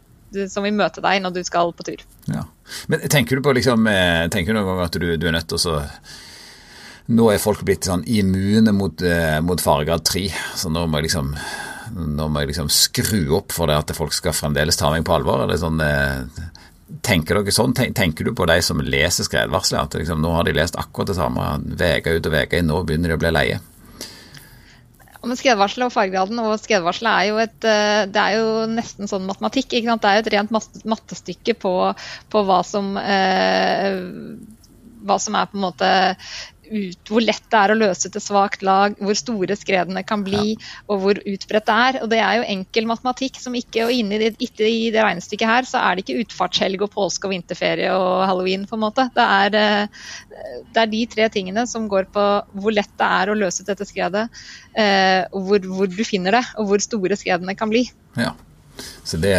som 0.51 0.65
vil 0.65 0.75
møte 0.75 1.03
deg 1.03 1.21
når 1.23 1.35
du 1.35 1.41
skal 1.47 1.73
på 1.75 1.85
tur. 1.87 2.03
Ja. 2.31 2.45
Men 2.91 3.07
tenker 3.11 3.37
du 3.37 3.45
på 3.45 3.55
liksom, 3.57 3.87
eh, 3.91 4.27
tenker 4.31 4.53
du 4.53 4.59
noen 4.59 4.69
gang 4.69 4.85
at 4.85 4.99
du, 4.99 5.09
du 5.17 5.27
er 5.27 5.37
nødt 5.37 5.49
til 5.51 5.71
å 5.71 5.81
Nå 7.11 7.25
er 7.33 7.41
folk 7.41 7.63
blitt 7.67 7.87
sånn 7.89 8.05
immune 8.07 8.71
mot, 8.71 9.01
eh, 9.03 9.41
mot 9.43 9.59
faregrad 9.59 10.05
3, 10.07 10.21
så 10.55 10.69
nå 10.71 10.85
må 10.87 10.99
jeg 10.99 11.09
liksom 11.09 11.33
nå 11.91 12.27
må 12.31 12.43
jeg 12.43 12.51
liksom 12.53 12.69
skru 12.71 13.33
opp 13.35 13.51
for 13.51 13.67
det 13.67 13.75
at 13.81 13.93
folk 13.97 14.13
skal 14.15 14.35
fremdeles 14.35 14.77
ta 14.79 14.91
meg 14.93 15.03
på 15.03 15.15
alvor? 15.17 15.43
Eller 15.43 15.59
sånn, 15.59 15.81
eh, 15.83 16.45
tenker 17.03 17.39
dere 17.39 17.51
sånn? 17.51 17.73
Tenker 17.75 18.29
du 18.29 18.31
på 18.37 18.47
de 18.47 18.61
som 18.63 18.79
leser 18.79 19.27
skredvarselet? 19.27 19.89
At 19.89 19.99
liksom, 19.99 20.21
nå 20.23 20.31
har 20.37 20.47
de 20.47 20.55
lest 20.55 20.77
akkurat 20.79 21.11
det 21.11 21.17
samme 21.17 21.49
uke 21.59 22.15
ut 22.15 22.29
og 22.29 22.37
uke 22.37 22.61
inn, 22.61 22.71
nå 22.71 22.83
begynner 22.85 23.11
de 23.11 23.17
å 23.17 23.23
bli 23.25 23.33
leie? 23.35 23.59
Men 25.21 25.37
skredvarselet 25.37 25.87
og 25.87 25.93
faregraden 25.93 26.39
og 26.41 26.55
skredvarselet 26.61 27.11
er 27.11 27.27
jo 27.29 27.41
et 27.43 27.67
eh, 27.69 28.05
Det 28.09 28.23
er 28.23 28.39
jo 28.39 28.47
nesten 28.71 29.09
sånn 29.11 29.27
matematikk. 29.29 29.75
Det 29.75 30.09
er 30.09 30.17
jo 30.17 30.23
et 30.25 30.31
rent 30.33 30.55
mattestykke 30.95 31.57
på, 31.61 31.75
på 32.33 32.43
hva 32.47 32.61
som 32.65 32.95
eh, 32.97 33.99
hva 35.01 35.17
som 35.21 35.37
er 35.37 35.49
på 35.49 35.57
en 35.57 35.65
måte 35.65 35.89
ut 36.71 37.11
hvor 37.11 37.23
lett 37.23 37.43
det 37.51 37.59
er 37.59 37.73
å 37.73 37.77
løse 37.77 38.11
til 38.11 38.23
svakt 38.23 38.63
lag, 38.65 38.95
hvor 38.99 39.17
store 39.17 39.57
skredene 39.59 40.03
kan 40.07 40.23
bli, 40.25 40.55
ja. 40.55 40.71
og 40.87 41.03
hvor 41.03 41.19
utbredt 41.19 41.67
det 41.67 41.77
er. 41.87 41.99
Og 42.03 42.11
det 42.11 42.21
er 42.23 42.39
jo 42.39 42.49
enkel 42.55 42.89
matematikk 42.89 43.39
som 43.41 43.55
ikke 43.57 43.85
Og 43.87 43.93
inni 43.95 44.19
det, 44.21 44.33
ikke 44.43 44.67
i 44.67 44.89
det 44.93 45.01
regnestykket 45.03 45.49
her, 45.49 45.67
så 45.67 45.81
er 45.81 45.95
det 45.95 46.05
ikke 46.05 46.25
utfartshelg 46.25 46.85
og 46.85 46.93
påske 46.93 47.27
og 47.27 47.33
vinterferie 47.33 47.91
og 47.95 48.25
halloween, 48.29 48.67
på 48.69 48.77
en 48.77 48.83
måte. 48.83 49.07
Det 49.15 49.25
er, 49.25 49.57
eh, 49.57 50.61
det 50.71 50.83
er 50.83 50.91
de 50.91 51.01
tre 51.11 51.27
tingene 51.33 51.65
som 51.69 51.89
går 51.91 52.09
på 52.13 52.27
hvor 52.53 52.75
lett 52.75 52.93
det 52.99 53.09
er 53.21 53.31
å 53.31 53.37
løse 53.37 53.65
dette 53.67 53.87
skredet, 53.89 54.27
eh, 54.77 55.23
hvor, 55.31 55.59
hvor 55.67 55.91
du 55.91 56.03
finner 56.07 56.39
det, 56.39 56.45
og 56.61 56.71
hvor 56.71 56.83
store 56.83 57.19
skredene 57.19 57.57
kan 57.57 57.71
bli. 57.73 57.87
Ja. 58.19 58.33
Så 59.03 59.17
det, 59.17 59.35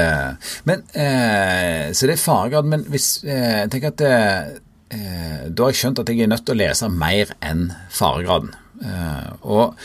men, 0.65 0.83
eh, 0.93 1.93
så 1.93 2.07
det 2.07 2.17
er 2.17 2.21
faregrad, 2.21 2.69
men 2.69 2.85
hvis 2.91 3.25
eh, 3.25 3.63
jeg 3.63 3.73
tenker 3.73 3.95
at 3.95 4.05
eh, 4.07 4.53
da 4.93 5.65
har 5.65 5.73
jeg 5.73 5.81
skjønt 5.81 6.03
at 6.03 6.11
jeg 6.13 6.25
er 6.25 6.29
nødt 6.33 6.45
til 6.45 6.57
å 6.57 6.63
lese 6.63 6.89
mer 6.93 7.33
enn 7.41 7.71
faregraden. 7.93 8.53
Eh, 8.83 9.31
og 9.43 9.79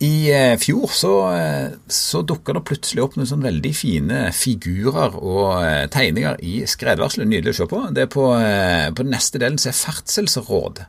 I 0.00 0.30
eh, 0.32 0.54
fjor 0.60 0.92
så, 0.96 1.12
eh, 1.36 1.74
så 1.92 2.22
dukka 2.24 2.54
det 2.56 2.62
plutselig 2.68 3.02
opp 3.04 3.18
noen 3.18 3.28
sånn 3.28 3.44
veldig 3.44 3.72
fine 3.76 4.20
figurer 4.32 5.18
og 5.18 5.60
eh, 5.66 5.84
tegninger 5.92 6.40
i 6.40 6.62
skredvarselet. 6.70 7.28
Nydelig 7.28 7.52
å 7.52 7.58
se 7.60 7.68
på. 7.68 7.82
Det 7.92 8.06
er 8.06 8.12
på, 8.14 8.26
på 8.32 9.04
den 9.04 9.12
neste 9.12 9.42
delen 9.42 9.60
som 9.60 9.74
er 9.74 9.80
ferdselsråd. 9.82 10.84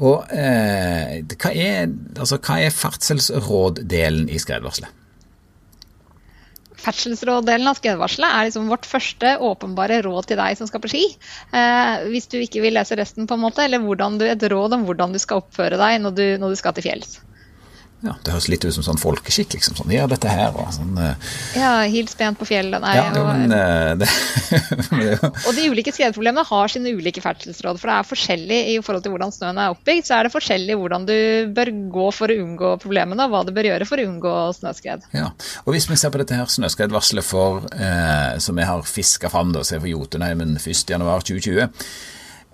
Og 0.00 0.32
eh, 0.32 1.20
hva, 1.36 1.52
er, 1.52 1.92
altså, 2.16 2.40
hva 2.40 2.60
er 2.64 2.76
ferdselsråddelen 2.80 4.30
i 4.32 4.40
skredvarselet? 4.40 5.03
Ferdselsråddelen 6.84 7.70
av 7.70 7.78
skredvarselet 7.78 8.28
er 8.28 8.48
liksom 8.48 8.68
vårt 8.68 8.88
første 8.88 9.34
åpenbare 9.40 10.02
råd 10.04 10.30
til 10.30 10.40
deg 10.40 10.58
som 10.58 10.68
skal 10.68 10.82
på 10.84 10.90
ski. 10.92 11.04
Eh, 11.56 12.08
hvis 12.12 12.28
du 12.32 12.38
ikke 12.42 12.64
vil 12.64 12.76
lese 12.76 12.98
resten, 13.00 13.28
på 13.28 13.38
en 13.38 13.44
måte, 13.46 13.64
eller 13.64 13.80
du, 14.18 14.26
et 14.28 14.48
råd 14.52 14.76
om 14.76 14.84
hvordan 14.88 15.14
du 15.14 15.20
skal 15.22 15.42
oppføre 15.42 15.80
deg 15.80 16.02
når 16.04 16.18
du, 16.18 16.26
når 16.42 16.52
du 16.52 16.60
skal 16.60 16.76
til 16.76 16.90
fjells. 16.90 17.18
Ja, 18.04 18.14
Det 18.20 18.34
høres 18.34 18.46
litt 18.52 18.64
ut 18.66 18.74
som 18.76 18.84
sånn 18.84 19.00
folkeskikk, 19.00 19.54
liksom. 19.56 19.78
Sånn, 19.78 19.92
gjør 19.94 20.10
dette 20.12 20.28
her 20.28 20.52
og 20.60 20.68
sånn. 20.76 20.92
Uh... 20.98 21.30
Ja, 21.56 21.72
hils 21.88 22.12
pent 22.18 22.36
på 22.40 22.48
fjellet. 22.48 22.82
Nei, 22.84 22.94
ja, 22.98 23.06
og, 23.16 23.30
men, 23.30 23.54
uh, 23.54 23.94
det, 23.96 24.08
og 25.46 25.50
de 25.56 25.66
ulike 25.72 25.94
skredproblemene 25.94 26.44
har 26.50 26.72
sine 26.72 26.92
ulike 26.92 27.22
ferdselsråd. 27.24 27.80
For 27.80 27.90
det 27.90 27.96
er 27.96 28.08
forskjellig 28.10 28.60
i 28.74 28.78
forhold 28.84 29.06
til 29.06 29.14
hvordan 29.14 29.32
snøen 29.34 29.60
er 29.62 29.72
oppbygd. 29.72 30.08
Så 30.08 30.18
er 30.18 30.28
det 30.28 30.34
forskjellig 30.34 30.76
hvordan 30.80 31.08
du 31.08 31.16
bør 31.56 31.72
gå 31.96 32.08
for 32.18 32.32
å 32.32 32.38
unngå 32.44 32.74
problemene, 32.84 33.24
og 33.24 33.32
hva 33.32 33.44
du 33.48 33.54
bør 33.56 33.70
gjøre 33.70 33.88
for 33.88 34.00
å 34.00 34.08
unngå 34.10 34.34
snøskred. 34.60 35.08
Ja, 35.16 35.30
og 35.64 35.72
Hvis 35.72 35.88
vi 35.88 35.98
ser 36.00 36.12
på 36.12 36.20
dette 36.20 36.36
her 36.36 36.50
snøskredvarselet 36.50 37.24
for, 37.24 37.64
uh, 37.72 38.34
som 38.42 38.60
vi 38.60 38.68
har 38.68 38.84
fiska 38.88 39.32
fram, 39.32 39.56
da, 39.56 39.64
se 39.64 39.80
for 39.80 39.88
Jotunheimen 39.88 40.58
1.1.2020 40.60 41.72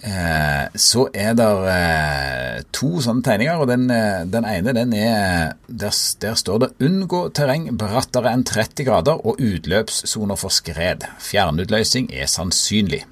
Eh, 0.00 0.66
så 0.80 1.04
er 1.12 1.34
det 1.36 1.48
eh, 1.68 2.62
to 2.72 3.02
sånne 3.04 3.24
tegninger, 3.26 3.60
og 3.60 3.68
den, 3.68 3.84
eh, 3.92 4.24
den 4.24 4.46
ene 4.48 4.72
den 4.72 4.94
er 4.96 5.54
der, 5.68 5.92
der, 6.22 6.34
står 6.40 6.58
det 6.62 6.70
'Unngå 6.80 7.28
terreng 7.36 7.68
brattere 7.76 8.32
enn 8.32 8.44
30 8.48 8.86
grader 8.88 9.20
og 9.20 9.36
utløpssoner 9.36 10.40
for 10.40 10.48
skred'. 10.48 11.04
Fjernutløsning 11.20 12.08
er 12.16 12.30
sannsynlig. 12.32 13.04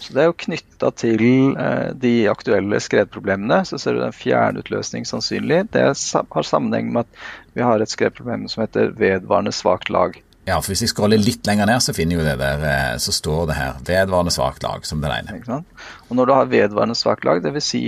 Så 0.00 0.14
Det 0.14 0.22
er 0.22 0.26
jo 0.30 0.38
knytta 0.42 0.90
til 0.96 1.22
eh, 1.54 1.90
de 1.94 2.14
aktuelle 2.30 2.80
skredproblemene. 2.80 3.64
Så 3.68 3.78
ser 3.78 3.94
du 3.94 4.00
den 4.00 4.14
fjernutløsning 4.16 5.06
sannsynlig. 5.06 5.66
Det 5.70 5.82
har 5.84 6.42
sammenheng 6.42 6.92
med 6.92 7.04
at 7.04 7.26
vi 7.54 7.62
har 7.62 7.78
et 7.78 7.92
skredproblem 7.92 8.48
som 8.48 8.64
heter 8.64 8.94
vedvarende 8.96 9.52
svakt 9.52 9.90
lag. 9.90 10.18
Ja, 10.48 10.56
for 10.62 10.72
hvis 10.72 10.80
jeg 10.86 10.92
scroller 10.94 11.20
litt 11.20 11.44
lenger 11.44 11.68
ned, 11.68 11.82
så 11.84 11.92
finner 11.92 12.16
jeg 12.16 12.22
jo 12.22 12.28
det 12.30 12.38
der, 12.40 12.62
eh, 12.64 12.94
så 13.02 13.12
står 13.12 13.50
det 13.50 13.56
her 13.58 13.80
vedvarende 13.84 14.32
svakt 14.32 14.64
lag 14.64 14.86
som 14.88 15.02
den 15.04 15.12
ene. 15.12 15.60
Og 16.08 16.16
når 16.16 16.28
du 16.30 16.32
har 16.32 16.48
vedvarende 16.48 16.96
svakt 16.96 17.26
lag, 17.28 17.42
dvs. 17.44 17.68
Si 17.68 17.82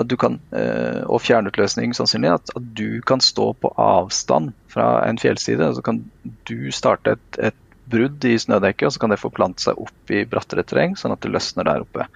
at 0.00 0.08
du 0.08 0.16
kan, 0.20 0.38
eh, 0.52 1.00
og 1.06 1.22
fjernutløsning 1.24 1.94
sannsynlig, 1.96 2.34
at, 2.36 2.52
at, 2.56 2.66
du 2.76 3.00
kan 3.06 3.22
stå 3.24 3.52
på 3.60 3.72
avstand 3.80 4.52
fra 4.72 5.00
en 5.08 5.18
fjellside. 5.20 5.72
Så 5.76 5.84
kan 5.84 6.02
du 6.48 6.70
starte 6.74 7.16
et, 7.16 7.40
et 7.50 7.58
brudd 7.90 8.24
i 8.24 8.36
snødekket, 8.38 8.86
og 8.86 8.94
så 8.94 9.02
kan 9.02 9.14
det 9.14 9.22
forplante 9.22 9.64
seg 9.64 9.80
opp 9.80 10.12
i 10.14 10.26
brattere 10.28 10.64
terreng, 10.66 10.96
sånn 10.96 11.16
at 11.16 11.24
det 11.24 11.32
løsner 11.32 11.66
der 11.66 11.86
oppe. 11.86 12.06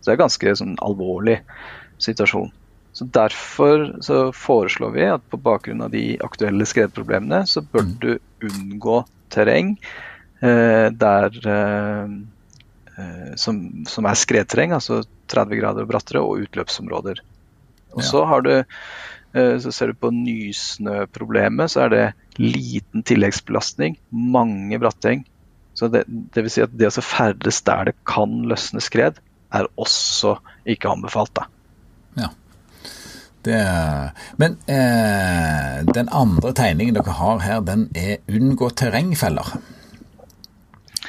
Så 0.00 0.10
det 0.10 0.16
er 0.16 0.24
ganske 0.26 0.54
sånn, 0.60 0.76
alvorlig 0.84 1.40
situasjon. 2.04 2.52
Så 2.94 3.04
Derfor 3.10 3.88
så 4.06 4.18
foreslår 4.32 4.90
vi 4.94 5.06
at 5.10 5.22
på 5.30 5.40
bakgrunn 5.42 5.82
av 5.82 5.90
de 5.90 6.14
aktuelle 6.22 6.66
skredproblemene, 6.68 7.42
så 7.50 7.64
bør 7.66 7.88
mm. 7.88 7.94
du 7.98 8.12
unngå 8.46 9.00
terreng 9.34 9.72
eh, 10.38 10.86
der 10.94 11.38
eh, 11.42 12.12
eh, 12.94 13.32
som, 13.40 13.58
som, 13.90 14.06
er 14.06 14.20
skredterreng, 14.20 14.76
altså 14.76 15.00
30 15.32 15.58
grader 15.58 15.82
og 15.82 15.90
brattere, 15.90 16.22
og 16.22 16.46
utløpsområder. 16.46 17.18
Og 17.94 18.06
så 18.06 18.22
har 18.30 18.46
du 18.46 18.52
eh, 18.54 19.56
så 19.58 19.74
ser 19.74 19.90
du 19.90 19.98
på 19.98 20.12
nysnøproblemet, 20.14 21.74
så 21.74 21.88
er 21.88 21.94
det 21.94 22.04
liten 22.38 23.02
tilleggsbelastning, 23.06 23.98
mange 24.10 24.78
bratteng. 24.78 25.26
Så 25.74 25.90
det, 25.90 26.04
det 26.06 26.46
vil 26.46 26.54
si 26.54 26.62
at 26.62 26.78
det 26.78 26.94
å 26.94 27.02
ferdes 27.02 27.58
der 27.66 27.90
det 27.90 27.96
kan 28.06 28.44
løsne 28.46 28.82
skred, 28.82 29.18
er 29.54 29.66
også 29.74 30.36
ikke 30.70 30.94
anbefalt. 30.94 31.34
da. 31.34 31.50
Ja. 32.22 32.30
Det, 33.44 33.60
men 34.40 34.56
eh, 34.72 35.82
den 35.94 36.08
andre 36.08 36.54
tegningen 36.56 36.96
dere 36.96 37.16
har 37.18 37.42
her, 37.44 37.60
den 37.60 37.88
er 37.94 38.16
'unngå 38.28 38.70
terrengfeller'. 38.72 39.58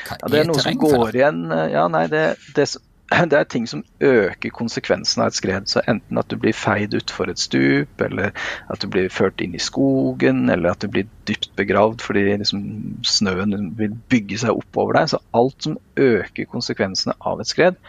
Hva 0.05 0.17
ja, 0.19 0.27
det 0.29 0.41
er 0.41 0.49
noe 0.49 0.61
som 0.61 0.75
går 0.77 1.15
igjen 1.15 1.39
eh, 1.53 1.69
Ja, 1.73 1.87
nei, 1.89 2.03
det, 2.11 2.25
det, 2.57 2.67
det, 3.31 3.37
er 3.39 3.47
ting 3.49 3.65
som 3.69 3.83
øker 4.03 4.53
konsekvensen 4.53 5.23
av 5.23 5.31
et 5.31 5.39
skred. 5.39 5.69
Så 5.71 5.83
enten 5.89 6.19
at 6.21 6.29
du 6.31 6.37
blir 6.41 6.55
feid 6.57 6.95
utfor 6.97 7.31
et 7.31 7.41
stup, 7.41 8.01
eller 8.01 8.35
at 8.73 8.83
du 8.83 8.89
blir 8.91 9.09
ført 9.13 9.41
inn 9.43 9.55
i 9.57 9.61
skogen, 9.61 10.45
eller 10.51 10.73
at 10.73 10.83
du 10.83 10.91
blir 10.91 11.09
dypt 11.29 11.51
begravd 11.59 12.03
fordi 12.05 12.27
liksom, 12.33 12.63
snøen 13.05 13.73
vil 13.79 13.97
bygge 14.13 14.43
seg 14.45 14.61
oppover 14.61 14.99
deg. 14.99 15.13
Så 15.13 15.21
alt 15.37 15.69
som 15.69 15.79
øker 15.95 16.51
konsekvensene 16.51 17.17
av 17.25 17.41
et 17.41 17.51
skred, 17.51 17.81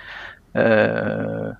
eh, 0.56 1.54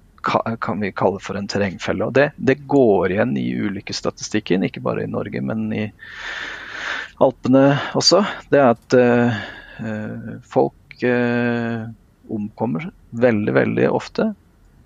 kan 0.61 0.81
vi 0.81 0.93
kalle 0.93 1.21
for 1.23 1.39
en 1.39 1.49
terrengfelle. 1.51 2.07
Og 2.09 2.15
det, 2.17 2.31
det 2.37 2.61
går 2.71 3.15
igjen 3.15 3.37
i 3.39 3.47
ulykkesstatistikken, 3.69 4.67
ikke 4.67 4.83
bare 4.85 5.05
i 5.05 5.11
Norge, 5.11 5.43
men 5.45 5.69
i 5.73 5.85
Alpene 7.23 7.67
også. 7.97 8.25
Det 8.53 8.61
er 8.61 8.75
at 8.75 8.97
uh, 8.99 10.33
folk 10.47 11.05
uh, 11.07 11.87
omkommer 12.33 12.91
veldig, 13.17 13.55
veldig 13.57 13.91
ofte 13.91 14.33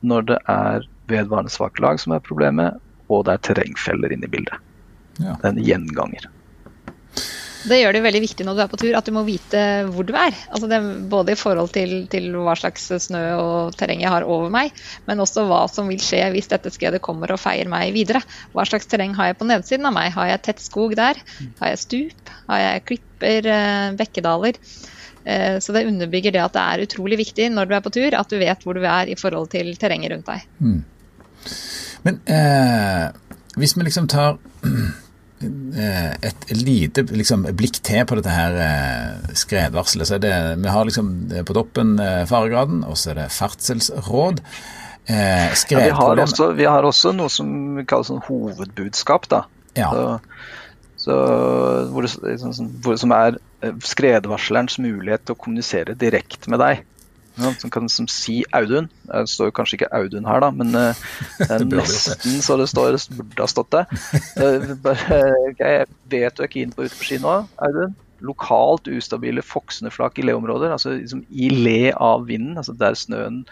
når 0.00 0.28
det 0.28 0.38
er 0.48 0.86
vedvarende 1.10 1.52
svake 1.52 1.82
lag 1.82 2.00
som 2.00 2.14
er 2.14 2.24
problemet, 2.24 2.78
og 3.10 3.24
det 3.26 3.34
er 3.34 3.46
terrengfeller 3.50 4.12
inne 4.14 4.28
i 4.28 4.32
bildet. 4.32 4.60
Ja. 5.18 5.34
Det 5.34 5.48
er 5.48 5.54
en 5.54 5.64
gjenganger. 5.64 6.28
Det 7.60 7.76
gjør 7.76 7.92
det 7.92 8.02
veldig 8.04 8.22
viktig 8.24 8.44
når 8.46 8.56
du 8.56 8.62
er 8.64 8.70
på 8.72 8.78
tur, 8.80 8.94
at 8.96 9.08
du 9.08 9.12
må 9.12 9.22
vite 9.26 9.62
hvor 9.92 10.06
du 10.08 10.14
er. 10.16 10.36
Altså 10.48 10.68
det, 10.70 10.78
både 11.12 11.34
i 11.34 11.38
forhold 11.38 11.72
til, 11.74 11.94
til, 12.12 12.30
hva 12.40 12.54
slags 12.56 12.86
snø 13.04 13.22
og 13.36 13.76
terreng 13.76 14.00
jeg 14.04 14.12
har 14.12 14.24
over 14.24 14.48
meg, 14.52 14.72
men 15.08 15.20
også 15.20 15.44
hva 15.48 15.64
som 15.72 15.90
vil 15.92 16.00
skje 16.00 16.22
hvis 16.34 16.48
dette 16.52 16.72
skredet 16.72 17.02
kommer 17.04 17.34
og 17.34 17.42
feier 17.42 17.68
meg 17.70 17.92
videre. 17.96 18.22
Hva 18.54 18.64
slags 18.68 18.88
terreng 18.90 19.12
har 19.18 19.30
jeg 19.30 19.40
på 19.40 19.48
nedsiden 19.50 19.90
av 19.90 19.96
meg? 19.96 20.12
Har 20.16 20.30
jeg 20.32 20.44
tett 20.46 20.64
skog 20.64 20.96
der? 20.98 21.20
Har 21.60 21.74
jeg 21.74 21.82
stup? 21.84 22.32
Har 22.48 22.64
jeg 22.64 22.86
klipper? 22.88 23.50
Eh, 23.50 23.90
bekkedaler? 24.00 24.56
Eh, 25.24 25.58
så 25.60 25.72
det 25.76 25.84
underbygger 25.86 26.32
det 26.32 26.42
at 26.42 26.56
det 26.56 26.62
er 26.64 26.86
utrolig 26.86 27.20
viktig 27.20 27.50
når 27.52 27.68
du 27.68 27.76
er 27.76 27.84
på 27.84 27.92
tur, 27.92 28.16
at 28.16 28.32
du 28.32 28.38
vet 28.40 28.64
hvor 28.64 28.78
du 28.78 28.86
er 28.88 29.10
i 29.12 29.18
forhold 29.20 29.50
til 29.52 29.74
terrenget 29.80 30.14
rundt 30.14 30.30
deg. 30.30 30.48
Mm. 30.64 30.80
Men 32.06 32.20
eh, 32.24 33.06
hvis 33.60 33.76
vi 33.76 33.84
liksom 33.84 34.08
tar 34.08 34.38
et 35.40 36.50
lite 36.52 37.04
liksom, 37.08 37.46
blikk 37.56 37.80
til 37.86 38.04
på 38.08 38.18
dette 38.18 38.32
her 38.34 38.56
eh, 38.60 39.32
skredvarselet. 39.38 40.08
Så 40.08 40.18
det, 40.20 40.32
vi 40.60 40.72
har 40.74 40.88
liksom 40.88 41.12
på 41.48 41.56
toppen 41.56 41.96
eh, 42.02 42.24
faregraden, 42.28 42.82
og 42.84 42.98
så 43.00 43.14
er 43.14 43.22
det 43.22 43.30
ferdselsråd. 43.34 44.42
Eh, 45.10 45.48
ja, 45.72 45.80
vi, 45.80 45.94
har 45.96 46.24
også, 46.26 46.50
vi, 46.58 46.68
har 46.68 46.86
også, 46.86 47.14
noe 47.16 47.32
som 47.32 47.48
vi 47.78 47.86
kaller 47.88 48.10
sånn 48.10 48.24
hovedbudskap. 48.28 49.30
da. 49.32 49.44
Ja. 49.78 49.90
Så, 49.94 50.04
så, 51.06 51.18
hvor 51.94 52.04
det, 52.04 52.36
sånn, 52.42 52.74
hvor, 52.84 53.00
som 53.00 53.16
er 53.16 53.40
skredvarslerens 53.84 54.78
mulighet 54.80 55.24
til 55.24 55.36
å 55.36 55.40
kommunisere 55.40 55.96
direkte 55.98 56.52
med 56.52 56.60
deg 56.62 56.84
som 57.60 57.72
kan 57.72 57.88
som 57.92 58.08
si 58.10 58.40
Audun. 58.56 58.88
Det 59.06 59.24
står 59.30 59.50
jo 59.50 59.56
kanskje 59.56 59.78
ikke 59.78 59.90
Audun 59.96 60.28
her, 60.28 60.42
da, 60.44 60.50
men 60.54 60.74
uh, 60.76 61.08
det 61.48 61.58
nesten 61.72 62.38
så 62.44 62.58
det 62.60 62.68
står, 62.72 62.98
burde 63.16 63.44
ha 63.44 63.50
stått 63.50 63.72
det. 63.74 63.84
Uh, 64.36 64.70
okay, 65.50 65.80
jeg 65.80 65.88
vet 66.12 66.38
du 66.38 66.46
er 66.46 66.52
keen 66.52 66.72
på 66.76 66.86
ute 66.86 66.96
på 66.96 67.08
ski 67.08 67.20
nå, 67.22 67.40
Audun. 67.66 67.96
Lokalt 68.20 68.90
ustabile 68.92 69.40
foksneflak 69.44 70.18
i 70.20 70.26
leområder, 70.28 70.74
altså 70.74 70.98
liksom 70.98 71.24
i 71.30 71.48
le 71.54 71.94
av 71.96 72.26
vinden, 72.28 72.58
altså 72.60 72.76
der 72.76 72.98
snøen 72.98 73.44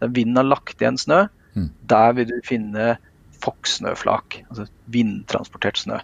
der 0.00 0.10
vinden 0.12 0.36
har 0.36 0.48
lagt 0.48 0.82
igjen 0.82 0.98
snø, 1.00 1.22
mm. 1.54 1.68
der 1.88 2.16
vil 2.18 2.28
du 2.28 2.36
finne 2.44 2.96
foksnøflak, 3.44 4.42
altså 4.50 4.66
vindtransportert 4.92 5.80
snø. 5.80 6.00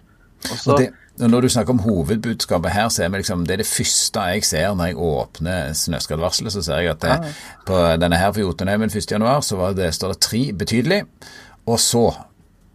Også, 0.51 0.75
det, 0.77 0.89
når 1.21 1.45
du 1.45 1.49
snakker 1.53 1.75
om 1.75 1.79
hovedbudskapet 1.83 2.73
her, 2.73 2.89
så 2.89 3.03
er 3.03 3.11
det, 3.13 3.21
liksom, 3.21 3.45
det 3.47 3.53
er 3.55 3.61
det 3.61 3.69
første 3.69 4.25
jeg 4.33 4.45
ser 4.47 4.73
når 4.75 4.91
jeg 4.91 4.97
åpner 4.97 5.73
snøskredvarselet. 5.77 6.55
Så 6.55 6.65
ser 6.65 6.83
jeg 6.83 6.95
at 6.95 7.01
det, 7.05 7.15
ja. 7.15 7.33
på 7.67 7.79
denne 8.01 8.19
her 8.19 8.33
for 8.33 8.43
Jotunheimen 8.43 8.89
1.1 8.89 9.41
så 9.45 9.59
var 9.59 9.77
det, 9.77 9.93
står 9.95 10.15
det 10.15 10.21
tre 10.25 10.43
betydelig. 10.63 11.03
Og 11.69 11.79
så 11.79 12.07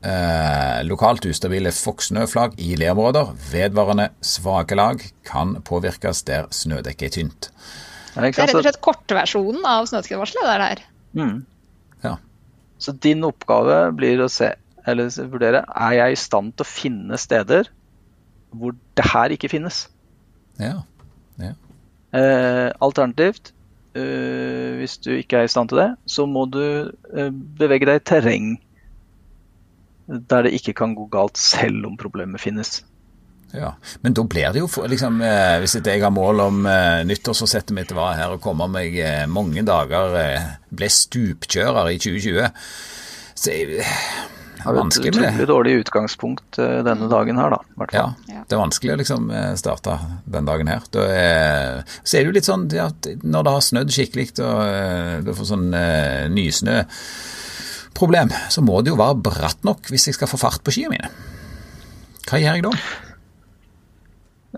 eh, 0.06 0.78
lokalt 0.86 1.26
ustabile 1.28 1.72
fokksnøflagg 1.74 2.56
i 2.62 2.76
leområder. 2.78 3.34
Vedvarende 3.50 4.10
svake 4.24 4.78
lag 4.78 5.02
kan 5.28 5.58
påvirkes 5.66 6.22
der 6.28 6.48
snødekket 6.54 7.10
er 7.10 7.16
tynt. 7.18 7.50
Det 8.14 8.32
er 8.32 8.32
rett 8.32 8.56
og 8.56 8.64
slett 8.64 8.80
kortversjonen 8.82 9.66
av 9.68 9.86
snøskredvarselet 9.90 10.46
det 10.46 10.54
er 10.54 10.64
der. 10.64 10.86
Mm. 11.18 11.36
Ja. 12.06 12.16
Så 12.78 12.94
din 12.94 13.26
oppgave 13.26 13.88
blir 13.98 14.22
å 14.24 14.30
se, 14.32 14.52
eller 14.88 15.12
vurdere 15.30 15.62
er 15.68 15.96
jeg 15.98 16.14
i 16.14 16.20
stand 16.20 16.54
til 16.56 16.66
å 16.66 16.70
finne 16.70 17.20
steder 17.20 17.70
hvor 18.56 18.74
det 18.96 19.04
her 19.12 19.34
ikke 19.34 19.50
finnes. 19.52 19.84
Ja. 20.58 20.80
ja. 21.42 21.52
Eh, 22.16 22.68
alternativt, 22.80 23.52
eh, 23.98 24.78
hvis 24.80 24.96
du 25.04 25.12
ikke 25.18 25.42
er 25.42 25.48
i 25.48 25.52
stand 25.52 25.70
til 25.72 25.82
det, 25.82 25.90
så 26.08 26.24
må 26.26 26.46
du 26.48 26.62
eh, 26.88 27.28
bevege 27.30 27.90
deg 27.90 28.00
i 28.00 28.06
terreng 28.14 28.48
der 30.08 30.46
det 30.46 30.54
ikke 30.56 30.72
kan 30.72 30.94
gå 30.96 31.04
galt 31.12 31.36
selv 31.36 31.84
om 31.84 31.98
problemet 32.00 32.40
finnes. 32.40 32.80
Ja, 33.52 33.74
Men 34.00 34.12
da 34.12 34.24
blir 34.28 34.52
det 34.52 34.60
jo 34.60 34.66
for, 34.68 34.88
liksom, 34.88 35.22
eh, 35.24 35.58
Hvis 35.58 35.78
jeg 35.80 36.02
har 36.02 36.10
mål 36.12 36.40
om 36.40 36.66
eh, 36.66 37.04
nyttårsforsettet 37.08 37.72
mitt 37.72 37.94
var 37.96 38.18
her 38.18 38.34
og 38.34 38.42
kommer 38.44 38.68
meg 38.68 38.92
eh, 39.00 39.24
mange 39.24 39.64
dager 39.64 40.16
eh, 40.20 40.50
Ble 40.68 40.88
stupkjører 40.92 41.88
i 41.88 41.96
2020. 41.96 42.44
Så 43.38 43.54
jeg, 43.54 43.86
har 44.64 44.78
et 44.80 44.98
utrolig 44.98 45.46
dårlig 45.48 45.72
utgangspunkt 45.82 46.58
uh, 46.60 46.80
denne 46.86 47.08
dagen 47.10 47.38
her, 47.40 47.50
da. 47.54 47.60
Ja, 47.94 48.06
det 48.48 48.56
er 48.56 48.60
vanskelig 48.60 48.92
å 48.94 48.98
liksom 49.00 49.30
eh, 49.34 49.54
starte 49.60 49.98
den 50.28 50.48
dagen 50.48 50.68
her. 50.70 50.82
Er, 51.04 51.84
så 52.02 52.16
er 52.16 52.20
det 52.22 52.28
jo 52.30 52.36
litt 52.38 52.48
sånn 52.48 52.66
at 52.82 53.08
når 53.22 53.42
det 53.46 53.54
har 53.54 53.66
snødd 53.68 53.90
skikkelig 53.94 54.28
og 54.44 54.58
uh, 54.64 55.20
du 55.26 55.30
får 55.36 55.46
sånn 55.52 55.68
uh, 55.74 56.24
nysnøproblem, 56.32 58.30
så 58.54 58.60
må 58.64 58.80
det 58.82 58.90
jo 58.94 59.00
være 59.00 59.22
bratt 59.30 59.60
nok 59.68 59.82
hvis 59.92 60.08
jeg 60.10 60.16
skal 60.18 60.30
få 60.30 60.38
fart 60.40 60.62
på 60.64 60.74
skiene 60.74 60.94
mine. 60.96 61.08
Hva 62.28 62.36
gjør 62.42 62.58
jeg 62.58 62.64
da? 62.66 62.72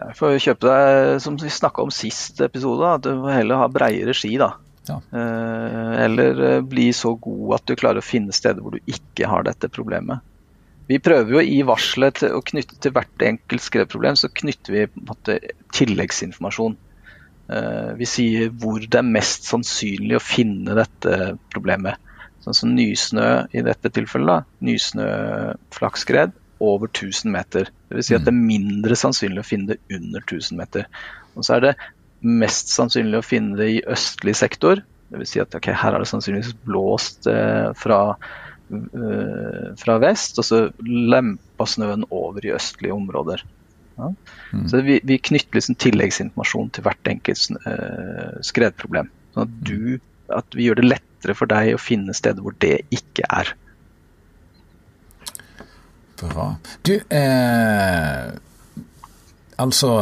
Jeg 0.00 0.16
får 0.16 0.38
kjøpe 0.46 0.64
deg, 0.70 1.20
som 1.22 1.36
vi 1.38 1.50
snakka 1.52 1.82
om 1.84 1.92
sist 1.92 2.40
episode, 2.44 2.84
at 2.96 3.04
du 3.04 3.10
heller 3.28 3.60
ha 3.60 3.66
breiere 3.70 4.14
ski. 4.16 4.36
da. 4.40 4.54
Ja. 4.90 4.98
Eh, 5.14 5.94
eller 6.04 6.42
eh, 6.48 6.58
bli 6.66 6.90
så 6.96 7.14
god 7.14 7.60
at 7.60 7.70
du 7.70 7.76
klarer 7.78 8.02
å 8.02 8.06
finne 8.06 8.34
steder 8.34 8.62
hvor 8.64 8.74
du 8.76 8.90
ikke 8.90 9.30
har 9.30 9.46
dette 9.46 9.70
problemet. 9.72 10.26
Vi 10.90 10.98
prøver 10.98 11.36
jo 11.36 11.42
i 11.46 11.60
varselet 11.62 12.18
til 12.18 12.34
å 12.34 12.42
knytte 12.42 12.80
til 12.82 12.94
hvert 12.96 13.22
enkelt 13.22 13.62
skredproblem, 13.62 14.16
så 14.18 14.32
knytter 14.40 14.74
vi 14.74 14.86
på 14.90 14.98
en 14.98 15.10
måte 15.12 15.36
tilleggsinformasjon. 15.76 16.74
Eh, 17.50 17.92
vi 18.00 18.08
sier 18.10 18.50
hvor 18.62 18.82
det 18.82 18.98
er 18.98 19.06
mest 19.06 19.46
sannsynlig 19.46 20.18
å 20.18 20.24
finne 20.24 20.74
dette 20.78 21.34
problemet. 21.54 22.02
Sånn 22.42 22.56
som 22.56 22.74
nysnø 22.74 23.28
i 23.54 23.62
dette 23.62 23.92
tilfellet. 23.94 24.48
Nysnøflakkskred 24.64 26.34
over 26.60 26.90
1000 26.90 27.32
meter. 27.32 27.70
Dvs. 27.90 28.08
Si 28.08 28.16
at 28.16 28.26
det 28.26 28.32
er 28.32 28.38
mindre 28.50 28.96
sannsynlig 28.98 29.42
å 29.42 29.46
finne 29.46 29.74
det 29.74 29.98
under 29.98 30.24
1000 30.24 30.58
meter. 30.58 30.86
Og 31.36 31.46
så 31.46 31.56
er 31.56 31.66
det 31.66 31.74
mest 32.20 32.72
sannsynlig 32.72 33.20
å 33.20 33.26
finne 33.26 33.56
det 33.58 33.68
i 33.74 33.82
østlig 33.88 34.36
sektor. 34.38 34.82
Dvs. 35.10 35.32
Si 35.32 35.42
at 35.42 35.54
okay, 35.56 35.74
her 35.74 35.94
har 35.94 36.02
det 36.02 36.10
sannsynligvis 36.10 36.52
blåst 36.66 37.26
eh, 37.30 37.70
fra, 37.78 38.00
eh, 38.70 39.70
fra, 39.80 39.96
vest, 40.02 40.38
og 40.38 40.46
så 40.46 40.60
lempa 40.86 41.66
snøen 41.66 42.06
over 42.14 42.46
i 42.46 42.52
østlige 42.54 42.94
områder. 42.94 43.42
Ja? 43.96 44.12
Mm. 44.52 44.68
Så 44.70 44.82
vi, 44.86 45.00
vi, 45.04 45.18
knytter 45.18 45.58
liksom 45.58 45.78
tilleggsinformasjon 45.82 46.70
til 46.76 46.86
hvert 46.86 47.10
enkelt 47.14 47.58
eh, 47.64 48.36
skredproblem. 48.46 49.10
Sånn 49.34 49.48
at, 49.48 49.58
du, 49.66 49.98
at 50.34 50.56
vi 50.56 50.68
gjør 50.68 50.82
det 50.82 50.92
lettere 50.92 51.36
for 51.38 51.50
deg 51.50 51.74
å 51.74 51.82
finne 51.82 52.14
steder 52.16 52.44
hvor 52.44 52.54
det 52.62 52.78
ikke 52.94 53.26
er. 53.28 53.54
Bra. 56.20 56.50
Du, 56.84 56.98
eh, 57.16 58.26
altså 59.56 59.94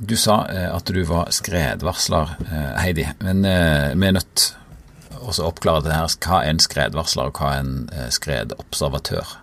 du 0.00 0.16
sa 0.16 0.46
eh, 0.48 0.70
at 0.72 0.88
du 0.88 1.02
var 1.04 1.28
skredvarsler, 1.34 2.32
eh, 2.48 2.72
Heidi. 2.80 3.06
Men 3.20 3.44
eh, 3.44 3.92
vi 3.92 4.08
er 4.08 4.16
nødt 4.16 4.32
til 4.40 5.28
å 5.28 5.50
oppklare 5.50 5.84
det 5.84 5.92
her. 5.92 6.08
Hva 6.24 6.40
er 6.40 6.54
en 6.54 6.62
skredvarsler, 6.62 7.28
og 7.28 7.40
hva 7.40 7.52
er 7.54 7.66
en 7.66 8.12
skredobservatør? 8.14 9.36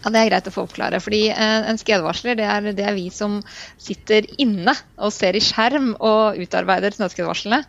Ja, 0.00 0.10
Det 0.10 0.20
er 0.20 0.32
greit 0.32 0.50
å 0.50 0.52
få 0.52 0.66
oppklare. 0.66 0.98
fordi 1.00 1.28
En 1.30 1.78
skredvarsler 1.80 2.36
det 2.36 2.44
er, 2.44 2.72
det 2.74 2.84
er 2.84 2.98
vi 2.98 3.06
som 3.14 3.38
sitter 3.78 4.26
inne 4.42 4.74
og 4.98 5.14
ser 5.14 5.38
i 5.38 5.40
skjerm 5.40 5.94
og 5.94 6.36
utarbeider 6.42 6.92
snøskredvarslene. 6.92 7.62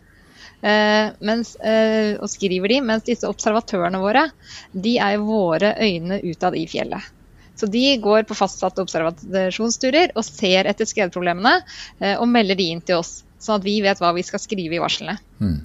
Mens, 1.20 1.54
og 1.60 2.28
skriver 2.32 2.72
de, 2.72 2.80
mens 2.84 3.06
disse 3.06 3.28
observatørene 3.28 4.00
våre 4.02 4.26
de 4.72 4.98
er 4.98 5.20
våre 5.22 5.76
øyne 5.80 6.20
utad 6.26 6.56
i 6.58 6.66
fjellet. 6.68 7.15
Så 7.56 7.66
de 7.72 7.84
går 8.02 8.26
på 8.28 8.36
fastsatte 8.36 8.84
observasjonsturer 8.84 10.12
og 10.14 10.24
ser 10.26 10.68
etter 10.68 10.88
skredproblemene 10.88 11.54
eh, 12.00 12.16
og 12.16 12.28
melder 12.28 12.58
de 12.58 12.68
inn 12.72 12.82
til 12.84 13.00
oss, 13.00 13.22
sånn 13.40 13.60
at 13.60 13.64
vi 13.64 13.78
vet 13.84 14.00
hva 14.02 14.12
vi 14.16 14.24
skal 14.26 14.42
skrive 14.42 14.76
i 14.76 14.82
varslene. 14.82 15.16
Mm. 15.40 15.62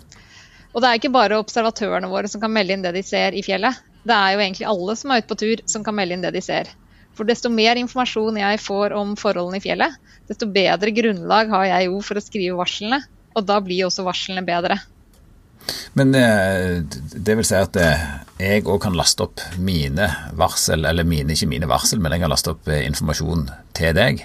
Og 0.72 0.80
det 0.80 0.88
er 0.88 1.00
ikke 1.02 1.12
bare 1.12 1.40
observatørene 1.42 2.10
våre 2.12 2.32
som 2.32 2.42
kan 2.44 2.54
melde 2.54 2.78
inn 2.78 2.86
det 2.86 2.94
de 2.96 3.04
ser 3.04 3.36
i 3.36 3.44
fjellet. 3.44 3.82
Det 4.08 4.16
er 4.16 4.34
jo 4.34 4.44
egentlig 4.46 4.70
alle 4.72 4.96
som 4.98 5.12
er 5.12 5.22
ute 5.22 5.30
på 5.30 5.40
tur 5.44 5.64
som 5.70 5.84
kan 5.84 5.98
melde 5.98 6.16
inn 6.16 6.24
det 6.24 6.32
de 6.38 6.44
ser. 6.46 6.72
For 7.18 7.28
desto 7.28 7.52
mer 7.52 7.76
informasjon 7.76 8.40
jeg 8.40 8.62
får 8.64 8.96
om 8.96 9.18
forholdene 9.20 9.60
i 9.60 9.64
fjellet, 9.64 9.98
desto 10.32 10.48
bedre 10.48 10.94
grunnlag 10.96 11.52
har 11.52 11.68
jeg 11.68 11.90
jo 11.90 12.00
for 12.08 12.18
å 12.18 12.24
skrive 12.24 12.60
varslene. 12.60 13.02
Og 13.36 13.44
da 13.48 13.60
blir 13.64 13.86
også 13.88 14.04
varslene 14.08 14.44
bedre. 14.48 14.80
Men 15.94 16.16
eh, 16.16 16.82
det 17.14 17.36
vil 17.38 17.48
si 17.48 17.58
at 17.58 17.78
eh, 17.80 18.06
jeg 18.42 18.66
òg 18.66 18.80
kan 18.86 18.96
laste 18.98 19.26
opp 19.28 19.44
mine 19.62 20.08
varsel, 20.38 20.86
eller 20.88 21.08
mine, 21.08 21.36
ikke 21.36 21.50
mine 21.52 21.70
varsel, 21.70 22.02
men 22.02 22.16
jeg 22.16 22.24
kan 22.24 22.32
laste 22.32 22.56
opp 22.56 22.70
eh, 22.72 22.86
informasjon 22.88 23.46
til 23.78 23.94
deg. 23.98 24.24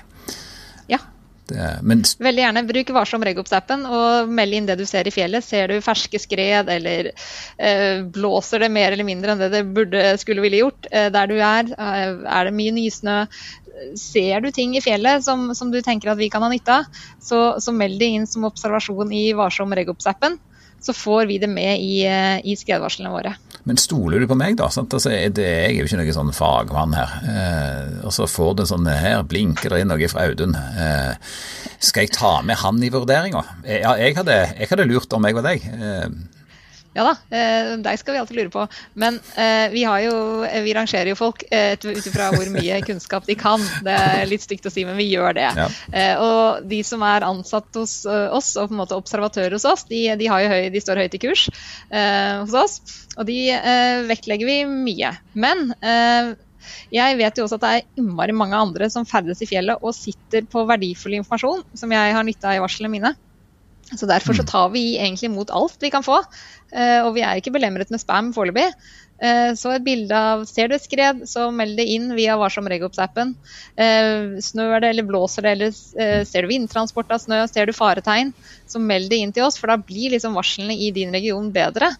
Ja. 0.92 1.02
Det, 1.46 1.66
men, 1.86 2.02
Veldig 2.22 2.42
gjerne. 2.42 2.64
Bruk 2.66 2.94
Varsom 2.96 3.26
Regops-appen 3.26 3.84
og 3.86 4.32
meld 4.34 4.56
inn 4.56 4.70
det 4.70 4.78
du 4.80 4.86
ser 4.88 5.06
i 5.06 5.14
fjellet. 5.14 5.44
Ser 5.46 5.70
du 5.70 5.84
ferske 5.84 6.18
skred, 6.22 6.70
eller 6.72 7.12
eh, 7.12 8.00
blåser 8.02 8.64
det 8.64 8.72
mer 8.74 8.96
eller 8.96 9.06
mindre 9.06 9.34
enn 9.34 9.44
det 9.44 9.52
det 9.54 9.62
burde 9.76 10.08
skulle 10.22 10.42
ville 10.44 10.64
gjort 10.64 10.90
eh, 10.90 11.10
der 11.14 11.30
du 11.30 11.36
er? 11.36 11.70
Er 11.76 12.48
det 12.48 12.56
mye 12.56 12.74
nysnø? 12.74 13.20
Ser 14.00 14.40
du 14.40 14.48
ting 14.56 14.72
i 14.78 14.80
fjellet 14.80 15.22
som, 15.26 15.50
som, 15.54 15.68
du 15.70 15.82
tenker 15.84 16.08
at 16.08 16.18
vi 16.18 16.30
kan 16.32 16.40
ha 16.40 16.48
nytte 16.48 16.80
av, 16.80 16.86
så, 17.20 17.40
så 17.60 17.74
meld 17.76 18.00
det 18.00 18.08
inn 18.16 18.24
som 18.26 18.46
observasjon 18.48 19.12
i 19.12 19.26
Varsom 19.36 19.74
Regops-appen 19.76 20.38
så 20.86 20.94
får 20.94 21.26
vi 21.26 21.40
det 21.42 21.50
med 21.50 21.82
i, 21.82 22.04
eh, 22.06 22.38
i 22.46 22.54
skredvarslene 22.58 23.10
våre. 23.10 23.34
Men 23.66 23.80
stoler 23.82 24.22
du 24.22 24.28
på 24.30 24.36
meg, 24.38 24.54
da? 24.60 24.68
Altså, 24.70 25.10
jeg 25.10 25.34
er 25.42 25.72
jo 25.74 25.88
ikke 25.88 25.98
noen 25.98 26.14
sånn 26.14 26.34
fagmann 26.36 26.94
her. 26.94 27.14
Eh, 27.26 27.96
og 28.06 28.14
så 28.14 28.28
får 28.30 28.52
du 28.60 28.62
sånn 28.70 28.86
Her 28.86 29.24
blinker 29.26 29.74
det 29.74 29.82
inn 29.82 29.90
noe 29.90 30.10
fra 30.12 30.28
Audun. 30.28 30.54
Eh, 30.54 31.16
skal 31.82 32.06
jeg 32.06 32.14
ta 32.14 32.36
med 32.46 32.60
han 32.62 32.78
i 32.78 32.92
vurderinga? 32.94 33.42
Eh, 33.64 33.80
ja, 33.82 33.96
jeg 33.98 34.14
hadde, 34.20 34.38
jeg 34.54 34.70
hadde, 34.70 34.86
lurt 34.86 35.18
om 35.18 35.26
jeg 35.26 35.34
var 35.34 35.48
deg. 35.48 35.66
Eh, 35.66 36.06
ja 36.96 37.04
da, 37.04 37.12
eh, 37.28 37.74
deg 37.84 37.98
skal 38.00 38.16
vi 38.16 38.20
alltid 38.22 38.38
lure 38.38 38.52
på. 38.52 38.64
Men 38.96 39.18
eh, 39.36 39.68
vi, 39.72 39.82
jo, 39.84 40.44
eh, 40.48 40.62
vi, 40.64 40.72
rangerer 40.76 41.12
jo 41.12 41.18
folk 41.18 41.44
ut 41.44 42.06
ifra 42.08 42.30
hvor 42.32 42.48
mye 42.54 42.80
kunnskap 42.88 43.26
de 43.28 43.36
kan. 43.38 43.62
Det 43.84 43.92
er 43.92 44.24
litt 44.30 44.46
stygt 44.46 44.68
å 44.68 44.72
si, 44.72 44.86
men 44.88 44.96
vi 44.96 45.10
gjør 45.10 45.36
det. 45.36 45.50
Ja. 45.60 45.66
Eh, 45.92 46.22
og 46.22 46.64
de 46.70 46.80
som 46.86 47.04
er 47.04 47.26
ansatt 47.26 47.76
hos 47.76 47.98
oss, 48.06 48.54
og 48.56 48.70
på 48.70 48.76
en 48.76 48.80
måte 48.80 48.96
observatører 48.96 49.58
hos 49.58 49.68
oss, 49.68 49.84
de, 49.90 50.06
de, 50.16 50.30
høy, 50.32 50.70
de 50.72 50.82
står 50.82 51.04
høyt 51.04 51.18
i 51.18 51.22
kurs 51.26 51.46
eh, 51.90 52.40
hos 52.40 52.56
oss. 52.56 52.80
Og 53.16 53.28
de 53.28 53.38
vektlegger 54.08 54.48
vi 54.48 54.56
mye. 54.68 55.14
Men 55.40 55.70
jeg 56.92 57.16
vet 57.16 57.38
jo 57.38 57.46
også 57.46 57.56
at 57.56 57.64
det 57.64 57.70
er 57.76 58.02
innmari 58.02 58.34
mange 58.36 58.58
andre 58.58 58.88
som 58.92 59.06
ferdes 59.08 59.40
i 59.40 59.48
fjellet 59.48 59.80
og 59.80 59.94
sitter 59.96 60.44
på 60.50 60.66
verdifull 60.68 61.16
informasjon 61.20 61.64
som 61.78 61.94
jeg 61.94 62.16
har 62.16 62.26
nytta 62.26 62.56
i 62.56 62.60
varslene 62.60 62.92
mine. 62.92 63.14
Så 63.94 64.06
Derfor 64.06 64.34
så 64.34 64.42
mm. 64.42 64.50
tar 64.50 64.70
vi 64.74 64.84
egentlig 64.98 65.30
imot 65.30 65.50
alt 65.54 65.76
vi 65.80 65.92
kan 65.94 66.02
få. 66.02 66.18
Eh, 66.74 67.00
og 67.04 67.12
vi 67.14 67.22
er 67.22 67.38
ikke 67.38 67.54
belemret 67.54 67.92
med 67.94 68.02
spam 68.02 68.32
foreløpig. 68.34 68.66
Eh, 69.22 69.52
så 69.56 69.76
et 69.76 69.84
bilde 69.86 70.16
av 70.16 70.42
Ser 70.50 70.68
du 70.68 70.74
et 70.76 70.82
skred, 70.82 71.22
så 71.30 71.46
meld 71.54 71.78
det 71.78 71.86
inn 71.94 72.10
via 72.18 72.34
Varsom 72.40 72.66
Regops-appen. 72.70 73.36
Eh, 73.78 74.40
snør 74.42 74.80
det 74.82 74.90
eller 74.90 75.06
blåser 75.06 75.46
det, 75.46 75.54
eller 75.54 76.26
ser 76.26 76.42
du 76.42 76.50
vindtransport 76.50 77.14
av 77.14 77.22
snø, 77.22 77.44
ser 77.50 77.70
du 77.70 77.76
faretegn, 77.76 78.34
så 78.66 78.82
meld 78.82 79.08
det 79.12 79.22
inn 79.22 79.34
til 79.36 79.46
oss, 79.46 79.60
for 79.60 79.70
da 79.70 79.78
blir 79.78 80.16
liksom 80.16 80.36
varslene 80.36 80.74
i 80.74 80.90
din 80.94 81.14
region 81.14 81.52
bedre. 81.54 81.94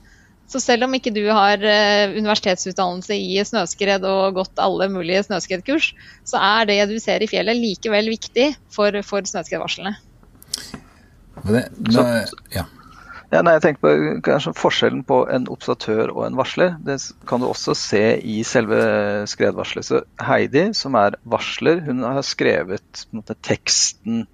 Så 0.47 0.61
selv 0.63 0.87
om 0.87 0.93
ikke 0.95 1.11
du 1.11 1.25
har 1.35 1.59
universitetsutdannelse 1.59 3.17
i 3.19 3.41
snøskred 3.43 4.05
og 4.07 4.37
gått 4.37 4.63
alle 4.63 4.87
mulige 4.95 5.25
snøskredkurs, 5.27 5.89
så 6.23 6.39
er 6.39 6.69
det 6.71 6.79
du 6.93 7.01
ser 7.03 7.25
i 7.25 7.31
fjellet 7.31 7.59
likevel 7.59 8.13
viktig 8.15 8.53
for, 8.71 8.95
for 9.03 9.27
snøskredvarslene. 9.27 9.97
Det, 11.45 11.67
nå, 11.93 12.07
ja. 12.55 12.65
Ja, 13.33 13.41
nei, 13.43 13.57
jeg 13.57 13.63
tenker 13.65 13.83
på 13.83 13.93
kanskje 14.25 14.53
Forskjellen 14.55 15.03
på 15.07 15.25
en 15.35 15.49
observatør 15.51 16.13
og 16.13 16.23
en 16.29 16.37
varsler 16.39 16.77
det 16.87 17.01
kan 17.27 17.43
du 17.43 17.49
også 17.49 17.75
se 17.75 18.03
i 18.23 18.39
selve 18.47 18.79
skredvarselet. 19.27 19.89
Så 19.89 20.03
Heidi, 20.23 20.69
som 20.79 20.95
er 20.99 21.19
varsler, 21.27 21.83
hun 21.89 22.05
har 22.07 22.23
skrevet 22.27 23.07
måte, 23.11 23.35
teksten. 23.47 24.25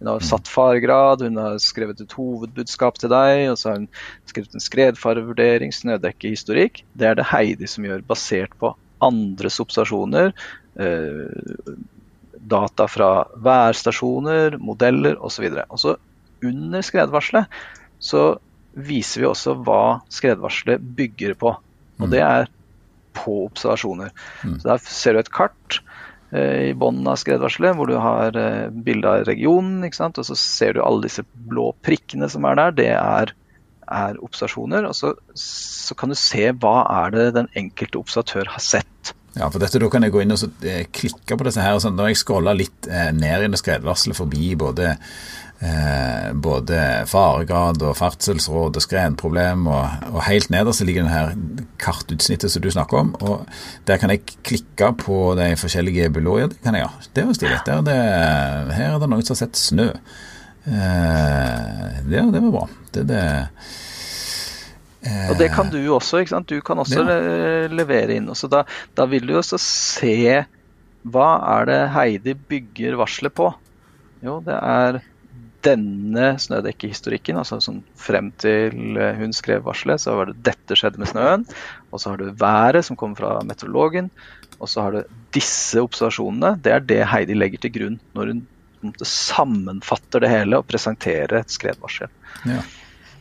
Hun 0.00 0.10
har 0.10 0.26
satt 0.26 0.50
faregrad, 0.50 1.22
hun 1.22 1.38
har 1.38 1.60
skrevet 1.62 2.02
et 2.02 2.16
hovedbudskap 2.16 2.98
til 2.98 3.12
deg, 3.12 3.44
og 3.52 3.58
så 3.60 3.70
har 3.70 3.78
hun 3.78 3.88
skrevet 4.32 4.56
en 4.56 4.66
skredfarevurdering, 4.66 5.74
snødekkehistorikk. 5.76 6.82
Det 6.98 7.06
er 7.06 7.20
det 7.20 7.30
Heidi 7.30 7.70
som 7.70 7.86
gjør, 7.86 8.02
basert 8.08 8.58
på 8.58 8.74
andres 9.04 9.60
observasjoner. 9.62 10.34
Eh, 10.80 11.74
data 12.50 12.86
fra 12.90 13.10
værstasjoner, 13.44 14.58
modeller 14.58 15.20
osv. 15.22 15.46
Og 15.68 15.78
så 15.78 15.98
under 16.46 16.84
skredvarselet 16.84 17.60
så 18.00 18.24
viser 18.78 19.24
vi 19.24 19.28
også 19.28 19.56
hva 19.66 20.00
skredvarselet 20.12 20.82
bygger 20.96 21.36
på. 21.40 21.54
Og 22.00 22.10
det 22.12 22.22
er 22.24 22.48
på 23.16 23.44
observasjoner. 23.48 24.12
Mm. 24.44 24.58
Så 24.60 24.68
Der 24.68 24.82
ser 24.84 25.14
du 25.14 25.20
et 25.20 25.32
kart 25.34 25.80
eh, 26.32 26.70
i 26.70 26.74
bunnen 26.78 27.08
av 27.10 27.18
skredvarselet 27.20 27.76
hvor 27.76 27.90
du 27.90 27.96
har 28.00 28.36
eh, 28.38 28.70
bilde 28.70 29.10
av 29.10 29.26
regionen. 29.28 29.84
Og 29.84 30.24
så 30.24 30.38
ser 30.38 30.76
du 30.76 30.84
alle 30.84 31.06
disse 31.08 31.26
blå 31.50 31.70
prikkene 31.86 32.30
som 32.30 32.46
er 32.48 32.60
der. 32.60 32.76
Det 32.78 32.90
er, 32.94 33.34
er 33.90 34.20
observasjoner. 34.24 34.88
Og 34.88 34.96
så, 34.96 35.14
så, 35.34 35.96
kan 35.98 36.12
du 36.12 36.18
se 36.18 36.50
hva 36.52 36.76
er 37.04 37.16
det 37.16 37.32
den 37.40 37.50
enkelte 37.58 38.00
observatør 38.00 38.54
har 38.54 38.64
sett. 38.64 39.14
Ja, 39.36 39.46
for 39.46 39.62
dette 39.62 39.78
da 39.78 39.86
kan 39.90 40.02
jeg 40.02 40.10
gå 40.14 40.24
inn 40.24 40.34
og 40.34 40.40
så, 40.40 40.48
eh, 40.66 40.86
klikke 40.90 41.36
på 41.36 41.46
disse 41.46 41.62
her. 41.62 41.76
og 41.76 41.84
sånn. 41.84 41.98
Når 41.98 42.12
jeg 42.12 42.22
scroller 42.22 42.62
litt 42.62 42.90
ned 43.14 43.50
under 43.50 43.60
skredvarselet 43.60 44.18
forbi 44.18 44.54
både, 44.58 44.96
eh, 45.60 46.30
både 46.32 46.78
faregrad 47.10 47.82
og 47.84 47.96
ferdselsråd 47.98 48.78
og 48.78 48.84
skredproblem, 48.84 49.66
og, 49.70 50.06
og 50.12 50.22
helt 50.26 50.50
nederst 50.52 50.84
ligger 50.86 51.06
det 51.06 51.14
her 51.14 51.34
kartutsnittet 51.82 52.52
som 52.52 52.64
du 52.64 52.70
snakker 52.72 53.02
om. 53.02 53.12
og 53.20 53.46
Der 53.88 54.00
kan 54.00 54.12
jeg 54.12 54.24
klikke 54.46 54.92
på 55.00 55.20
de 55.38 55.52
forskjellige. 55.60 56.10
Ja, 56.10 56.48
det 56.48 56.60
kan 56.64 56.76
jeg 56.76 56.86
gjøre. 56.86 57.12
Det 57.16 57.26
var 57.26 57.38
stilig. 57.38 57.60
Det, 57.66 58.00
her 58.78 58.94
er 58.94 58.98
det 58.98 59.10
noen 59.12 59.26
som 59.26 59.36
har 59.36 59.42
sett 59.44 59.60
snø. 59.60 59.92
Eh, 60.64 61.86
det, 62.06 62.26
det 62.34 62.44
var 62.48 62.52
bra. 62.56 62.66
Det, 62.92 63.06
det 63.08 63.22
og 65.00 65.38
det 65.40 65.46
kan 65.54 65.70
du 65.72 65.78
også. 65.94 66.20
ikke 66.20 66.34
sant? 66.34 66.50
Du 66.50 66.60
kan 66.60 66.80
også 66.82 67.06
ja. 67.08 67.20
levere 67.72 68.18
inn. 68.18 68.28
Så 68.36 68.50
da, 68.52 68.66
da, 68.98 69.06
vil 69.08 69.24
du 69.24 69.38
også 69.38 69.56
se 69.56 70.42
hva 71.08 71.28
er 71.56 71.68
det 71.70 71.78
Heidi 71.94 72.34
bygger 72.36 72.98
varselet 73.00 73.32
på. 73.32 73.48
Jo, 74.20 74.42
det 74.44 74.58
er 74.58 75.00
denne 75.66 76.32
snødekkehistorikken. 76.40 77.38
altså 77.40 77.60
sånn 77.64 77.82
Frem 78.00 78.30
til 78.40 78.98
hun 79.20 79.34
skrev 79.36 79.64
varselet, 79.66 80.02
så 80.02 80.16
var 80.18 80.30
det 80.30 80.42
dette 80.50 80.78
skjedde 80.78 81.02
med 81.02 81.10
snøen. 81.10 81.46
Og 81.90 82.02
så 82.02 82.12
har 82.12 82.20
du 82.20 82.30
været 82.32 82.86
som 82.86 82.98
kommer 82.98 83.20
fra 83.20 83.32
meteorologen. 83.46 84.10
Og 84.60 84.68
så 84.68 84.84
har 84.84 84.96
du 84.96 85.18
disse 85.36 85.80
observasjonene. 85.82 86.56
Det 86.62 86.74
er 86.74 86.86
det 86.86 87.02
Heidi 87.12 87.36
legger 87.36 87.64
til 87.64 87.74
grunn 87.76 88.00
når 88.16 88.34
hun 88.34 88.46
sammenfatter 89.04 90.24
det 90.24 90.32
hele 90.32 90.60
og 90.60 90.68
presenterer 90.68 91.40
et 91.40 91.52
skredvarsel. 91.52 92.08
Ja. 92.48 92.62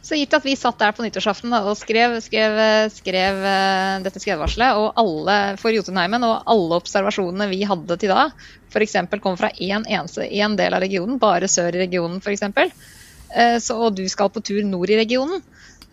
Så 0.01 0.15
gitt 0.15 0.33
at 0.33 0.45
vi 0.47 0.55
satt 0.55 0.79
der 0.79 0.93
på 0.95 1.03
nyttårsaften 1.03 1.53
og 1.57 1.73
skrev, 1.77 2.15
skrev, 2.23 2.55
skrev 2.93 3.41
uh, 3.43 3.99
dette 4.05 4.21
skredvarselet, 4.23 4.79
og 4.79 4.99
alle 4.99 5.37
for 5.59 5.75
Jotunheimen 5.75 6.23
og 6.27 6.47
alle 6.49 6.79
observasjonene 6.79 7.49
vi 7.51 7.65
hadde 7.67 7.99
til 7.99 8.13
da, 8.13 8.29
f.eks. 8.71 8.97
kom 9.19 9.37
fra 9.39 9.51
én 9.59 9.83
en 9.83 10.09
en 10.29 10.57
del 10.59 10.73
av 10.73 10.83
regionen, 10.85 11.19
bare 11.19 11.51
sør 11.51 11.75
i 11.75 11.83
regionen 11.83 12.23
f.eks., 12.23 12.47
uh, 12.47 13.57
og 13.75 13.95
du 13.99 14.05
skal 14.07 14.31
på 14.31 14.41
tur 14.41 14.63
nord 14.63 14.89
i 14.89 14.99
regionen, 15.01 15.43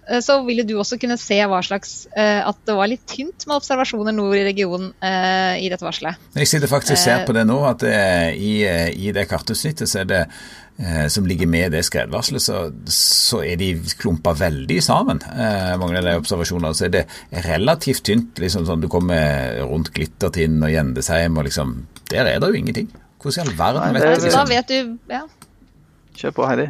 uh, 0.07 0.21
så 0.23 0.39
ville 0.47 0.63
du 0.63 0.77
også 0.79 1.01
kunne 1.03 1.19
se 1.19 1.41
hva 1.43 1.59
slags, 1.67 2.07
at 2.15 2.61
det 2.63 2.77
var 2.79 2.87
litt 2.87 3.03
tynt 3.11 3.43
med 3.49 3.57
observasjoner 3.59 4.15
nord 4.15 4.39
i 4.39 4.45
regionen 4.47 4.93
i 5.03 5.67
dette 5.67 5.83
varselet. 5.83 6.15
Jeg 6.39 6.47
sitter 6.47 6.71
faktisk 6.71 6.95
og 6.95 7.03
ser 7.03 7.25
på 7.27 7.35
det 7.35 7.43
nå, 7.49 7.59
at 7.67 7.83
det, 7.83 7.99
i, 8.39 8.55
i 9.03 9.11
det 9.11 9.27
kartutsnittet 9.27 9.91
så 9.91 10.05
er 10.05 10.09
det 10.13 10.23
Eh, 10.27 10.66
som 11.09 11.27
ligger 11.27 11.49
med 11.49 11.73
det 11.73 11.83
skredvarselet, 11.89 12.43
så, 12.45 12.59
så 12.93 13.41
er 13.47 13.57
de 13.61 13.71
klumpa 13.97 14.35
veldig 14.37 14.77
sammen. 14.85 15.23
Eh, 15.25 15.73
mange 15.81 15.97
av 16.01 16.05
de 16.05 16.17
observasjonene. 16.21 16.77
Så 16.77 16.89
er 16.89 16.95
det 16.99 17.05
relativt 17.47 18.05
tynt. 18.05 18.41
liksom 18.43 18.67
sånn 18.69 18.85
Du 18.85 18.89
kommer 18.93 19.57
rundt 19.65 19.93
Glittertind 19.97 20.61
og 20.61 20.73
Gjendesheim, 20.73 21.39
og 21.39 21.49
liksom 21.49 21.79
Der 22.13 22.29
er 22.29 22.41
det 22.41 22.51
jo 22.53 22.59
ingenting. 22.61 22.91
Hvordan 23.23 23.49
i 23.49 23.49
all 23.49 23.57
verden 23.59 23.97
vet 23.97 24.21
du 24.21 24.29
Da 24.31 24.45
vet 24.45 24.69
du 24.69 25.15
ja. 25.15 25.23
Kjør 26.17 26.37
på, 26.37 26.45
Heidi. 26.49 26.69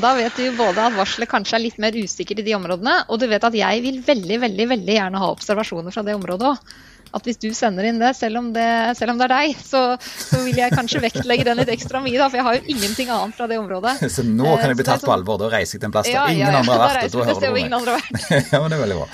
Da 0.00 0.12
vet 0.14 0.36
du 0.38 0.44
både 0.54 0.84
at 0.86 0.94
varselet 0.94 1.30
kanskje 1.30 1.58
er 1.58 1.64
litt 1.64 1.78
mer 1.82 1.96
usikkert 1.98 2.42
i 2.42 2.46
de 2.46 2.54
områdene, 2.54 2.94
og 3.10 3.18
du 3.18 3.26
vet 3.30 3.42
at 3.42 3.54
jeg 3.58 3.82
vil 3.82 3.98
veldig 4.06 4.38
veldig, 4.44 4.66
veldig 4.70 4.96
gjerne 4.96 5.22
ha 5.22 5.30
observasjoner 5.34 5.94
fra 5.94 6.04
det 6.06 6.14
området 6.14 6.52
òg 6.52 6.78
at 7.16 7.26
hvis 7.26 7.40
du 7.42 7.48
sender 7.56 7.88
inn 7.88 8.00
det, 8.02 8.12
selv 8.18 8.40
om 8.40 8.50
det, 8.54 8.66
selv 8.98 9.14
om 9.14 9.20
det 9.20 9.26
er 9.28 9.34
deg, 9.34 9.54
så, 9.58 9.82
så, 10.00 10.42
vil 10.44 10.58
jeg 10.60 10.74
kanskje 10.74 11.02
vektlegge 11.02 11.46
den 11.48 11.60
litt 11.62 11.72
ekstra 11.74 12.02
mye, 12.04 12.18
da, 12.18 12.28
for 12.30 12.40
jeg 12.40 12.46
har 12.46 12.58
jo 12.58 12.74
ingenting 12.76 13.10
annet 13.14 13.38
fra 13.38 13.48
det 13.50 13.58
området. 13.60 13.96
Så 14.16 14.26
nå 14.26 14.56
kan 14.56 14.70
jeg 14.70 14.80
bli 14.80 14.86
tatt 14.88 15.06
på 15.06 15.14
alvor, 15.14 15.40
da 15.42 15.50
reiser 15.52 15.76
jeg 15.76 15.84
til 15.84 15.90
en 15.90 15.96
plass 15.96 16.10
der 16.10 16.34
ingen 16.34 16.46
ja, 16.46 16.52
ja, 16.52 16.60
andre 16.62 16.76
har 16.76 17.00
vært, 17.00 17.14
og 17.14 17.24
da 17.24 17.30
hører 17.30 17.40
du 17.40 17.94
meg. 17.94 18.20
ja, 18.52 18.60
men 18.60 18.70
det 18.70 18.78
er 18.78 18.84
veldig 18.84 19.00
bra. 19.02 19.08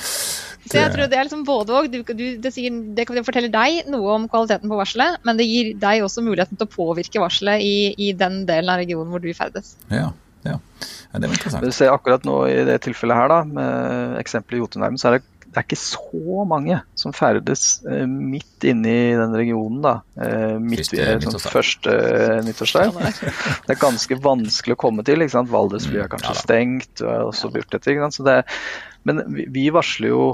Så 0.67 0.81
jeg 0.81 0.93
tror 0.93 1.11
det 1.11 1.17
er 1.17 1.27
liksom 1.29 1.45
både 1.47 1.75
og. 1.79 1.89
Du, 1.93 2.01
du, 2.03 2.25
det, 2.43 2.51
sier, 2.55 2.75
det 2.97 3.07
kan 3.07 3.19
fortelle 3.27 3.51
deg 3.53 3.87
noe 3.93 4.17
om 4.17 4.27
kvaliteten 4.31 4.71
på 4.71 4.79
varselet, 4.79 5.21
men 5.27 5.39
det 5.39 5.47
gir 5.47 5.73
deg 5.79 6.03
også 6.03 6.25
muligheten 6.27 6.59
til 6.59 6.67
å 6.67 6.73
påvirke 6.73 7.23
varselet 7.23 7.63
i, 7.63 7.77
i 8.09 8.11
den 8.19 8.43
delen 8.49 8.73
av 8.73 8.81
regionen 8.83 9.13
hvor 9.15 9.23
du 9.23 9.31
ferdes. 9.37 9.77
Ja, 9.93 10.11
ja. 10.43 10.59
ja 10.59 11.23
det 11.23 11.31
var 11.31 11.37
interessant. 11.39 11.67
Du 11.67 11.77
ser 11.77 11.95
akkurat 11.95 12.27
nå 12.27 12.41
i 12.51 12.59
det 12.67 12.81
tilfellet 12.87 13.21
her, 13.21 13.31
da, 13.31 13.41
med 13.47 14.19
eksempelet 14.25 14.59
i 14.59 14.65
Jotunheimen, 14.65 14.99
så 15.01 15.13
er 15.13 15.19
det 15.19 15.25
det 15.57 15.63
er 15.63 15.65
ikke 15.71 15.81
så 15.81 16.43
mange 16.45 16.77
som 17.01 17.15
ferdes 17.17 17.63
eh, 17.89 18.03
midt 18.05 18.65
inne 18.69 18.91
i 18.93 19.15
den 19.17 19.33
regionen. 19.41 19.79
da, 19.81 19.95
eh, 20.21 20.59
midt 20.61 20.83
første, 20.83 20.99
i 21.01 21.25
sånn, 21.25 21.39
første 21.41 21.95
eh, 21.97 22.41
nyttårsdag. 22.45 22.99
Det 23.65 23.73
er 23.73 23.81
ganske 23.81 24.19
vanskelig 24.21 24.77
å 24.77 24.83
komme 24.83 25.07
til. 25.09 25.25
ikke 25.25 25.33
sant? 25.33 25.49
Valdres 25.49 25.89
er 25.89 26.03
mm, 26.03 26.11
kanskje 26.13 26.35
ja, 26.35 26.43
stengt. 26.43 27.01
og 27.01 27.57
gjort 27.57 27.73
dette, 27.73 27.89
ikke 27.89 28.05
sant? 28.05 28.19
Så 28.19 28.29
det, 28.29 28.37
men 29.09 29.25
vi, 29.33 29.49
vi 29.57 29.65
varsler 29.73 30.13
jo 30.13 30.29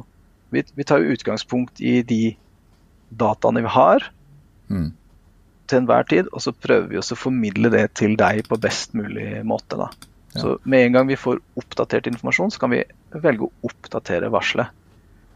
vi, 0.50 0.66
vi, 0.74 0.88
tar 0.90 1.06
jo 1.06 1.14
utgangspunkt 1.14 1.78
i 1.78 2.00
de 2.02 2.34
dataene 3.14 3.62
vi 3.62 3.72
har 3.78 4.10
mm. 4.74 4.90
til 5.70 5.84
enhver 5.84 6.10
tid, 6.10 6.34
og 6.34 6.42
så 6.42 6.50
prøver 6.50 6.90
vi 6.90 6.98
også 6.98 7.14
å 7.14 7.22
formidle 7.28 7.70
det 7.70 7.86
til 8.02 8.18
deg 8.18 8.42
på 8.50 8.58
best 8.58 8.98
mulig 8.98 9.38
måte. 9.46 9.78
da. 9.78 9.92
Ja. 10.34 10.42
Så 10.42 10.58
Med 10.66 10.88
en 10.88 10.98
gang 10.98 11.14
vi 11.14 11.22
får 11.30 11.38
oppdatert 11.62 12.10
informasjon, 12.10 12.50
så 12.50 12.66
kan 12.66 12.74
vi 12.74 12.82
velge 13.14 13.46
å 13.46 13.70
oppdatere 13.70 14.34
varselet. 14.34 14.81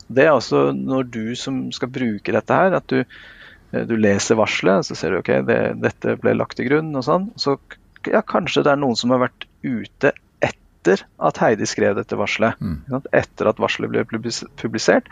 Det 0.06 0.26
er 0.26 0.34
også 0.34 0.70
når 0.76 1.08
du 1.14 1.24
som 1.38 1.66
skal 1.74 1.90
bruke 1.92 2.34
dette 2.34 2.60
her, 2.60 2.76
at 2.78 2.86
du, 2.92 3.02
eh, 3.02 3.86
du 3.88 3.96
leser 3.98 4.38
varselet, 4.38 4.86
så 4.86 4.98
ser 4.98 5.14
du 5.14 5.20
ok, 5.20 5.32
det, 5.48 5.58
dette 5.82 6.16
ble 6.22 6.36
lagt 6.36 6.58
til 6.60 6.70
grunn 6.70 6.92
og 6.96 7.06
sånn. 7.06 7.30
Så 7.40 7.58
ja, 8.06 8.22
kanskje 8.22 8.64
det 8.66 8.74
er 8.74 8.80
noen 8.80 8.98
som 8.98 9.14
har 9.14 9.24
vært 9.26 9.48
ute 9.66 10.12
etter 10.44 11.02
at 11.18 11.40
Heidi 11.42 11.66
skrev 11.66 11.96
dette 11.98 12.18
varselet. 12.18 12.60
Mm. 12.62 13.02
Etter 13.10 13.50
at 13.50 13.62
varselet 13.62 13.90
ble 13.90 14.22
publisert. 14.60 15.10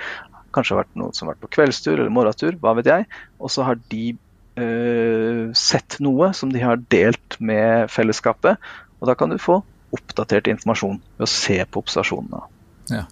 Kanskje 0.55 0.77
har 0.77 0.85
vært 0.85 0.99
noen 1.01 1.17
som 1.17 1.27
har 1.27 1.35
vært 1.35 1.49
på 1.49 1.55
kveldstur 1.57 1.97
eller 1.97 2.15
morgentur, 2.15 2.55
hva 2.63 2.77
vet 2.79 2.91
jeg. 2.91 3.09
Og 3.43 3.51
så 3.51 3.67
har 3.67 3.81
de 3.91 4.15
øh, 4.63 5.51
sett 5.59 5.99
noe 6.05 6.31
som 6.39 6.55
de 6.55 6.63
har 6.63 6.83
delt 6.95 7.39
med 7.43 7.91
fellesskapet. 7.91 8.63
Og 9.01 9.11
da 9.11 9.19
kan 9.19 9.35
du 9.35 9.41
få 9.43 9.59
oppdatert 9.95 10.51
informasjon 10.51 11.01
ved 11.19 11.27
å 11.27 11.31
se 11.31 11.59
på 11.67 11.83
observasjonene. 11.83 12.47
Ja. 12.91 13.07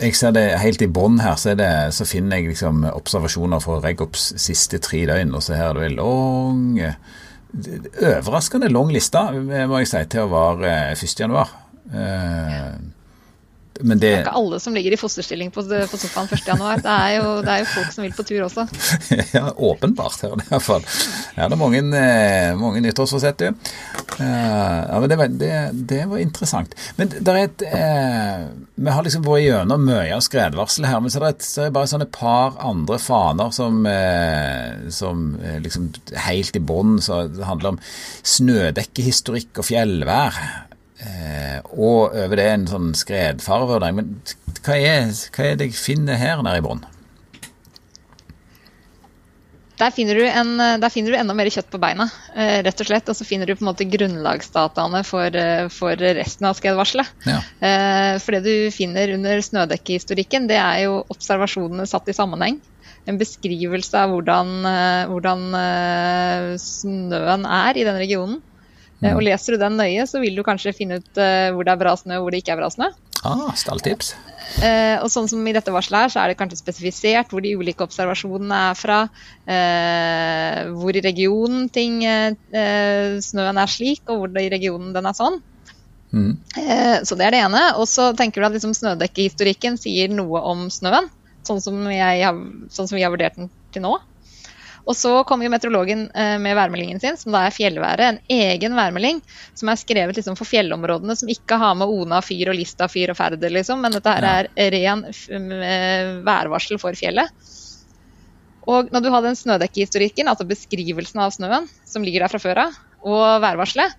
jeg 0.00 0.16
ser 0.16 0.32
det 0.32 0.46
Helt 0.62 0.80
i 0.80 0.88
bånn 0.88 1.18
her 1.20 1.36
så, 1.36 1.52
det, 1.58 1.68
så, 1.92 2.06
finner 2.08 2.40
jeg 2.40 2.54
liksom 2.54 2.86
observasjoner 2.88 3.60
fra 3.60 3.80
Regops 3.84 4.30
siste 4.40 4.80
tre 4.80 5.02
døgn. 5.10 5.34
Og 5.36 5.44
så 5.44 5.58
her 5.58 5.74
er 5.74 5.80
det 5.80 5.90
en 5.90 5.98
lang 6.00 6.94
Overraskende 7.48 8.68
lang 8.68 8.92
liste, 8.92 9.20
må 9.40 9.80
jeg 9.80 9.88
si, 9.88 10.00
til 10.12 10.26
å 10.26 10.32
være 10.32 10.72
1.1. 10.92 11.54
Eh, 11.96 12.74
men 13.80 13.98
det... 13.98 14.06
det 14.06 14.14
er 14.16 14.24
ikke 14.24 14.38
alle 14.40 14.58
som 14.62 14.74
ligger 14.76 14.94
i 14.94 14.98
fosterstilling 15.00 15.52
på, 15.54 15.62
på 15.62 16.00
sofaen 16.00 16.28
1.1. 16.30 16.82
Det, 16.82 16.94
er 16.94 17.14
jo, 17.18 17.32
det 17.44 17.54
er 17.54 17.62
jo 17.62 17.68
folk 17.72 17.94
som 17.94 18.06
vil 18.06 18.14
på 18.16 18.26
tur 18.26 18.46
også. 18.46 18.66
ja, 19.36 19.44
åpenbart 19.54 20.24
her 20.24 20.34
i 20.34 20.48
hvert 20.50 20.66
fall. 20.66 20.86
Ja, 21.36 21.46
det 21.46 21.54
er 21.54 21.60
mange, 21.60 21.82
eh, 22.00 22.52
mange 22.58 22.82
nyttårsforsett, 22.84 23.44
du. 23.44 23.64
Ja, 24.18 24.98
men 24.98 25.08
det 25.10 25.18
var, 25.20 25.28
det, 25.30 25.52
det 25.72 26.00
var, 26.10 26.18
interessant. 26.18 26.74
Men 26.96 27.12
det 27.12 27.34
er 27.34 27.40
et 27.44 27.64
eh, 27.68 28.46
Vi 28.74 28.94
har 28.94 29.04
liksom 29.06 29.26
vært 29.26 29.44
gjennom 29.44 29.84
mye 29.86 30.14
av 30.16 30.24
skredvarselet 30.26 30.90
her, 30.90 31.02
men 31.02 31.12
så 31.12 31.20
er 31.20 31.28
det, 31.28 31.46
så 31.46 31.62
er 31.62 31.70
det 31.70 31.76
bare 31.76 31.90
sånn 31.90 32.06
et 32.06 32.14
par 32.14 32.58
andre 32.64 32.98
faner 33.02 33.52
som, 33.54 33.84
eh, 33.86 34.88
som 34.94 35.28
eh, 35.42 35.60
liksom 35.62 35.92
helt 36.26 36.58
i 36.58 36.62
bånn 36.62 36.98
handler 37.46 37.76
om 37.76 37.82
snødekkehistorikk 38.26 39.62
og 39.62 39.70
fjellvær. 39.70 40.42
Eh, 40.98 41.58
og 41.78 42.10
over 42.10 42.38
det 42.38 42.46
en 42.50 42.68
sånn 42.70 42.92
skredfarevurdering. 42.98 43.98
Men 44.00 44.14
hva 44.64 44.76
er, 44.76 45.10
hva 45.34 45.44
er, 45.46 45.58
det 45.58 45.70
jeg 45.70 45.78
finner 45.78 46.18
her 46.18 46.42
nede 46.42 46.60
i 46.60 46.64
bunnen? 46.64 46.94
Der 49.78 49.92
finner, 49.94 50.18
en, 50.26 50.56
der 50.82 50.90
finner, 50.90 51.14
du 51.14 51.20
enda 51.20 51.36
mer 51.38 51.46
kjøtt 51.54 51.68
på 51.70 51.78
beina, 51.78 52.08
eh, 52.34 52.56
rett 52.66 52.80
og 52.82 52.88
slett. 52.88 53.12
Og 53.12 53.14
så 53.14 53.26
finner 53.28 53.46
du 53.46 53.54
på 53.54 53.62
en 53.62 53.68
måte 53.68 53.86
grunnlagsdataene 53.86 55.04
for, 55.06 55.30
eh, 55.38 55.68
for 55.70 55.94
resten 56.18 56.48
av 56.50 56.58
skredvarselet. 56.58 57.12
Ja. 57.28 57.38
For 58.18 58.34
det 58.34 58.42
du 58.42 58.74
finner 58.74 59.14
under 59.14 59.38
snødekkehistorikken, 59.44 60.50
det 60.50 60.58
er 60.58 60.82
jo 60.88 61.04
observasjonene 61.14 61.86
satt 61.86 62.10
i 62.10 62.16
sammenheng. 62.16 62.58
En 63.08 63.20
beskrivelse 63.22 63.94
av 63.94 64.10
hvordan, 64.10 64.50
hvordan 65.08 65.46
snøen 66.60 67.46
er 67.46 67.78
i 67.78 67.86
den 67.86 68.02
regionen. 68.02 68.42
Mm. 68.98 69.12
Og 69.14 69.20
Leser 69.22 69.54
du 69.54 69.62
den 69.62 69.76
nøye, 69.78 70.06
så 70.10 70.20
vil 70.22 70.34
du 70.34 70.44
kanskje 70.46 70.74
finne 70.74 70.98
ut 70.98 71.20
uh, 71.20 71.50
hvor 71.54 71.66
det 71.66 71.74
er 71.74 71.82
bra 71.82 71.94
snø 71.98 72.18
og 72.18 72.26
hvor 72.26 72.34
det 72.34 72.42
ikke 72.42 72.56
er 72.56 72.60
bra 72.60 72.70
snø. 72.72 72.88
Ah, 73.26 73.50
stalltips. 73.58 74.12
Uh, 74.58 74.98
og 75.04 75.10
sånn 75.12 75.28
som 75.30 75.44
i 75.46 75.54
dette 75.54 75.74
varselet 75.74 76.06
her, 76.06 76.12
så 76.14 76.22
er 76.22 76.32
det 76.32 76.38
kanskje 76.40 76.58
spesifisert 76.60 77.30
hvor 77.30 77.44
de 77.44 77.54
ulike 77.58 77.84
observasjonene 77.86 78.62
er 78.72 78.78
fra. 78.78 78.98
Uh, 79.46 80.74
hvor 80.80 80.98
i 80.98 81.04
regionen 81.04 81.68
ting, 81.74 82.00
snøen 82.02 83.62
er 83.62 83.70
slik, 83.70 84.02
og 84.10 84.24
hvor 84.24 84.42
i 84.42 84.50
regionen 84.50 84.90
den 84.96 85.08
er 85.10 85.16
sånn. 85.16 85.40
Mm. 86.08 86.38
så 87.04 87.16
det 87.20 87.26
er 87.26 87.34
det 87.34 87.40
ene. 87.44 87.62
Og 87.76 87.84
så 87.90 88.10
tenker 88.16 88.40
du 88.40 88.48
at 88.48 88.54
liksom, 88.56 88.72
snødekkehistorikken 88.74 89.76
sier 89.78 90.10
noe 90.10 90.40
om 90.40 90.66
snøen, 90.72 91.10
sånn 91.46 91.60
som, 91.62 91.82
jeg, 91.92 92.32
sånn 92.72 92.88
som 92.88 92.96
vi 92.96 93.04
har 93.04 93.12
vurdert 93.12 93.36
den 93.38 93.52
til 93.74 93.84
nå. 93.84 93.98
Og 94.88 94.96
så 94.96 95.10
kommer 95.28 95.44
jo 95.44 95.52
meteorologen 95.52 96.06
eh, 96.16 96.36
med 96.40 96.56
værmeldingen 96.56 97.00
sin, 97.02 97.18
som 97.20 97.34
da 97.34 97.42
er 97.44 97.52
fjellværet. 97.52 98.22
En 98.24 98.40
egen 98.40 98.76
værmelding 98.76 99.20
som 99.58 99.68
er 99.68 99.80
skrevet 99.80 100.16
liksom 100.16 100.38
for 100.38 100.48
fjellområdene 100.48 101.16
som 101.18 101.28
ikke 101.32 101.58
har 101.60 101.76
med 101.76 101.92
Ona 101.92 102.22
fyr 102.24 102.48
og 102.48 102.56
Lista 102.56 102.88
fyr 102.88 103.12
og 103.12 103.18
Færder, 103.18 103.52
liksom. 103.52 103.84
Men 103.84 103.98
dette 103.98 104.14
her 104.16 104.48
er 104.48 104.76
ren 104.76 105.04
eh, 105.10 106.14
værvarsel 106.24 106.80
for 106.80 106.96
fjellet. 106.96 107.28
Og 108.68 108.88
når 108.92 109.04
du 109.04 109.10
har 109.12 109.24
den 109.24 109.36
snødekkehistorikken, 109.36 110.28
altså 110.28 110.48
beskrivelsen 110.48 111.20
av 111.24 111.32
snøen 111.36 111.68
som 111.88 112.04
ligger 112.04 112.24
der 112.24 112.32
fra 112.32 112.40
før 112.42 112.64
av, 112.66 112.80
og 113.04 113.22
værvarselet, 113.44 113.94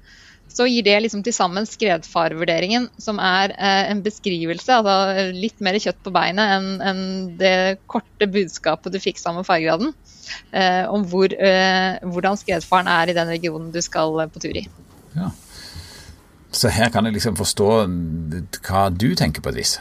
så 0.53 0.65
gir 0.67 0.83
det 0.85 0.97
liksom 1.05 1.21
til 1.25 1.35
sammen 1.35 1.67
skredfarevurderingen, 1.69 2.89
som 3.01 3.19
er 3.23 3.53
eh, 3.55 3.89
en 3.91 4.01
beskrivelse, 4.05 4.79
altså 4.79 5.29
litt 5.35 5.61
mer 5.63 5.77
kjøtt 5.79 5.99
på 6.05 6.13
beinet 6.15 6.55
enn 6.55 6.69
en 6.83 7.03
det 7.39 7.79
korte 7.91 8.27
budskapet 8.31 8.93
du 8.93 8.99
fikk 9.01 9.21
sammen 9.21 9.43
med 9.43 9.49
fargegraden, 9.49 9.93
eh, 10.51 10.85
om 10.89 11.05
hvor, 11.09 11.31
eh, 11.31 11.99
hvordan 12.03 12.39
skredfaren 12.41 12.89
er 12.91 13.11
i 13.11 13.17
den 13.17 13.31
regionen 13.31 13.69
du 13.75 13.81
skal 13.85 14.25
på 14.33 14.41
tur 14.43 14.57
i. 14.57 14.65
Ja. 15.15 15.29
Så 16.51 16.71
her 16.73 16.89
kan 16.89 17.05
jeg 17.05 17.19
liksom 17.19 17.37
forstå 17.37 17.69
hva 18.65 18.87
du 18.89 19.11
tenker 19.15 19.45
på 19.45 19.53
et 19.53 19.61
vis? 19.61 19.77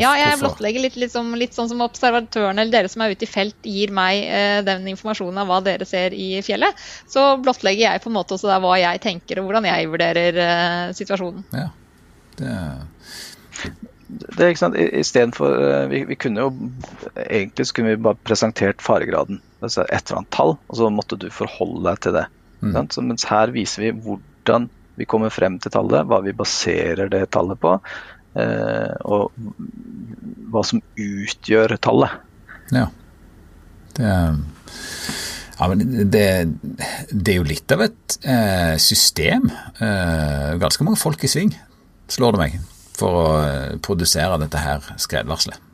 Ja, 0.00 0.10
jeg 0.18 0.38
blottlegger 0.40 0.82
litt, 0.82 0.96
litt, 0.98 1.12
som, 1.12 1.28
litt, 1.38 1.54
sånn 1.54 1.68
som 1.70 1.82
observatørene 1.84 2.64
eller 2.64 2.74
dere 2.74 2.90
som 2.90 3.04
er 3.04 3.14
ute 3.14 3.28
i 3.28 3.30
felt, 3.30 3.58
gir 3.62 3.92
meg 3.94 4.24
eh, 4.26 4.58
den 4.66 4.88
informasjonen 4.90 5.38
av 5.44 5.50
hva 5.50 5.60
dere 5.62 5.86
ser 5.86 6.16
i 6.16 6.40
fjellet. 6.42 6.78
Så 7.06 7.36
blottlegger 7.42 7.84
jeg 7.84 8.02
på 8.02 8.10
en 8.10 8.16
måte 8.18 8.34
også 8.34 8.50
hva 8.50 8.74
jeg 8.80 9.02
tenker 9.04 9.38
og 9.38 9.46
hvordan 9.48 9.68
jeg 9.70 9.92
vurderer 9.92 10.42
eh, 10.46 10.96
situasjonen. 10.98 11.46
Ja, 11.54 11.70
det... 12.40 12.56
Det 14.08 14.40
er 14.40 14.54
ikke 14.54 14.62
sant, 14.62 14.76
Istedenfor 14.78 15.52
eh, 15.52 15.82
vi, 15.90 15.98
vi 16.08 16.16
kunne 16.16 16.46
jo 16.46 16.52
Egentlig 17.26 17.66
så 17.68 17.74
kunne 17.76 17.90
vi 17.92 18.00
bare 18.06 18.16
presentert 18.24 18.80
faregraden. 18.80 19.42
Altså 19.60 19.84
et 19.84 20.00
eller 20.00 20.22
annet 20.22 20.32
tall, 20.32 20.54
og 20.56 20.78
så 20.80 20.88
måtte 20.88 21.18
du 21.20 21.26
forholde 21.34 21.84
deg 21.90 22.00
til 22.06 22.16
det. 22.16 22.24
Mm. 22.62 22.78
Så, 22.88 23.04
mens 23.04 23.26
her 23.28 23.52
viser 23.52 23.84
vi 23.84 23.90
hvordan 23.92 24.70
vi 24.98 25.06
kommer 25.06 25.30
frem 25.30 25.58
til 25.62 25.70
tallet, 25.74 26.08
hva 26.08 26.22
vi 26.24 26.34
baserer 26.34 27.10
det 27.12 27.28
tallet 27.34 27.60
på. 27.60 27.76
Eh, 28.36 28.94
og 29.08 29.32
hva 30.52 30.64
som 30.66 30.82
utgjør 30.98 31.76
tallet. 31.82 32.18
Ja. 32.74 32.86
Det, 33.96 34.10
ja, 35.58 35.68
men 35.68 35.86
det, 36.12 36.26
det 37.10 37.32
er 37.32 37.40
jo 37.40 37.46
litt 37.48 37.72
av 37.74 37.86
et 37.88 38.18
eh, 38.22 38.74
system. 38.82 39.48
Eh, 39.80 40.58
ganske 40.60 40.86
mange 40.86 41.00
folk 41.00 41.24
i 41.24 41.30
sving, 41.30 41.54
slår 42.10 42.36
det 42.36 42.44
meg, 42.44 42.60
for 42.98 43.22
å 43.22 43.32
produsere 43.84 44.38
dette 44.44 44.62
her 44.62 44.92
skredvarselet. 45.00 45.64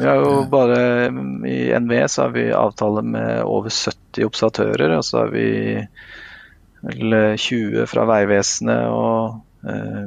Vi 0.00 0.06
har 0.06 0.16
jo 0.16 0.46
bare 0.48 1.10
I 1.44 1.58
NVE 1.76 2.06
så 2.08 2.22
har 2.22 2.30
vi 2.32 2.46
avtale 2.56 3.02
med 3.04 3.42
over 3.44 3.68
70 3.68 4.24
observatører. 4.24 4.94
Og 4.96 5.04
så 5.04 5.18
har 5.18 5.34
vi 5.34 5.48
vel 6.80 7.16
20 7.36 7.84
fra 7.90 8.06
Vegvesenet 8.08 8.86
og 8.88 9.68
eh, 9.68 10.06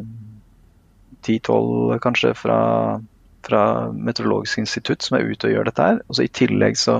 10-12 1.24 2.00
kanskje 2.04 2.34
fra, 2.38 2.58
fra 3.48 3.64
Meteorologisk 3.94 4.62
institutt 4.64 5.06
som 5.06 5.18
er 5.18 5.32
ute 5.32 5.50
og 5.50 5.54
gjør 5.54 5.70
dette 5.70 5.88
her. 5.88 6.00
Og 6.08 6.18
så 6.18 6.26
I 6.26 6.32
tillegg 6.40 6.78
så 6.80 7.00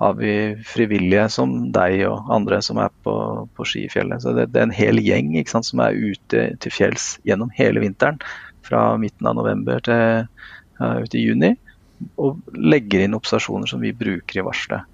har 0.00 0.16
vi 0.18 0.32
frivillige 0.68 1.28
som 1.32 1.54
deg 1.74 2.06
og 2.08 2.32
andre 2.36 2.60
som 2.64 2.80
er 2.82 2.94
på, 3.06 3.14
på 3.56 3.68
skifjellet. 3.68 4.24
Så 4.24 4.34
det, 4.36 4.48
det, 4.52 4.62
er 4.62 4.68
en 4.68 4.76
hel 4.76 5.02
gjeng 5.02 5.36
sant, 5.48 5.68
som 5.68 5.84
er 5.84 5.96
ute 5.96 6.48
til 6.62 6.74
fjells 6.74 7.14
gjennom 7.26 7.52
hele 7.56 7.84
vinteren. 7.84 8.20
Fra 8.66 8.88
midten 8.98 9.28
av 9.30 9.38
november 9.38 9.82
til 9.86 10.26
ja, 10.26 10.90
ut 11.00 11.14
i 11.14 11.22
juni. 11.22 11.54
Og 12.20 12.42
legger 12.56 13.04
inn 13.04 13.16
observasjoner 13.16 13.70
som 13.70 13.80
vi 13.84 13.94
bruker 13.96 14.42
i 14.42 14.44
varselet. 14.44 14.92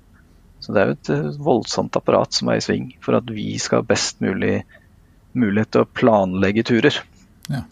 Så 0.63 0.71
det 0.71 0.79
er 0.79 0.93
jo 0.93 0.99
et 1.01 1.41
voldsomt 1.43 1.97
apparat 1.99 2.37
som 2.37 2.53
er 2.53 2.61
i 2.61 2.63
sving 2.63 2.93
for 3.03 3.19
at 3.19 3.27
vi 3.35 3.57
skal 3.59 3.81
ha 3.81 3.87
best 3.89 4.21
mulig 4.23 4.61
mulighet 5.39 5.73
til 5.75 5.85
å 5.85 5.91
planlegge 5.99 6.65
turer. 6.69 6.99
Ja. 7.51 7.65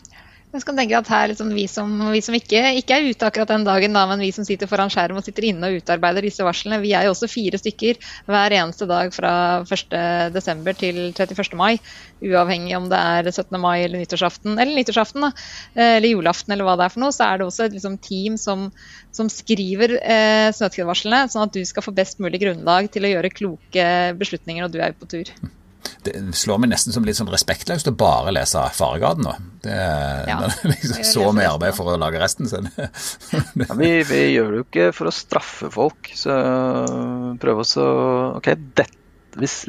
Jeg 0.51 0.65
kan 0.67 0.75
tenke 0.75 0.99
at 0.99 1.07
her 1.13 1.29
liksom, 1.31 1.53
vi 1.55 1.65
som, 1.71 1.91
vi 2.11 2.21
som 2.27 2.35
ikke, 2.35 2.59
ikke, 2.81 2.97
er 2.97 3.05
ute 3.07 3.27
akkurat 3.29 3.53
den 3.53 3.63
dagen, 3.63 3.95
da, 3.95 4.01
men 4.11 4.19
vi 4.25 4.33
som 4.35 4.43
sitter 4.47 4.67
foran 4.67 4.91
skjerm 4.91 5.21
og 5.21 5.23
sitter 5.23 5.47
inne 5.47 5.69
og 5.69 5.77
utarbeider 5.79 6.27
disse 6.27 6.43
varslene, 6.43 6.81
vi 6.83 6.91
er 6.99 7.07
jo 7.07 7.13
også 7.13 7.29
fire 7.31 7.61
stykker 7.61 8.01
hver 8.27 8.57
eneste 8.59 8.89
dag 8.91 9.15
fra 9.15 9.33
1.12. 9.63 10.73
til 10.81 10.99
31. 11.13 11.55
mai. 11.61 11.77
Uavhengig 12.27 12.75
om 12.81 12.89
det 12.91 12.99
er 12.99 13.31
17. 13.31 13.61
mai 13.63 13.85
eller 13.85 14.03
nyttårsaften 14.03 14.59
eller 14.59 14.75
nyttårsaften 14.75 15.29
da, 15.29 15.31
eh, 15.79 15.95
eller 16.01 16.17
julaften 16.17 16.57
eller 16.57 16.67
hva 16.67 16.75
det 16.81 16.89
er 16.89 16.97
for 16.97 17.05
noe, 17.05 17.15
så 17.15 17.31
er 17.31 17.39
det 17.39 17.47
også 17.47 17.69
et 17.69 17.79
liksom, 17.79 18.01
team 18.03 18.35
som, 18.49 18.67
som 19.15 19.31
skriver 19.31 20.01
eh, 20.03 20.51
snøskredvarslene, 20.59 21.31
sånn 21.31 21.47
at 21.47 21.55
du 21.55 21.63
skal 21.69 21.87
få 21.87 21.95
best 21.95 22.19
mulig 22.19 22.43
grunnlag 22.43 22.91
til 22.91 23.07
å 23.07 23.15
gjøre 23.15 23.33
kloke 23.39 23.89
beslutninger 24.19 24.67
når 24.67 24.75
du 24.75 24.83
er 24.83 24.99
på 24.99 25.15
tur 25.15 25.31
det 26.05 26.15
slår 26.37 26.61
meg 26.63 26.73
nesten 26.73 26.95
som 26.95 27.05
litt 27.07 27.19
sånn 27.19 27.31
respektløst 27.33 27.91
å 27.91 27.95
bare 27.97 28.33
lese 28.35 28.63
faregraden 28.77 29.27
nå. 29.27 29.35
Det 29.65 29.75
er 29.75 30.31
ja, 30.31 30.39
liksom 30.65 31.05
så 31.07 31.27
mye 31.37 31.51
arbeid 31.51 31.77
for 31.77 31.93
å 31.93 31.99
lage 32.01 32.23
resten. 32.23 32.49
ja, 32.51 33.77
vi, 33.77 33.91
vi, 34.09 34.23
gjør 34.35 34.55
det 34.55 34.63
jo 34.63 34.67
ikke 34.67 34.89
for 34.97 35.11
å 35.11 35.15
straffe 35.15 35.71
folk. 35.73 36.13
Så 36.17 36.37
prøv 37.43 37.63
å 37.65 37.87
Ok, 38.41 38.53
dette, 38.79 38.97
hvis, 39.39 39.63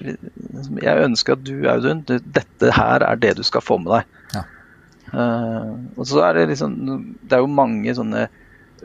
jeg 0.82 1.06
ønsker 1.06 1.36
at 1.36 1.44
du, 1.46 1.56
Audun, 1.70 2.06
dette 2.08 2.72
her 2.76 3.06
er 3.06 3.20
det 3.22 3.36
du 3.40 3.44
skal 3.48 3.64
få 3.66 3.80
med 3.82 3.94
deg. 3.98 4.18
Ja. 4.36 4.46
Uh, 5.12 5.74
og 6.00 6.06
så 6.08 6.22
er 6.24 6.38
det 6.38 6.54
liksom 6.54 6.76
Det 7.20 7.36
er 7.36 7.42
jo 7.44 7.50
mange 7.52 7.92
sånne 7.98 8.30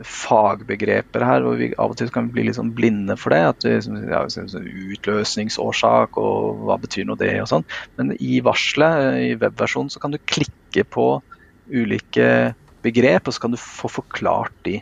fagbegreper 0.05 1.23
her, 1.25 1.45
hvor 1.45 1.57
vi 1.59 1.71
av 1.77 1.93
og 1.93 1.97
til 1.99 2.11
kan 2.13 2.29
bli 2.33 2.47
litt 2.47 2.57
sånn 2.57 2.73
blinde 2.77 3.17
for 3.19 3.33
det. 3.33 3.41
at 3.51 3.65
det, 3.65 3.77
ja, 4.11 4.23
Utløsningsårsak 4.27 6.19
og 6.21 6.67
hva 6.67 6.77
betyr 6.81 7.07
nå 7.07 7.17
det 7.19 7.33
og 7.41 7.49
sånn. 7.51 7.65
Men 7.97 8.13
i 8.19 8.41
varselet, 8.45 9.17
i 9.23 9.33
webversjonen, 9.39 9.91
så 9.93 10.03
kan 10.03 10.13
du 10.13 10.21
klikke 10.25 10.85
på 10.85 11.09
ulike 11.67 12.53
begrep, 12.85 13.27
og 13.27 13.35
så 13.35 13.43
kan 13.43 13.55
du 13.55 13.59
få 13.61 13.89
forklart 13.91 14.55
de. 14.67 14.79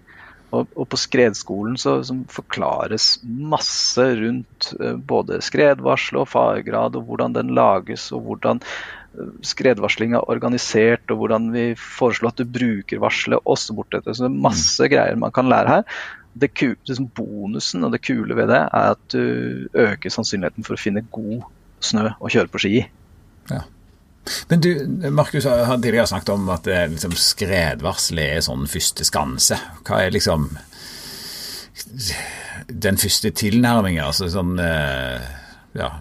Og, 0.55 0.70
og 0.78 0.88
på 0.91 0.99
skredskolen 0.99 1.76
så, 1.80 1.97
så, 2.05 2.16
forklares 2.32 3.16
masse 3.26 4.03
rundt 4.20 4.70
uh, 4.80 4.93
både 4.95 5.41
skredvarsel 5.43 6.22
og 6.22 6.30
faregrad, 6.32 6.95
og 6.95 7.09
hvordan 7.09 7.36
den 7.36 7.55
lages, 7.57 8.11
og 8.16 8.28
hvordan 8.28 8.61
skredvarsling 9.45 10.16
er 10.16 10.30
organisert, 10.32 11.03
og 11.13 11.22
hvordan 11.22 11.49
vi 11.53 11.66
foreslår 11.80 12.34
at 12.34 12.41
du 12.41 12.53
bruker 12.57 13.01
varselet 13.03 13.43
også 13.45 13.76
bortetter. 13.78 14.13
Så 14.13 14.26
det 14.26 14.32
er 14.32 14.45
masse 14.47 14.84
mm. 14.84 14.91
greier 14.91 15.20
man 15.22 15.36
kan 15.36 15.49
lære 15.51 15.78
her. 15.78 15.99
Det, 16.36 16.51
liksom 16.59 17.07
bonusen 17.16 17.88
og 17.88 17.93
det 17.93 18.01
kule 18.03 18.36
ved 18.36 18.49
det 18.51 18.59
er 18.66 18.89
at 18.91 19.03
du 19.13 19.70
øker 19.72 20.11
sannsynligheten 20.11 20.68
for 20.68 20.76
å 20.76 20.82
finne 20.82 21.05
god 21.16 21.45
snø 21.86 22.09
å 22.20 22.32
kjøre 22.32 22.51
på 22.51 22.61
ski 22.63 22.74
i. 22.82 22.84
Ja. 23.53 23.61
Men 24.49 24.61
du, 24.61 24.70
Markus 25.13 25.45
har 25.45 25.78
tidligere 25.78 26.07
snakket 26.09 26.34
om 26.34 26.49
at 26.53 26.68
liksom, 26.68 27.13
skredvarselet 27.13 28.38
er 28.38 28.45
sånn 28.45 28.66
første 28.70 29.05
skanse. 29.07 29.59
Hva 29.86 30.01
er 30.01 30.16
liksom 30.16 30.49
den 32.68 32.97
første 32.99 33.32
tilnærmingen? 33.38 34.03
Altså 34.07 34.30
sånn 34.34 34.57
eh, 34.61 35.28
ja, 35.78 35.91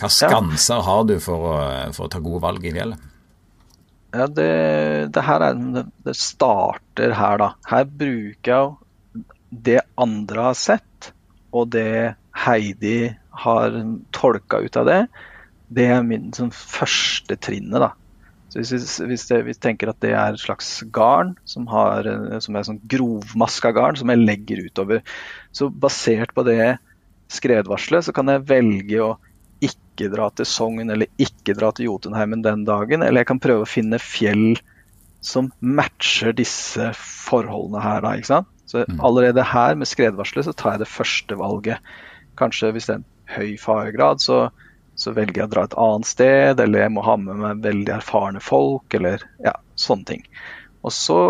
hva 0.00 0.10
skanser 0.10 0.82
har 0.86 1.04
du 1.08 1.16
for 1.22 1.50
å, 1.50 1.56
for 1.94 2.06
å 2.06 2.12
ta 2.12 2.20
gode 2.22 2.42
valg 2.44 2.64
i 2.66 2.72
fjellet? 2.74 3.10
Ja, 4.14 4.28
det, 4.30 4.50
det, 5.14 5.22
her 5.26 5.42
er, 5.42 5.58
det 6.06 6.14
starter 6.18 7.14
her, 7.18 7.40
da. 7.42 7.50
Her 7.66 7.86
bruker 7.90 8.52
jeg 8.52 9.24
det 9.64 9.80
andre 10.00 10.48
har 10.50 10.58
sett, 10.58 11.10
og 11.54 11.72
det 11.74 12.14
Heidi 12.44 13.14
har 13.44 13.74
tolka 14.14 14.62
ut 14.62 14.78
av 14.78 14.88
det. 14.90 15.00
Det 15.74 15.88
er 15.90 16.06
min 16.06 16.30
sånn, 16.34 16.52
første 16.54 17.38
trinnet, 17.42 17.82
da. 17.82 17.92
Så 18.54 18.62
hvis, 18.62 18.98
hvis, 19.02 19.26
det, 19.26 19.40
hvis 19.48 19.62
tenker 19.62 19.90
at 19.90 19.98
det 20.04 20.12
er 20.14 20.34
et 20.36 20.42
slags 20.42 20.68
garn 20.94 21.32
som, 21.48 21.66
har, 21.70 22.06
som 22.44 22.54
er 22.54 22.66
sånn 22.66 22.82
grovmaska 22.90 23.72
garn 23.74 23.98
som 23.98 24.12
jeg 24.12 24.22
legger 24.22 24.62
utover, 24.68 25.02
så 25.50 25.70
basert 25.70 26.34
på 26.36 26.44
det 26.46 26.76
skredvarselet, 27.34 28.06
så 28.06 28.14
kan 28.14 28.30
jeg 28.30 28.46
velge 28.46 29.00
å 29.02 29.14
ikke 29.94 30.10
dra 30.12 30.28
til 30.34 30.48
Sogn 30.48 30.90
eller 30.90 31.08
ikke 31.22 31.54
dra 31.56 31.70
til 31.72 31.88
Jotunheimen 31.88 32.42
den 32.44 32.66
dagen. 32.66 33.02
Eller 33.02 33.22
jeg 33.22 33.30
kan 33.30 33.42
prøve 33.42 33.64
å 33.64 33.70
finne 33.70 34.02
fjell 34.02 34.58
som 35.24 35.48
matcher 35.64 36.34
disse 36.36 36.90
forholdene 36.98 37.80
her. 37.80 38.02
Da, 38.04 38.16
ikke 38.18 38.32
sant? 38.32 38.50
Så 38.68 38.82
mm. 38.88 39.00
allerede 39.04 39.46
her 39.46 39.78
med 39.78 39.88
skredvarselet 39.88 40.48
så 40.48 40.52
tar 40.56 40.76
jeg 40.76 40.84
det 40.84 40.90
første 40.90 41.38
valget. 41.38 41.94
Kanskje 42.40 42.72
hvis 42.74 42.88
det 42.90 42.96
er 42.96 43.00
en 43.00 43.08
høy 43.34 43.56
faregrad, 43.60 44.20
så, 44.24 44.48
så, 44.98 45.14
velger 45.16 45.42
jeg 45.42 45.48
å 45.48 45.54
dra 45.54 45.64
et 45.68 45.78
annet 45.86 46.10
sted, 46.10 46.60
eller 46.60 46.84
jeg 46.86 46.94
må 46.96 47.04
ha 47.06 47.16
med 47.20 47.40
meg 47.40 47.64
veldig 47.64 47.96
erfarne 47.96 48.42
folk, 48.44 48.86
eller 48.96 49.24
ja, 49.44 49.54
sånne 49.80 50.08
ting. 50.10 50.24
Og 50.84 50.92
så, 50.92 51.20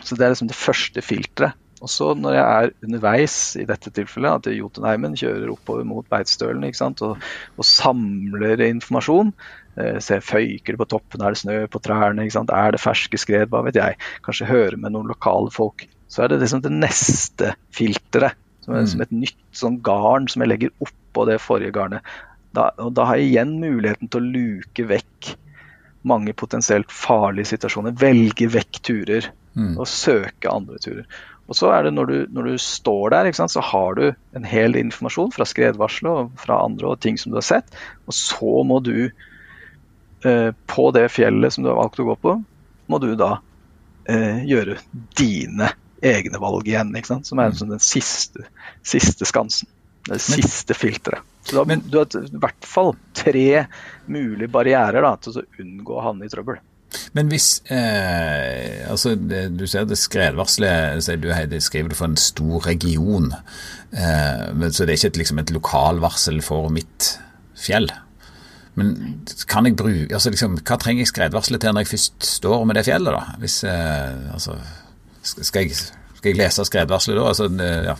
så 0.00 0.16
det 0.16 0.26
er 0.26 0.34
liksom 0.34 0.50
det 0.50 0.58
første 0.58 1.04
filteret. 1.04 1.58
Og 1.78 1.90
så 1.92 2.10
når 2.18 2.34
jeg 2.34 2.44
er 2.44 2.72
underveis, 2.86 3.36
i 3.60 3.66
dette 3.68 3.92
tilfellet, 3.94 4.48
at 4.48 4.56
Jotunheimen 4.56 5.14
kjører 5.18 5.52
oppover 5.52 5.86
mot 5.86 6.06
Beitstølen 6.10 6.66
og, 6.66 7.14
og, 7.14 7.64
samler 7.66 8.64
informasjon, 8.66 9.30
eh, 9.78 10.00
ser 10.02 10.24
føyker 10.24 10.78
på 10.80 10.88
toppen, 10.90 11.22
er 11.22 11.36
det 11.36 11.42
snø 11.44 11.60
på 11.70 11.82
trærne, 11.84 12.26
er 12.26 12.74
det 12.74 12.82
ferske 12.82 13.20
skred, 13.20 13.52
hva 13.52 13.62
vet 13.66 13.78
jeg. 13.78 13.98
Kanskje 14.26 14.50
høre 14.50 14.80
med 14.80 14.96
noen 14.96 15.10
lokale 15.10 15.54
folk. 15.54 15.86
Så 16.10 16.24
er 16.24 16.32
det 16.32 16.40
liksom 16.42 16.64
det 16.64 16.74
neste 16.74 17.54
filteret, 17.74 18.38
som 18.64 18.74
er 18.74 18.86
mm. 18.86 18.92
som 18.92 19.04
et 19.04 19.18
nytt 19.24 19.44
sånn 19.54 19.82
garn 19.84 20.26
som 20.30 20.42
jeg 20.42 20.50
legger 20.50 20.74
oppå 20.82 21.28
det 21.28 21.38
forrige 21.44 21.76
garnet. 21.76 22.16
Da, 22.56 22.72
og 22.80 22.94
da 22.96 23.06
har 23.10 23.20
jeg 23.20 23.30
igjen 23.30 23.58
muligheten 23.60 24.10
til 24.10 24.24
å 24.24 24.32
luke 24.34 24.86
vekk 24.88 25.34
mange 26.08 26.32
potensielt 26.32 26.92
farlige 26.94 27.52
situasjoner. 27.52 27.96
Velge 28.00 28.48
vekk 28.50 28.80
turer 28.86 29.28
mm. 29.58 29.74
og 29.76 29.88
søke 29.90 30.50
andre 30.50 30.80
turer. 30.82 31.04
Og 31.48 31.56
så 31.56 31.70
er 31.72 31.86
det 31.86 31.94
når 31.96 32.10
du, 32.10 32.16
når 32.36 32.50
du 32.50 32.60
står 32.60 33.14
der, 33.14 33.30
sant, 33.32 33.54
så 33.54 33.64
har 33.64 33.96
du 33.96 34.04
en 34.36 34.46
hel 34.46 34.76
informasjon 34.76 35.32
fra 35.32 35.46
skredvarselet 35.48 36.10
og 36.12 36.42
fra 36.42 36.60
andre 36.66 36.92
og 36.92 37.00
ting 37.00 37.16
som 37.20 37.32
du 37.32 37.38
har 37.40 37.46
sett. 37.46 37.78
Og 38.04 38.16
så 38.16 38.52
må 38.68 38.82
du 38.84 39.08
eh, 39.08 40.50
på 40.68 40.86
det 40.96 41.06
fjellet 41.14 41.54
som 41.54 41.64
du 41.64 41.72
har 41.72 41.80
valgt 41.80 42.02
å 42.04 42.08
gå 42.10 42.18
på, 42.20 42.36
må 42.88 43.00
du 43.00 43.10
da 43.16 43.38
eh, 44.08 44.44
gjøre 44.48 44.76
dine 45.16 45.72
egne 46.04 46.40
valg 46.42 46.68
igjen. 46.68 46.92
Som 47.24 47.40
er 47.40 47.54
liksom 47.54 47.72
den 47.72 47.82
siste, 47.82 48.44
siste 48.84 49.28
skansen. 49.28 49.72
Det 50.08 50.20
siste 50.24 50.76
filteret. 50.76 51.24
Så 51.44 51.56
da, 51.56 51.64
men, 51.68 51.80
du 51.84 51.98
har 51.98 52.12
i 52.16 52.40
hvert 52.40 52.64
fall 52.64 52.94
tre 53.16 53.64
mulige 54.08 54.48
barrierer 54.52 55.04
da, 55.04 55.16
til 55.20 55.40
å 55.40 55.48
unngå 55.64 55.96
å 55.96 56.04
havne 56.04 56.28
i 56.28 56.32
trøbbel. 56.32 56.60
Men 57.12 57.28
hvis 57.28 57.60
eh, 57.72 58.88
altså 58.88 59.14
Du 59.18 59.64
ser 59.68 59.84
det 59.88 59.98
skredvarselet 60.00 61.04
sier 61.04 61.20
du, 61.20 61.30
Heidi, 61.34 61.60
skriver 61.60 61.92
du 61.92 61.96
for 61.98 62.08
en 62.08 62.20
stor 62.20 62.64
region. 62.68 63.32
Eh, 63.92 64.68
så 64.70 64.84
det 64.86 64.94
er 64.94 64.98
ikke 65.00 65.12
et, 65.12 65.22
liksom 65.22 65.42
et 65.42 65.54
lokalvarsel 65.54 66.40
for 66.44 66.72
mitt 66.72 67.14
fjell. 67.58 67.90
Men 68.78 68.94
kan 69.50 69.66
jeg 69.66 69.76
bruke 69.78 70.14
altså 70.14 70.30
liksom, 70.30 70.60
hva 70.62 70.78
trenger 70.78 71.02
jeg 71.02 71.10
skredvarselet 71.10 71.64
til 71.64 71.74
når 71.74 71.84
jeg 71.84 71.92
først 71.94 72.28
står 72.38 72.64
med 72.68 72.78
det 72.78 72.86
fjellet? 72.86 73.16
da? 73.16 73.38
Hvis, 73.42 73.60
eh, 73.66 74.32
altså, 74.32 74.56
skal, 75.24 75.66
jeg, 75.66 75.76
skal 76.14 76.30
jeg 76.30 76.38
lese 76.38 76.66
skredvarselet 76.68 77.18
da? 77.18 77.28
Altså, 77.32 77.50
ja. 77.90 77.96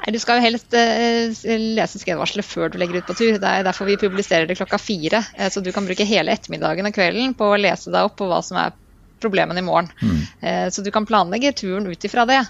Nei, 0.00 0.12
Du 0.14 0.20
skal 0.22 0.38
jo 0.38 0.46
helst 0.46 0.74
uh, 0.76 1.56
lese 1.76 2.00
skredvarselet 2.00 2.46
før 2.46 2.72
du 2.72 2.78
legger 2.80 3.00
ut 3.00 3.08
på 3.10 3.16
tur. 3.18 3.38
Det 3.40 3.50
er 3.50 3.66
derfor 3.66 3.88
vi 3.88 3.98
publiserer 4.00 4.48
det 4.48 4.56
klokka 4.60 4.80
fire. 4.80 5.22
Uh, 5.36 5.48
så 5.52 5.62
du 5.64 5.72
kan 5.76 5.86
bruke 5.88 6.06
hele 6.08 6.32
ettermiddagen 6.32 6.88
og 6.88 6.96
kvelden 6.96 7.34
på 7.38 7.50
å 7.50 7.58
lese 7.60 7.92
deg 7.92 8.08
opp 8.08 8.16
på 8.20 8.28
hva 8.30 8.40
som 8.44 8.60
er 8.62 8.76
problemene 9.20 9.60
i 9.60 9.66
morgen. 9.66 9.90
Mm. 10.00 10.22
Uh, 10.40 10.68
så 10.72 10.84
du 10.84 10.90
kan 10.94 11.08
planlegge 11.08 11.52
turen 11.60 11.90
ut 11.90 12.08
ifra 12.08 12.24
det. 12.28 12.40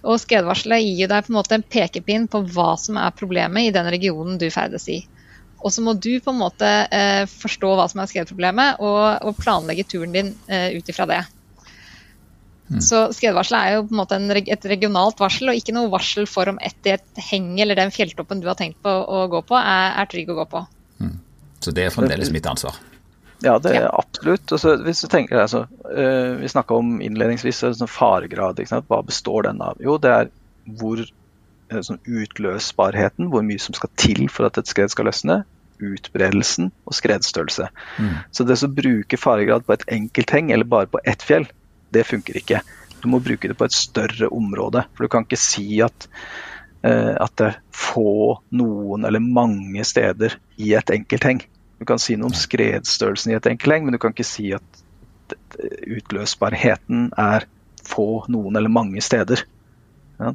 Og 0.00 0.20
skredvarselet 0.20 0.84
gir 0.84 1.08
deg 1.12 1.24
på 1.24 1.32
en 1.32 1.38
måte 1.40 1.56
en 1.56 1.64
pekepinn 1.76 2.28
på 2.30 2.44
hva 2.52 2.74
som 2.80 3.00
er 3.00 3.16
problemet 3.16 3.68
i 3.68 3.74
den 3.74 3.88
regionen 3.92 4.38
du 4.40 4.48
ferdes 4.52 4.88
i. 4.92 5.02
Og 5.60 5.72
så 5.72 5.84
må 5.84 5.92
du 5.92 6.14
på 6.24 6.32
en 6.32 6.38
måte 6.40 6.68
forstå 7.28 7.74
hva 7.76 7.84
som 7.92 8.00
er 8.00 8.08
skredproblemet, 8.08 8.78
og, 8.80 9.26
og 9.28 9.36
planlegge 9.36 9.84
turen 9.92 10.14
din 10.14 10.30
ut 10.48 10.88
ifra 10.88 11.04
det. 11.04 11.18
Mm. 12.70 12.82
Så 12.86 12.98
skredvarselet 13.16 13.60
er 13.60 13.76
jo 13.76 13.86
på 13.88 13.94
en 13.96 13.98
måte 13.98 14.18
en, 14.20 14.30
et 14.30 14.66
regionalt 14.70 15.18
varsel, 15.18 15.50
og 15.50 15.58
ikke 15.58 15.74
noe 15.74 15.90
varsel 15.90 16.28
for 16.30 16.52
om 16.52 16.60
et, 16.62 16.78
et 16.86 17.24
heng 17.30 17.56
eller 17.58 17.78
den 17.78 17.90
fjelltoppen 17.94 18.42
du 18.42 18.46
har 18.46 18.58
tenkt 18.58 18.78
på 18.84 18.92
å 18.92 19.24
gå 19.32 19.42
på, 19.48 19.58
er, 19.58 19.96
er 19.98 20.10
trygg 20.10 20.30
å 20.30 20.38
gå 20.38 20.46
på. 20.52 20.62
Mm. 21.02 21.16
Så 21.60 21.74
det 21.76 21.88
er 21.88 21.94
fremdeles 21.94 22.30
mitt 22.32 22.46
ansvar? 22.46 22.78
Ja, 23.42 23.56
det 23.58 23.72
er 23.76 23.88
absolutt. 23.88 24.52
Altså, 24.52 24.74
hvis 24.84 25.00
du 25.00 25.08
tenker 25.08 25.40
altså, 25.40 25.64
uh, 25.88 26.36
Vi 26.40 26.48
snakka 26.52 26.76
om 26.76 26.98
innledningsvis 27.04 27.62
sånn 27.64 27.88
faregrad. 27.90 28.60
Hva 28.88 29.00
består 29.06 29.48
den 29.48 29.62
av? 29.64 29.80
Jo, 29.80 29.96
det 30.00 30.12
er 30.12 30.30
hvor 30.80 31.00
uh, 31.00 31.80
sånn 31.80 32.02
utløsbarheten, 32.04 33.30
hvor 33.32 33.44
mye 33.46 33.62
som 33.62 33.76
skal 33.76 33.92
til 34.00 34.28
for 34.32 34.50
at 34.50 34.60
et 34.60 34.68
skred 34.68 34.92
skal 34.92 35.08
løsne. 35.08 35.40
Utbredelsen 35.80 36.68
og 36.84 36.96
skredstørrelse. 36.96 37.70
Mm. 37.96 38.12
Så 38.36 38.44
det 38.44 38.60
å 38.60 38.72
bruke 38.76 39.20
faregrad 39.20 39.64
på 39.64 39.78
et 39.78 39.88
enkelt 39.88 40.36
heng 40.36 40.52
eller 40.52 40.68
bare 40.68 40.90
på 40.92 41.00
ett 41.08 41.24
fjell, 41.24 41.48
det 41.94 42.06
funker 42.08 42.38
ikke. 42.40 42.62
Du 43.00 43.08
må 43.12 43.20
bruke 43.24 43.48
det 43.48 43.56
på 43.58 43.66
et 43.68 43.76
større 43.76 44.28
område. 44.34 44.84
For 44.94 45.06
du 45.06 45.12
kan 45.12 45.26
ikke 45.26 45.40
si 45.40 45.80
at, 45.84 46.08
uh, 46.84 47.16
at 47.16 47.36
det 47.40 47.48
er 47.48 47.60
få, 47.74 48.40
noen 48.54 49.06
eller 49.08 49.24
mange 49.24 49.84
steder 49.88 50.36
i 50.60 50.74
et 50.78 50.94
enkelt 50.94 51.26
heng. 51.26 51.42
Du 51.80 51.86
kan 51.88 52.02
si 52.02 52.18
noe 52.20 52.28
om 52.28 52.36
skredstørrelsen 52.36 53.32
i 53.32 53.38
et 53.38 53.48
enkelt 53.48 53.76
heng, 53.76 53.86
men 53.88 53.96
du 53.96 54.02
kan 54.02 54.12
ikke 54.12 54.28
si 54.28 54.50
at 54.52 54.84
utløsbarheten 55.88 57.10
er 57.18 57.46
få, 57.86 58.26
noen 58.28 58.56
eller 58.56 58.72
mange 58.72 59.00
steder. 59.04 59.44
Ja. 60.20 60.34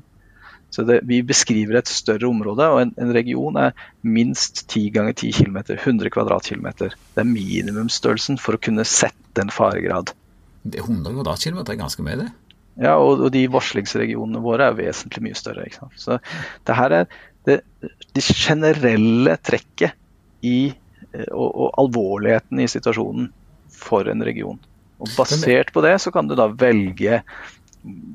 Så 0.74 0.84
det, 0.84 1.00
Vi 1.04 1.22
beskriver 1.24 1.78
et 1.80 1.88
større 1.88 2.28
område, 2.28 2.66
og 2.68 2.82
en, 2.82 2.94
en 3.00 3.14
region 3.14 3.56
er 3.62 3.76
minst 4.02 4.66
10 4.68 4.90
ganger 4.98 5.14
10 5.14 5.32
km, 5.32 5.58
100 5.78 6.10
kvadratkilometer. 6.12 6.98
Det 7.14 7.22
er 7.22 7.30
minimumsstørrelsen 7.30 8.42
for 8.42 8.58
å 8.58 8.62
kunne 8.62 8.84
sette 8.90 9.46
en 9.46 9.54
faregrad. 9.54 10.12
100 10.66 11.14
kvadratkilometer 11.14 11.76
er 11.76 11.82
ganske 11.84 12.06
mye, 12.06 12.20
det. 12.24 12.30
Ja, 12.82 12.98
og, 13.00 13.22
og, 13.24 13.30
de 13.32 13.46
varslingsregionene 13.52 14.42
våre 14.44 14.70
er 14.70 14.78
vesentlig 14.78 15.24
mye 15.30 15.38
større. 15.38 15.68
ikke 15.68 15.84
sant? 15.86 16.00
Så 16.02 16.18
det 16.68 16.76
her 16.76 16.96
er 17.00 17.10
det, 17.48 17.60
det 18.16 18.24
generelle 18.26 19.38
trekket 19.46 19.96
i 20.46 20.74
eh, 20.74 21.30
og, 21.32 21.50
og, 21.50 21.68
alvorligheten 21.86 22.64
i 22.64 22.70
situasjonen 22.72 23.30
for 23.76 24.10
en 24.12 24.26
region. 24.26 24.60
Og 25.00 25.12
Basert 25.16 25.72
på 25.76 25.84
det 25.86 25.98
så 26.04 26.12
kan 26.16 26.28
du 26.28 26.36
da 26.40 26.50
velge 26.52 27.22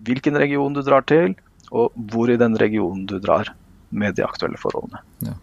hvilken 0.07 0.39
region 0.41 0.75
du 0.75 0.83
drar 0.83 1.05
til, 1.07 1.37
og 1.71 1.95
hvor 2.11 2.31
i 2.33 2.39
den 2.41 2.57
regionen 2.59 3.05
du 3.07 3.21
drar 3.23 3.53
med 3.91 4.17
de 4.19 4.25
aktuelle 4.27 4.59
forholdene. 4.61 5.03
Ja. 5.25 5.37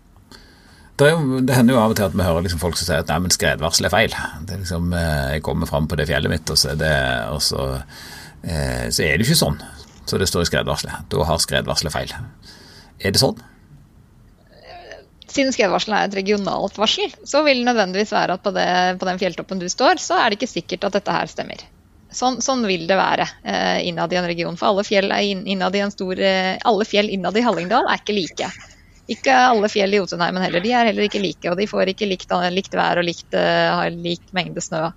Det, 0.98 1.08
det, 1.46 1.54
hender 1.54 1.76
jo 1.76 1.80
av 1.82 1.92
og 1.94 1.98
til 2.00 2.08
at 2.08 2.16
vi 2.18 2.26
hører 2.26 2.46
liksom 2.46 2.62
folk 2.62 2.78
som 2.80 2.88
sier 2.88 3.04
at 3.04 3.12
nei, 3.12 3.20
men 3.22 3.34
skredvarsel 3.34 3.86
er 3.86 3.94
feil. 3.94 4.14
Er 4.18 4.62
liksom, 4.64 4.94
eh, 4.98 5.34
Jeg 5.36 5.44
kommer 5.46 5.70
fram 5.70 5.86
på 5.90 6.00
det 6.00 6.08
fjellet 6.10 6.32
mitt, 6.32 6.50
og 6.50 6.58
så 6.58 6.72
er 6.74 6.80
det, 6.82 6.94
så, 7.46 7.68
eh, 8.42 8.88
så 8.90 9.06
er 9.06 9.18
det 9.18 9.28
ikke 9.28 9.38
sånn 9.38 9.60
så 10.10 10.18
det 10.18 10.30
står 10.32 10.46
i 10.46 10.50
skredvarselet. 10.50 11.08
Da 11.12 11.28
har 11.28 11.40
skredvarselet 11.44 11.94
feil. 11.94 12.12
Er 13.04 13.14
det 13.14 13.22
sånn? 13.22 13.40
Siden 15.28 15.52
skredvarselet 15.54 15.98
er 15.98 16.08
et 16.08 16.20
regionalt 16.22 16.78
varsel, 16.80 17.12
så 17.28 17.44
vil 17.46 17.60
det 17.60 17.68
nødvendigvis 17.68 18.14
være 18.16 18.38
at 18.38 18.44
på, 18.46 18.54
det, 18.56 18.68
på, 19.02 19.10
den 19.10 19.20
fjelltoppen 19.22 19.60
du 19.60 19.68
står, 19.70 20.00
så 20.02 20.22
er 20.22 20.32
det 20.32 20.40
ikke 20.40 20.54
sikkert 20.54 20.88
at 20.88 20.96
dette 20.98 21.18
her 21.18 21.30
stemmer. 21.30 21.66
Sånn, 22.16 22.40
sånn 22.42 22.64
vil 22.66 22.86
det 22.88 22.96
være 22.98 23.28
eh, 23.44 23.84
innad 23.90 24.14
i 24.16 24.18
en 24.18 24.30
region. 24.30 24.56
For 24.58 24.72
alle 24.72 24.88
fjell, 24.88 25.12
innad 25.12 25.76
i 25.76 25.84
en 25.84 25.92
stor, 25.92 26.16
eh, 26.24 26.56
alle 26.66 26.88
fjell 26.88 27.12
innad 27.12 27.36
i 27.38 27.44
Hallingdal 27.44 27.92
er 27.92 28.00
ikke 28.00 28.16
like. 28.16 28.50
Ikke 29.08 29.32
alle 29.32 29.70
fjell 29.72 29.94
i 29.96 30.02
Jotunheimen 30.02 30.44
heller. 30.44 30.64
De 30.64 30.72
er 30.76 30.90
heller 30.90 31.08
ikke 31.08 31.22
like, 31.24 31.48
og 31.48 31.56
de 31.60 31.68
får 31.70 31.94
ikke 31.94 32.10
likt, 32.10 32.34
likt 32.52 32.74
vær 32.76 33.00
og 33.00 33.08
likt, 33.08 33.30
uh, 33.32 33.80
har 33.80 33.94
lik 33.96 34.34
mengde 34.36 34.64
snø. 34.64 34.90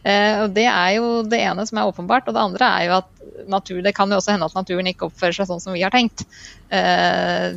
Uh, 0.00 0.34
og 0.42 0.56
Det 0.56 0.66
er 0.66 0.96
jo 0.96 1.12
det 1.28 1.38
ene 1.44 1.66
som 1.68 1.78
er 1.78 1.92
åpenbart. 1.92 2.26
Og 2.26 2.34
det 2.34 2.42
andre 2.42 2.72
er 2.74 2.88
jo 2.88 2.96
at 2.98 3.46
natur, 3.50 3.78
det 3.86 3.94
kan 3.94 4.10
jo 4.10 4.18
også 4.18 4.34
hende 4.34 4.50
at 4.50 4.58
naturen 4.58 4.90
ikke 4.90 5.06
oppfører 5.06 5.38
seg 5.38 5.50
sånn 5.50 5.62
som 5.62 5.78
vi 5.78 5.86
har 5.86 5.94
tenkt. 5.94 6.26
Uh, 6.74 7.54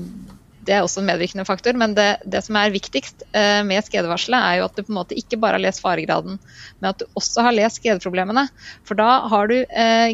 det 0.64 0.78
er 0.78 0.86
også 0.86 1.02
en 1.02 1.10
medvirkende 1.10 1.44
faktor. 1.50 1.76
Men 1.76 1.98
det, 1.98 2.22
det 2.30 2.40
som 2.46 2.56
er 2.56 2.72
viktigst 2.72 3.26
med 3.68 3.84
skredvarselet, 3.84 4.38
er 4.40 4.62
jo 4.62 4.68
at 4.70 4.78
du 4.78 4.86
på 4.86 4.94
en 4.94 5.00
måte 5.02 5.18
ikke 5.20 5.36
bare 5.42 5.58
har 5.58 5.64
lest 5.66 5.82
faregraden, 5.84 6.38
men 6.80 6.88
at 6.88 7.02
du 7.02 7.20
også 7.20 7.44
har 7.44 7.58
lest 7.58 7.82
skredproblemene. 7.82 8.46
For 8.88 8.96
da 8.96 9.26
har 9.28 9.52
du 9.52 9.58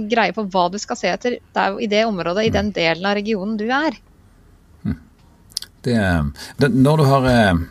greie 0.09 0.33
på 0.33 0.47
hva 0.49 0.63
du 0.73 0.79
skal 0.81 0.97
se 0.97 1.11
etter 1.13 1.37
der, 1.53 1.77
i 1.77 1.91
det 1.91 2.01
området, 2.09 2.47
i 2.47 2.55
den 2.55 2.73
delen 2.73 3.05
av 3.05 3.19
regionen 3.19 3.59
du 3.61 3.67
er. 3.69 3.93
Det, 5.85 5.95
det, 6.59 6.71
når, 6.75 6.97
du 6.97 7.07
har, 7.07 7.29
eh, 7.31 7.61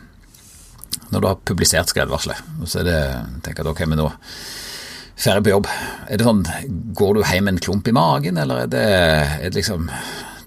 når 1.09 1.21
du 1.21 1.27
har 1.29 1.43
publisert 1.45 1.91
skredvarselet, 1.91 2.41
så 2.65 2.81
er 2.81 2.89
det 2.89 2.99
tenker 3.45 3.65
at 3.65 3.71
ok, 3.73 3.85
men 3.89 4.01
nå 4.01 4.09
ferdig 5.19 5.45
på 5.45 5.53
jobb. 5.53 5.69
Er 6.07 6.19
det 6.19 6.27
sånn, 6.27 6.43
Går 6.95 7.15
du 7.17 7.23
hjem 7.23 7.47
med 7.47 7.57
en 7.57 7.63
klump 7.67 7.87
i 7.87 7.95
magen, 7.95 8.39
eller 8.39 8.65
er 8.65 8.73
det, 8.73 8.83
er 8.89 9.47
det 9.49 9.57
liksom 9.59 9.89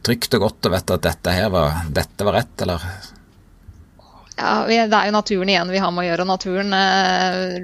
trygt 0.03 0.35
og 0.39 0.49
godt 0.49 0.69
å 0.69 0.73
vite 0.73 0.97
at 0.97 1.05
dette 1.07 1.35
her 1.35 1.51
var, 1.53 1.85
dette 1.93 2.27
var 2.27 2.41
rett, 2.41 2.55
eller? 2.65 2.87
Ja, 4.33 4.65
Det 4.67 4.97
er 4.97 5.07
jo 5.07 5.15
naturen 5.15 5.51
igjen 5.53 5.71
vi 5.71 5.81
har 5.83 5.93
med 5.95 6.03
å 6.03 6.09
gjøre, 6.09 6.27
naturen 6.27 6.73
eh, 6.75 7.59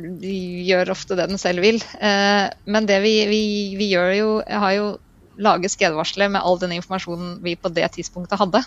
gjør 0.68 0.92
ofte 0.94 1.16
det 1.18 1.30
den 1.30 1.40
selv 1.40 1.64
vil. 1.64 1.80
Eh, 1.98 2.46
men 2.70 2.86
det 2.86 3.00
vi, 3.02 3.14
vi, 3.30 3.42
vi 3.80 3.90
gjør 3.94 4.12
jo, 4.14 4.28
har 4.46 4.74
jo 4.76 4.88
laget 5.38 5.72
skredvarselet 5.72 6.34
med 6.34 6.44
all 6.44 6.58
den 6.60 6.76
informasjonen 6.76 7.38
vi 7.42 7.56
på 7.58 7.72
det 7.72 7.88
tidspunktet 7.96 8.38
hadde. 8.38 8.62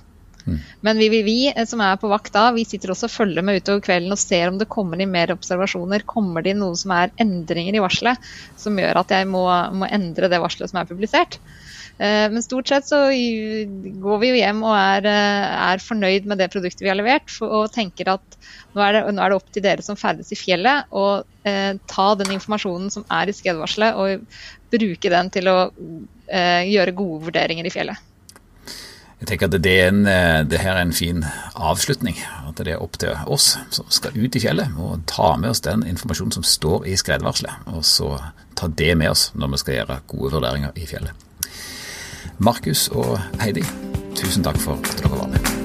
Men 0.85 1.01
vi, 1.01 1.09
vi, 1.13 1.21
vi, 1.27 1.37
eh, 1.51 1.65
som 1.69 1.83
er 1.85 1.99
på 2.01 2.09
vakt 2.11 2.33
da, 2.35 2.47
vi 2.55 2.65
sitter 2.67 2.93
også 2.93 3.09
og 3.09 3.15
følger 3.15 3.45
med 3.45 3.61
utover 3.61 3.83
kvelden 3.85 4.15
og 4.15 4.21
ser 4.21 4.51
om 4.51 4.59
det 4.61 4.69
kommer 4.71 5.01
inn 5.01 5.13
mer 5.13 5.33
observasjoner. 5.35 6.05
Kommer 6.09 6.45
det 6.45 6.55
inn 6.55 6.63
noe 6.63 6.77
som 6.79 6.93
er 6.95 7.13
endringer 7.21 7.77
i 7.77 7.83
varselet 7.83 8.31
som 8.59 8.79
gjør 8.79 9.03
at 9.03 9.13
jeg 9.15 9.29
må, 9.29 9.45
må 9.77 9.89
endre 9.91 10.31
det 10.31 10.41
varselet 10.41 10.73
som 10.73 10.81
er 10.81 10.89
publisert. 10.89 11.39
Eh, 12.01 12.27
men 12.33 12.43
stort 12.43 12.71
sett 12.71 12.87
så 12.87 13.03
går 14.05 14.21
vi 14.21 14.31
jo 14.31 14.39
hjem 14.39 14.63
og 14.65 14.73
er, 14.73 15.07
eh, 15.09 15.49
er 15.71 15.83
fornøyd 15.83 16.29
med 16.29 16.41
det 16.41 16.49
produktet 16.53 16.81
vi 16.81 16.89
har 16.89 16.97
levert, 16.97 17.29
og 17.45 17.71
tenker 17.75 18.15
at 18.15 18.37
nå 18.73 18.81
er, 18.81 18.95
det, 18.95 19.03
nå 19.13 19.21
er 19.21 19.33
det 19.33 19.37
opp 19.37 19.51
til 19.53 19.65
dere 19.65 19.85
som 19.85 19.99
ferdes 19.99 20.31
i 20.33 20.39
fjellet, 20.39 20.89
å 20.89 21.21
eh, 21.45 21.75
ta 21.91 22.07
den 22.17 22.33
informasjonen 22.37 22.89
som 22.93 23.05
er 23.11 23.29
i 23.29 23.35
skredvarselet, 23.35 23.99
og 23.99 24.25
bruke 24.71 25.11
den 25.13 25.29
til 25.35 25.51
å 25.51 25.57
eh, 26.31 26.63
gjøre 26.71 26.95
gode 26.97 27.27
vurderinger 27.27 27.67
i 27.67 27.73
fjellet. 27.73 28.10
Jeg 29.21 29.29
tenker 29.29 29.51
at 29.51 29.57
det, 29.61 29.71
er 29.71 29.91
en, 29.91 30.05
eh, 30.09 30.41
det 30.49 30.63
her 30.63 30.73
er 30.73 30.81
en 30.81 30.95
fin 30.97 31.21
avslutning. 31.53 32.17
At 32.49 32.57
det 32.57 32.73
er 32.73 32.81
opp 32.81 32.97
til 32.97 33.13
oss 33.29 33.53
som 33.69 33.85
skal 33.93 34.17
ut 34.17 34.35
i 34.35 34.41
fjellet 34.41 34.73
og 34.81 35.05
ta 35.09 35.35
med 35.37 35.53
oss 35.53 35.61
den 35.61 35.85
informasjonen 35.85 36.33
som 36.39 36.47
står 36.47 36.89
i 36.89 36.97
skredvarselet. 36.97 37.69
Og 37.69 37.85
så 37.85 38.15
ta 38.57 38.67
det 38.67 38.95
med 38.97 39.13
oss 39.13 39.29
når 39.37 39.53
vi 39.53 39.61
skal 39.61 39.77
gjøre 39.77 40.01
gode 40.09 40.33
vurderinger 40.39 40.73
i 40.75 40.89
fjellet. 40.89 41.13
Markus 42.41 42.87
og 42.89 43.19
Heidi, 43.43 43.65
tusen 44.17 44.41
takk 44.45 44.57
for 44.57 44.81
at 44.81 44.95
dere 44.97 45.13
var 45.13 45.29
med. 45.35 45.60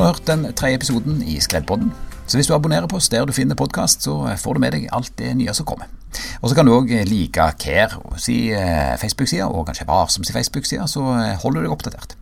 Nå 0.00 0.06
hørt 0.08 0.26
den 0.28 0.46
tredje 0.56 0.78
episoden 0.80 1.20
i 1.26 1.38
Skreddpodden. 1.42 1.92
Så 2.26 2.38
hvis 2.38 2.48
du 2.48 2.54
abonnerer 2.54 2.86
på 2.88 2.96
oss 2.96 3.10
der 3.12 3.26
du 3.26 3.34
finner 3.34 3.58
podkast, 3.58 4.04
så 4.06 4.14
får 4.38 4.56
du 4.56 4.62
med 4.62 4.76
deg 4.76 4.86
alt 4.94 5.12
det 5.18 5.32
nye 5.36 5.52
som 5.56 5.66
kommer. 5.68 5.90
Og 6.40 6.48
så 6.48 6.56
kan 6.56 6.68
du 6.68 6.74
òg 6.74 6.92
like 7.08 7.46
Care 7.60 7.98
si 8.20 8.36
Facebook-side, 9.02 9.48
og 9.48 9.66
kanskje 9.68 9.88
Varsoms 9.88 10.32
Facebook-side, 10.32 10.86
så 10.88 11.02
holder 11.42 11.60
du 11.60 11.66
deg 11.66 11.74
oppdatert. 11.74 12.16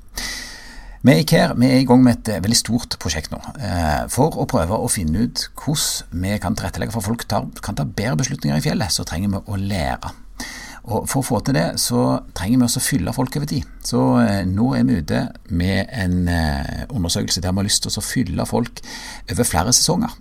Vi 1.02 1.14
i 1.16 1.26
Care 1.28 1.54
vi 1.56 1.68
er 1.68 1.78
i 1.80 1.86
gang 1.88 2.02
med 2.04 2.18
et 2.18 2.42
veldig 2.44 2.58
stort 2.58 2.96
prosjekt 3.00 3.32
nå, 3.32 3.38
for 4.12 4.36
å 4.36 4.48
prøve 4.50 4.76
å 4.76 4.90
finne 4.92 5.28
ut 5.28 5.46
hvordan 5.62 6.24
vi 6.24 6.34
kan 6.42 6.58
tilrettelegge 6.58 6.92
for 6.92 7.00
at 7.00 7.08
folk 7.08 7.24
tar, 7.30 7.46
kan 7.64 7.78
ta 7.78 7.86
bedre 7.86 8.18
beslutninger 8.20 8.60
i 8.60 8.66
fjellet. 8.66 8.92
Så 8.92 9.06
trenger 9.08 9.32
vi 9.32 9.40
å 9.46 9.60
lære. 9.60 10.12
Og 10.88 11.04
For 11.10 11.20
å 11.20 11.26
få 11.26 11.40
til 11.44 11.56
det, 11.58 11.66
så 11.82 12.22
trenger 12.36 12.62
vi 12.62 12.66
også 12.66 12.80
å 12.80 12.86
fylle 12.86 13.12
folk 13.12 13.36
over 13.36 13.50
tid. 13.50 13.68
Så 13.84 14.00
eh, 14.22 14.46
nå 14.48 14.72
er 14.78 14.86
vi 14.88 15.00
ute 15.02 15.26
med 15.52 15.92
en 15.92 16.24
eh, 16.32 16.86
undersøkelse 16.88 17.42
der 17.44 17.52
vi 17.52 17.62
har 17.62 17.68
lyst 17.68 17.84
til 17.84 17.92
å 18.00 18.04
fylle 18.04 18.46
folk 18.48 18.80
over 19.30 19.48
flere 19.48 19.74
sesonger. 19.76 20.16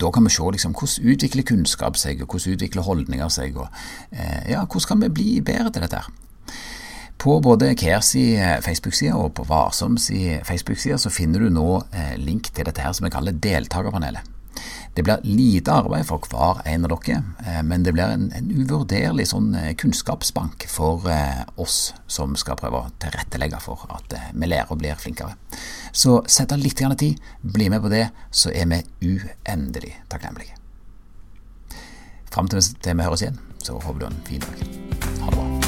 Da 0.00 0.08
kan 0.14 0.24
vi 0.24 0.32
se 0.32 0.48
liksom, 0.56 0.72
hvordan 0.72 1.12
utvikler 1.12 1.44
kunnskap 1.44 1.98
seg, 2.00 2.22
og 2.24 2.32
hvordan 2.32 2.56
utvikler 2.56 2.86
holdninger 2.86 3.28
seg, 3.28 3.60
og 3.60 3.68
eh, 4.10 4.50
ja, 4.54 4.64
hvordan 4.64 4.88
kan 4.94 5.04
vi 5.04 5.14
bli 5.20 5.30
bedre 5.44 5.68
til 5.68 5.84
dette. 5.84 6.00
her. 6.00 6.28
På 7.20 7.36
både 7.44 7.74
Cares 7.76 8.14
Facebook-side 8.64 9.12
og 9.12 9.34
på 9.36 9.44
Varsoms 9.44 10.06
Facebook-side 10.48 10.96
så 10.98 11.10
finner 11.12 11.44
du 11.44 11.50
nå 11.52 11.82
eh, 11.92 12.14
link 12.16 12.48
til 12.48 12.64
dette 12.64 12.80
her 12.80 12.94
som 12.96 13.04
vi 13.04 13.12
kaller 13.12 13.36
deltakerpanelet. 13.36 14.39
Det 14.94 15.02
blir 15.02 15.20
lite 15.22 15.72
arbeid 15.72 16.06
for 16.08 16.26
hver 16.26 16.62
en 16.66 16.84
av 16.84 16.90
dere, 16.90 17.22
eh, 17.46 17.60
men 17.62 17.84
det 17.86 17.92
blir 17.94 18.10
en, 18.10 18.26
en 18.34 18.50
uvurderlig 18.50 19.28
sånn 19.30 19.52
eh, 19.54 19.70
kunnskapsbank 19.78 20.66
for 20.70 21.06
eh, 21.10 21.44
oss 21.62 21.92
som 22.10 22.34
skal 22.38 22.58
prøve 22.58 22.80
å 22.80 22.90
tilrettelegge 23.02 23.62
for 23.62 23.86
at 23.94 24.16
vi 24.34 24.50
lærer 24.50 24.72
og 24.74 24.82
blir 24.82 24.98
flinkere. 24.98 25.38
Så 25.92 26.18
sett 26.26 26.52
av 26.52 26.58
litt 26.58 26.80
tid, 26.80 27.22
bli 27.40 27.70
med 27.70 27.84
på 27.84 27.92
det, 27.92 28.08
så 28.30 28.50
er 28.50 28.66
vi 28.66 28.82
uendelig 29.14 29.94
takknemlige. 30.10 30.58
Fram 32.30 32.50
til 32.50 32.62
vi 32.62 33.02
høres 33.02 33.22
igjen, 33.22 33.40
så 33.62 33.78
håper 33.78 34.02
du 34.02 34.06
en 34.10 34.22
fin 34.26 34.46
dag. 34.46 35.59